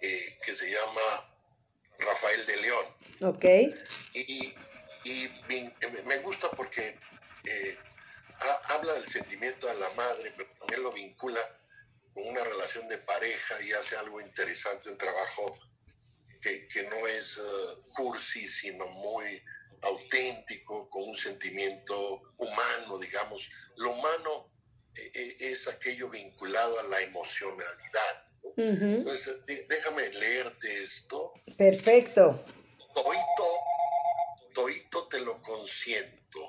Eh, 0.00 0.38
que 0.44 0.52
se 0.52 0.70
llama 0.70 1.00
Rafael 1.98 2.46
de 2.46 2.56
León. 2.56 2.86
Ok. 3.20 3.44
Y 4.14 4.54
y 5.04 5.28
me 6.04 6.18
gusta 6.18 6.50
porque 6.50 6.98
eh, 7.44 7.78
habla 8.70 8.92
del 8.94 9.06
sentimiento 9.06 9.66
de 9.66 9.74
la 9.74 9.90
madre, 9.90 10.32
pero 10.36 10.48
también 10.58 10.82
lo 10.82 10.92
vincula 10.92 11.40
con 12.14 12.26
una 12.26 12.44
relación 12.44 12.86
de 12.88 12.98
pareja 12.98 13.54
y 13.62 13.72
hace 13.72 13.96
algo 13.96 14.20
interesante, 14.20 14.90
un 14.90 14.98
trabajo 14.98 15.58
que, 16.42 16.82
no 16.90 17.06
es 17.06 17.38
uh, 17.38 17.82
cursi, 17.94 18.46
sino 18.46 18.86
muy 18.86 19.42
auténtico, 19.80 20.88
con 20.90 21.08
un 21.08 21.16
sentimiento 21.16 22.34
humano, 22.36 22.98
digamos. 22.98 23.48
Lo 23.76 23.92
humano 23.92 24.50
eh, 24.94 25.10
eh, 25.14 25.36
es 25.38 25.68
aquello 25.68 26.08
vinculado 26.10 26.80
a 26.80 26.82
la 26.84 27.00
emocionalidad. 27.00 28.26
Entonces, 28.56 29.36
déjame 29.46 30.08
leerte 30.10 30.84
esto. 30.84 31.32
Perfecto. 31.56 32.44
Toito 32.94 33.62
Toito 34.52 35.08
te 35.08 35.20
lo 35.20 35.40
consiento, 35.40 36.40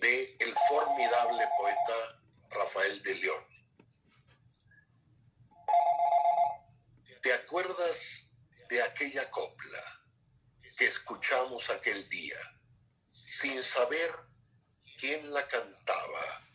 de 0.00 0.36
el 0.40 0.54
formidable 0.68 1.44
poeta 1.56 2.22
Rafael 2.50 3.02
de 3.02 3.14
León. 3.14 3.44
¿Te 7.22 7.32
acuerdas 7.32 8.27
de 8.68 8.82
aquella 8.82 9.30
copla 9.30 10.02
que 10.76 10.86
escuchamos 10.86 11.70
aquel 11.70 12.08
día, 12.08 12.38
sin 13.24 13.62
saber 13.62 14.10
quién 14.96 15.32
la 15.32 15.46
cantaba, 15.48 16.46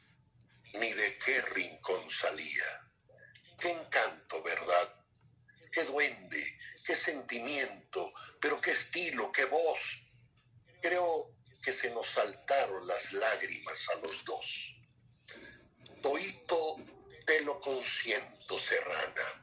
ni 0.74 0.91
de 0.93 1.18
qué 1.20 1.41
rincón 1.41 2.09
salía? 2.09 2.91
Qué 3.59 3.72
encanto, 3.72 4.41
¿verdad? 4.43 5.05
Qué 5.72 5.84
duende, 5.84 6.59
qué 6.86 6.95
sentimiento, 6.95 8.14
pero 8.39 8.61
qué 8.61 8.72
estilo, 8.72 9.32
qué 9.32 9.45
voz, 9.45 10.03
Creo 10.84 11.34
que 11.61 11.72
se 11.72 11.89
nos 11.91 12.07
saltaron 12.07 12.86
las 12.86 13.14
lágrimas 13.14 13.88
a 13.89 13.95
los 13.99 14.26
dos. 14.26 14.76
Toito 16.01 16.76
te 17.26 17.41
lo 17.45 17.57
consiento, 17.61 18.59
serrana, 18.59 19.43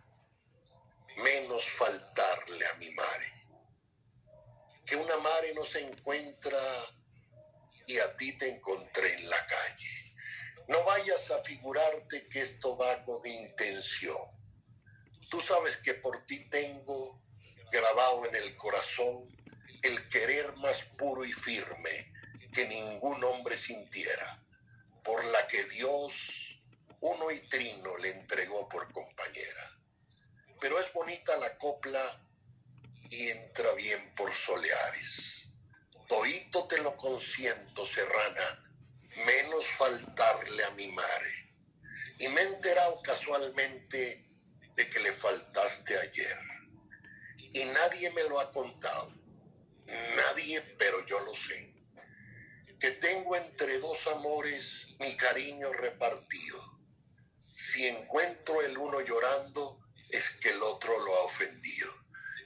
menos 1.23 1.65
faltarle 1.65 2.67
a 2.67 2.75
mi 2.75 2.91
mare. 2.91 3.33
Que 4.85 4.97
una 4.97 5.17
mare 5.19 5.55
no 5.55 5.65
se 5.65 5.81
encuentra 5.81 6.59
y 7.87 7.99
a 7.99 8.17
ti 8.17 8.37
te 8.39 8.49
encontré 8.49 9.15
en 9.15 9.31
la 9.31 9.47
calle. 9.47 10.15
No 10.69 10.85
vayas 10.85 11.31
a 11.31 11.43
figurarte 11.43 12.29
que 12.29 12.41
esto 12.41 12.77
va 12.77 13.05
con 13.05 13.25
intención. 13.27 14.17
Tú 15.29 15.41
sabes 15.41 15.77
que 15.79 15.95
por 15.95 16.25
ti 16.27 16.49
tengo 16.49 17.21
grabado 17.71 18.27
en 18.27 18.37
el 18.37 18.57
corazón 18.57 19.37
el 19.83 20.09
querer 20.09 20.55
más 20.57 20.85
puro 20.99 21.25
y 21.25 21.33
firme 21.33 22.13
que 22.53 22.67
ningún 22.67 23.23
hombre 23.25 23.57
sintiera, 23.57 24.45
por 25.03 25.25
la 25.25 25.47
que 25.47 25.65
Dios 25.65 26.61
uno 27.01 27.31
y 27.31 27.41
trino 27.49 27.97
le 27.99 28.11
entregó 28.11 28.69
por 28.69 28.93
compañera. 28.93 29.80
Pero 30.61 30.79
es 30.79 30.93
bonita 30.93 31.37
la 31.39 31.57
copla 31.59 32.03
y 33.11 33.29
entra 33.29 33.73
bien 33.75 34.15
por 34.15 34.33
soleares. 34.33 35.51
Toito 36.09 36.67
te 36.67 36.79
lo 36.83 36.97
consiento, 36.97 37.87
serrana, 37.87 38.75
menos 39.27 39.67
faltarle 39.79 40.65
a 40.65 40.71
mi 40.73 40.89
mare. 40.89 41.55
Y 42.19 42.29
me 42.29 42.43
he 42.43 42.45
enterado 42.45 43.01
casualmente 43.03 44.29
de 44.77 44.91
que 44.91 45.01
le 45.01 45.13
faltaste 45.13 45.97
ayer. 45.99 46.39
Y 47.53 47.65
nadie 47.65 48.11
me 48.11 48.25
lo 48.25 48.41
ha 48.41 48.53
contado 48.53 49.21
Nadie, 50.17 50.61
pero 50.79 51.05
yo 51.07 51.21
lo 51.21 51.35
sé. 51.35 51.69
que 52.79 52.93
tengo 52.93 53.37
entre 53.37 53.79
dos 53.79 54.07
amores 54.07 54.87
mi 55.01 55.15
cariño 55.15 55.71
repartido. 55.73 56.81
Si 57.55 57.87
encuentro 57.87 58.63
el 58.63 58.79
uno 58.79 59.03
llorando, 59.03 59.80
es 60.11 60.31
que 60.41 60.51
el 60.51 60.63
otro 60.63 60.99
lo 60.99 61.15
ha 61.17 61.25
ofendido. 61.25 61.95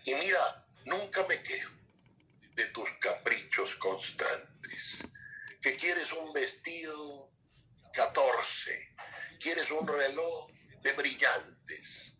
Y 0.04 0.14
mira, 0.14 0.66
nunca 0.84 1.24
me 1.26 1.42
quejo 1.42 1.72
de 2.54 2.66
tus 2.66 2.90
caprichos 3.00 3.74
constantes. 3.76 5.02
Que 5.60 5.76
quieres 5.76 6.12
un 6.12 6.32
vestido 6.32 7.30
14, 7.92 8.94
quieres 9.40 9.70
un 9.70 9.86
reloj 9.86 10.50
de 10.82 10.92
brillantes. 10.92 12.12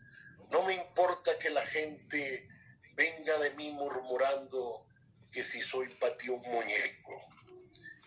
No 0.50 0.62
me 0.62 0.74
importa 0.74 1.38
que 1.38 1.50
la 1.50 1.64
gente 1.66 2.48
venga 2.94 3.38
de 3.38 3.50
mí 3.50 3.72
murmurando 3.72 4.86
que 5.30 5.42
si 5.42 5.60
soy 5.62 5.92
para 5.96 6.16
ti 6.16 6.28
un 6.28 6.40
muñeco, 6.40 7.28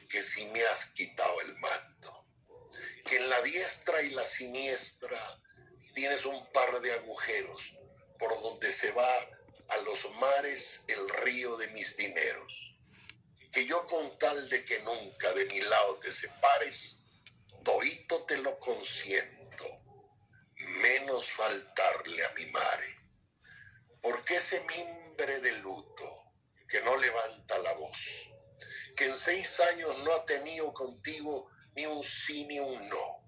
que 0.09 0.23
si 0.23 0.45
me 0.45 0.63
has 0.63 0.85
quitado 0.87 1.35
el 1.41 1.57
mando, 1.59 2.25
que 3.03 3.17
en 3.17 3.29
la 3.29 3.41
diestra 3.41 4.01
y 4.01 4.11
la 4.11 4.25
siniestra 4.25 5.19
tienes 5.97 6.25
un 6.25 6.45
par 6.51 6.79
de 6.79 6.93
agujeros 6.93 7.73
por 8.19 8.29
donde 8.43 8.71
se 8.71 8.91
va 8.91 9.11
a 9.69 9.77
los 9.77 10.07
mares 10.19 10.81
el 10.87 11.09
río 11.23 11.57
de 11.57 11.69
mis 11.69 11.97
dineros. 11.97 12.53
Que 13.51 13.65
yo 13.65 13.83
con 13.87 14.15
tal 14.19 14.47
de 14.47 14.63
que 14.63 14.79
nunca 14.81 15.33
de 15.33 15.45
mi 15.45 15.59
lado 15.61 15.97
te 15.97 16.11
separes, 16.11 16.99
todito 17.63 18.25
te 18.25 18.37
lo 18.37 18.59
consiento, 18.59 19.65
menos 20.83 21.31
faltarle 21.31 22.25
a 22.25 22.33
mi 22.33 22.45
mare. 22.45 22.99
Porque 23.99 24.35
ese 24.35 24.59
mimbre 24.59 25.39
de 25.39 25.51
luto 25.53 26.31
que 26.69 26.79
no 26.81 26.95
levanta 26.95 27.57
la 27.57 27.73
voz, 27.73 27.97
que 28.95 29.07
en 29.07 29.17
seis 29.17 29.59
años 29.61 29.97
no 30.03 30.13
ha 30.13 30.23
tenido 30.25 30.71
contigo 30.75 31.49
ni 31.75 31.87
un 31.87 32.03
sí 32.03 32.45
ni 32.45 32.59
un 32.59 32.87
no, 32.87 33.27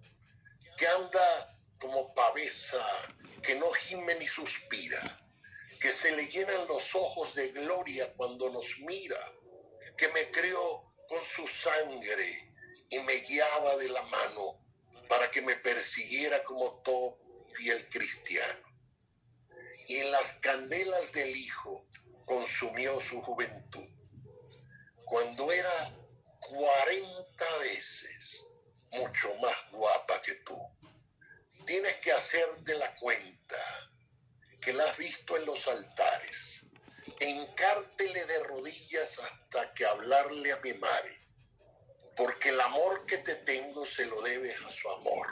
que 0.77 0.87
anda 0.87 1.58
como 1.79 2.13
pavesa, 2.13 2.83
que 3.41 3.55
no 3.55 3.71
gime 3.71 4.15
ni 4.15 4.27
suspira, 4.27 5.25
que 5.79 5.91
se 5.91 6.11
le 6.11 6.27
llenan 6.27 6.67
los 6.67 6.93
ojos 6.95 7.33
de 7.35 7.49
gloria 7.49 8.13
cuando 8.15 8.49
nos 8.49 8.77
mira, 8.79 9.33
que 9.97 10.07
me 10.09 10.29
crió 10.31 10.83
con 11.07 11.23
su 11.25 11.47
sangre 11.47 12.53
y 12.89 12.99
me 12.99 13.13
guiaba 13.15 13.75
de 13.77 13.89
la 13.89 14.03
mano 14.03 14.61
para 15.07 15.31
que 15.31 15.41
me 15.41 15.55
persiguiera 15.55 16.43
como 16.43 16.81
todo 16.81 17.17
fiel 17.55 17.87
cristiano. 17.89 18.67
Y 19.87 19.97
en 19.97 20.11
las 20.11 20.33
candelas 20.33 21.11
del 21.13 21.35
Hijo 21.35 21.87
consumió 22.25 23.01
su 23.01 23.21
juventud. 23.21 23.87
Cuando 25.03 25.51
era 25.51 25.95
40 26.39 27.57
veces 27.61 28.45
mucho 28.91 29.33
más 29.41 29.55
guapa 29.71 30.21
que 30.21 30.35
tú. 30.45 30.57
Tienes 31.65 31.97
que 31.97 32.11
hacerte 32.11 32.75
la 32.75 32.95
cuenta 32.95 33.89
que 34.59 34.73
la 34.73 34.83
has 34.85 34.97
visto 34.97 35.37
en 35.37 35.45
los 35.45 35.67
altares, 35.67 36.65
encártele 37.19 38.25
de 38.25 38.43
rodillas 38.43 39.19
hasta 39.19 39.73
que 39.73 39.85
hablarle 39.85 40.51
a 40.51 40.57
mi 40.57 40.73
madre, 40.73 41.27
porque 42.15 42.49
el 42.49 42.59
amor 42.61 43.05
que 43.05 43.19
te 43.19 43.35
tengo 43.35 43.85
se 43.85 44.05
lo 44.05 44.21
debes 44.21 44.59
a 44.61 44.71
su 44.71 44.89
amor, 44.89 45.27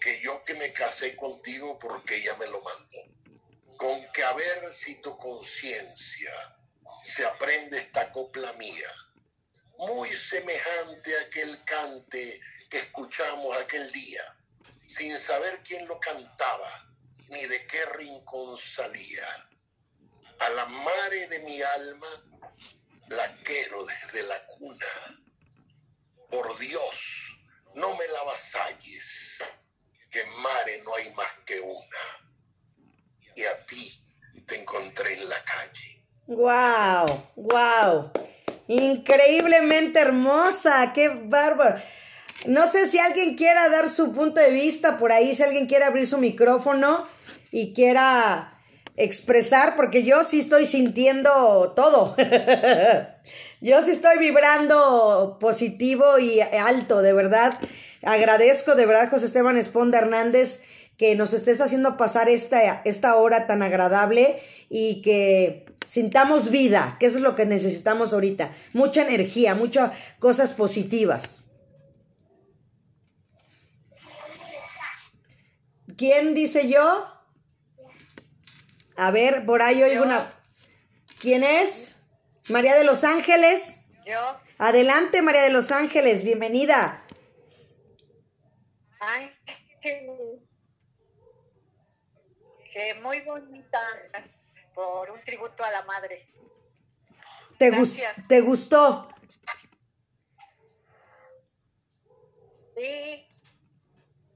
que 0.00 0.20
yo 0.20 0.42
que 0.44 0.54
me 0.54 0.72
casé 0.72 1.16
contigo 1.16 1.76
porque 1.78 2.16
ella 2.16 2.36
me 2.36 2.46
lo 2.46 2.62
mandó, 2.62 3.76
con 3.76 4.10
que 4.12 4.22
a 4.22 4.32
ver 4.32 4.72
si 4.72 4.96
tu 4.96 5.16
conciencia 5.18 6.32
se 7.02 7.24
aprende 7.24 7.78
esta 7.78 8.12
copla 8.12 8.52
mía, 8.54 8.90
muy 9.78 10.12
semejante 10.12 11.16
a 11.16 11.20
aquel 11.22 11.64
cante 11.64 12.40
que 12.68 12.78
escuchamos 12.78 13.56
aquel 13.56 13.90
día, 13.92 14.36
sin 14.90 15.16
saber 15.16 15.62
quién 15.62 15.86
lo 15.86 16.00
cantaba 16.00 16.92
ni 17.28 17.46
de 17.46 17.64
qué 17.68 17.86
rincón 17.96 18.56
salía. 18.56 19.24
A 20.40 20.48
la 20.50 20.66
madre 20.66 21.28
de 21.28 21.38
mi 21.40 21.62
alma 21.62 22.08
la 23.08 23.36
quiero 23.42 23.84
desde 23.84 24.24
la 24.24 24.46
cuna. 24.46 25.22
Por 26.28 26.58
Dios, 26.58 27.40
no 27.74 27.94
me 27.94 28.06
la 28.08 28.22
vasalles, 28.24 29.44
que 30.10 30.24
mare 30.24 30.82
no 30.82 30.94
hay 30.96 31.14
más 31.14 31.34
que 31.46 31.60
una. 31.60 32.04
Y 33.36 33.44
a 33.44 33.64
ti 33.66 34.04
te 34.44 34.56
encontré 34.56 35.14
en 35.14 35.28
la 35.28 35.44
calle. 35.44 36.04
¡Wow! 36.26 37.30
¡Wow! 37.36 38.12
Increíblemente 38.66 40.00
hermosa, 40.00 40.92
qué 40.92 41.08
bárbaro. 41.08 41.80
No 42.46 42.66
sé 42.66 42.86
si 42.86 42.98
alguien 42.98 43.36
quiera 43.36 43.68
dar 43.68 43.88
su 43.88 44.12
punto 44.12 44.40
de 44.40 44.50
vista 44.50 44.96
por 44.96 45.12
ahí, 45.12 45.34
si 45.34 45.42
alguien 45.42 45.66
quiere 45.66 45.84
abrir 45.84 46.06
su 46.06 46.18
micrófono 46.18 47.04
y 47.50 47.74
quiera 47.74 48.58
expresar, 48.96 49.76
porque 49.76 50.04
yo 50.04 50.24
sí 50.24 50.40
estoy 50.40 50.66
sintiendo 50.66 51.72
todo. 51.76 52.16
yo 53.60 53.82
sí 53.82 53.90
estoy 53.90 54.18
vibrando 54.18 55.36
positivo 55.40 56.18
y 56.18 56.40
alto, 56.40 57.02
de 57.02 57.12
verdad. 57.12 57.54
Agradezco 58.02 58.74
de 58.74 58.86
verdad, 58.86 59.10
José 59.10 59.26
Esteban 59.26 59.58
Esponda 59.58 59.98
Hernández, 59.98 60.62
que 60.96 61.14
nos 61.16 61.34
estés 61.34 61.60
haciendo 61.60 61.96
pasar 61.96 62.28
esta, 62.28 62.82
esta 62.84 63.16
hora 63.16 63.46
tan 63.46 63.62
agradable 63.62 64.40
y 64.70 65.02
que 65.02 65.66
sintamos 65.84 66.50
vida, 66.50 66.96
que 67.00 67.06
eso 67.06 67.18
es 67.18 67.22
lo 67.22 67.34
que 67.34 67.46
necesitamos 67.46 68.12
ahorita. 68.12 68.50
Mucha 68.72 69.02
energía, 69.06 69.54
muchas 69.54 69.92
cosas 70.18 70.54
positivas. 70.54 71.39
¿Quién 76.00 76.32
dice 76.32 76.66
yo? 76.66 77.06
A 78.96 79.10
ver, 79.10 79.44
por 79.44 79.60
ahí 79.60 79.82
oigo 79.82 80.04
una. 80.04 80.32
¿Quién 81.20 81.44
es? 81.44 81.98
María 82.48 82.74
de 82.74 82.84
los 82.84 83.04
Ángeles. 83.04 83.76
Yo. 84.06 84.18
Adelante, 84.56 85.20
María 85.20 85.42
de 85.42 85.50
los 85.50 85.70
Ángeles, 85.70 86.24
bienvenida. 86.24 87.04
Ángel. 88.98 90.40
Que 92.72 92.94
muy 93.02 93.20
bonita 93.20 93.78
por 94.74 95.10
un 95.10 95.20
tributo 95.22 95.62
a 95.62 95.70
la 95.70 95.82
madre. 95.82 96.26
¿Te, 97.58 97.68
gus- 97.72 97.94
Gracias. 97.98 98.26
¿Te 98.26 98.40
gustó? 98.40 99.06
Sí, 102.74 103.28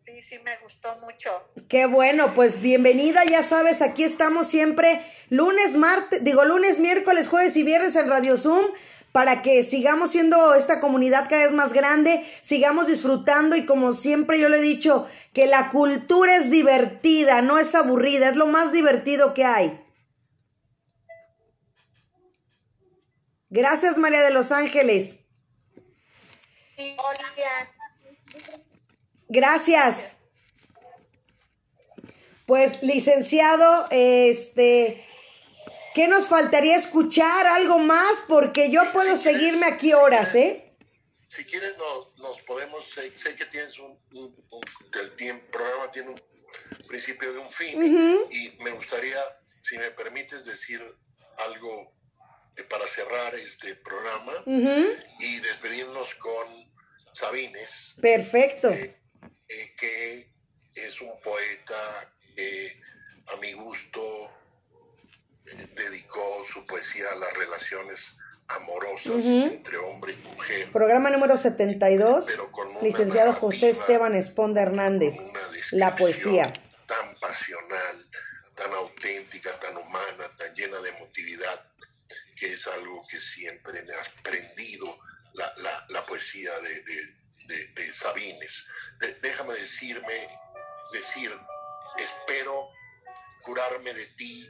sí, 0.04 0.22
sí 0.22 0.38
me 0.40 0.56
gustó 0.58 0.94
mucho. 1.00 1.30
Qué 1.68 1.86
bueno, 1.86 2.34
pues 2.34 2.60
bienvenida, 2.60 3.24
ya 3.24 3.42
sabes, 3.42 3.82
aquí 3.82 4.04
estamos 4.04 4.48
siempre 4.48 5.00
lunes, 5.30 5.76
martes, 5.76 6.22
digo 6.22 6.44
lunes, 6.44 6.78
miércoles, 6.78 7.28
jueves 7.28 7.56
y 7.56 7.62
viernes 7.62 7.96
en 7.96 8.08
Radio 8.08 8.36
Zoom 8.36 8.66
para 9.12 9.42
que 9.42 9.62
sigamos 9.62 10.10
siendo 10.10 10.54
esta 10.54 10.80
comunidad 10.80 11.28
cada 11.28 11.44
vez 11.44 11.52
más 11.52 11.72
grande, 11.72 12.26
sigamos 12.42 12.88
disfrutando 12.88 13.54
y 13.56 13.64
como 13.64 13.92
siempre 13.92 14.40
yo 14.40 14.48
le 14.48 14.58
he 14.58 14.62
dicho, 14.62 15.08
que 15.32 15.46
la 15.46 15.70
cultura 15.70 16.36
es 16.36 16.50
divertida, 16.50 17.40
no 17.40 17.58
es 17.58 17.74
aburrida, 17.74 18.28
es 18.28 18.36
lo 18.36 18.46
más 18.46 18.72
divertido 18.72 19.32
que 19.32 19.44
hay. 19.44 19.80
Gracias 23.50 23.98
María 23.98 24.20
de 24.20 24.32
los 24.32 24.50
Ángeles. 24.50 25.20
Hola. 26.76 27.74
Gracias. 29.28 30.12
Pues, 32.46 32.82
licenciado, 32.82 33.86
este, 33.90 35.02
¿qué 35.94 36.08
nos 36.08 36.28
faltaría 36.28 36.76
escuchar? 36.76 37.46
¿Algo 37.46 37.78
más? 37.78 38.20
Porque 38.28 38.70
yo 38.70 38.82
puedo 38.92 39.16
Si 39.16 39.22
quieres- 39.22 39.40
seguirme 39.40 39.66
aquí 39.66 39.94
horas, 39.94 40.34
¿eh? 40.34 40.60
Si 41.26 41.44
quieres, 41.46 41.74
no- 41.78 42.12
nos 42.22 42.42
podemos, 42.42 42.84
sé, 42.84 43.16
sé 43.16 43.34
que 43.34 43.46
tienes 43.46 43.78
un, 43.78 43.98
un- 44.12 44.46
un- 44.50 44.62
el 45.30 45.40
programa 45.50 45.90
tiene 45.90 46.10
un 46.10 46.20
principio 46.86 47.32
y 47.32 47.36
un 47.38 47.50
fin, 47.50 48.26
y 48.30 48.50
me 48.62 48.70
gustaría, 48.72 49.18
si 49.62 49.76
me 49.78 49.90
permites, 49.92 50.44
decir 50.44 50.80
algo 51.46 51.92
eh, 52.56 52.62
para 52.70 52.86
cerrar 52.86 53.34
este 53.34 53.74
programa 53.76 54.32
y 54.46 55.36
despedirnos 55.40 56.14
con 56.16 56.46
Sabines, 57.12 57.96
Perfecto. 58.00 58.68
eh, 58.68 58.96
eh, 59.48 59.74
que 59.76 60.28
es 60.74 61.00
un 61.00 61.20
poeta 61.20 62.12
que 62.34 62.80
a 63.26 63.36
mi 63.36 63.52
gusto 63.52 64.30
eh, 65.46 65.68
dedicó 65.74 66.44
su 66.44 66.66
poesía 66.66 67.04
a 67.12 67.16
las 67.16 67.34
relaciones 67.36 68.12
amorosas 68.48 69.24
Ujú. 69.24 69.46
entre 69.46 69.76
hombre 69.78 70.12
y 70.12 70.16
mujer. 70.28 70.72
Programa 70.72 71.10
número 71.10 71.36
72, 71.36 72.24
pero 72.26 72.50
con 72.52 72.68
una 72.68 72.82
licenciado 72.82 73.32
José 73.32 73.70
Esteban 73.70 74.14
Esponda 74.14 74.62
Hernández. 74.62 75.14
La 75.72 75.96
poesía. 75.96 76.52
tan 76.86 77.14
pasional, 77.18 78.10
tan 78.54 78.72
auténtica, 78.74 79.58
tan 79.58 79.76
humana, 79.76 80.24
tan 80.36 80.54
llena 80.54 80.78
de 80.80 80.90
emotividad, 80.90 81.72
que 82.36 82.52
es 82.52 82.66
algo 82.68 83.06
que 83.08 83.18
siempre 83.18 83.82
me 83.82 83.94
has 83.94 84.10
prendido 84.22 84.98
la, 85.88 86.06
poesía 86.06 86.50
de, 86.60 86.84
Sabines. 87.92 88.66
déjame 89.22 89.54
decirme, 89.54 90.28
decir, 90.92 91.32
espero 91.98 92.68
curarme 93.42 93.92
de 93.92 94.06
ti 94.06 94.48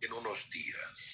en 0.00 0.12
unos 0.12 0.48
días. 0.50 1.04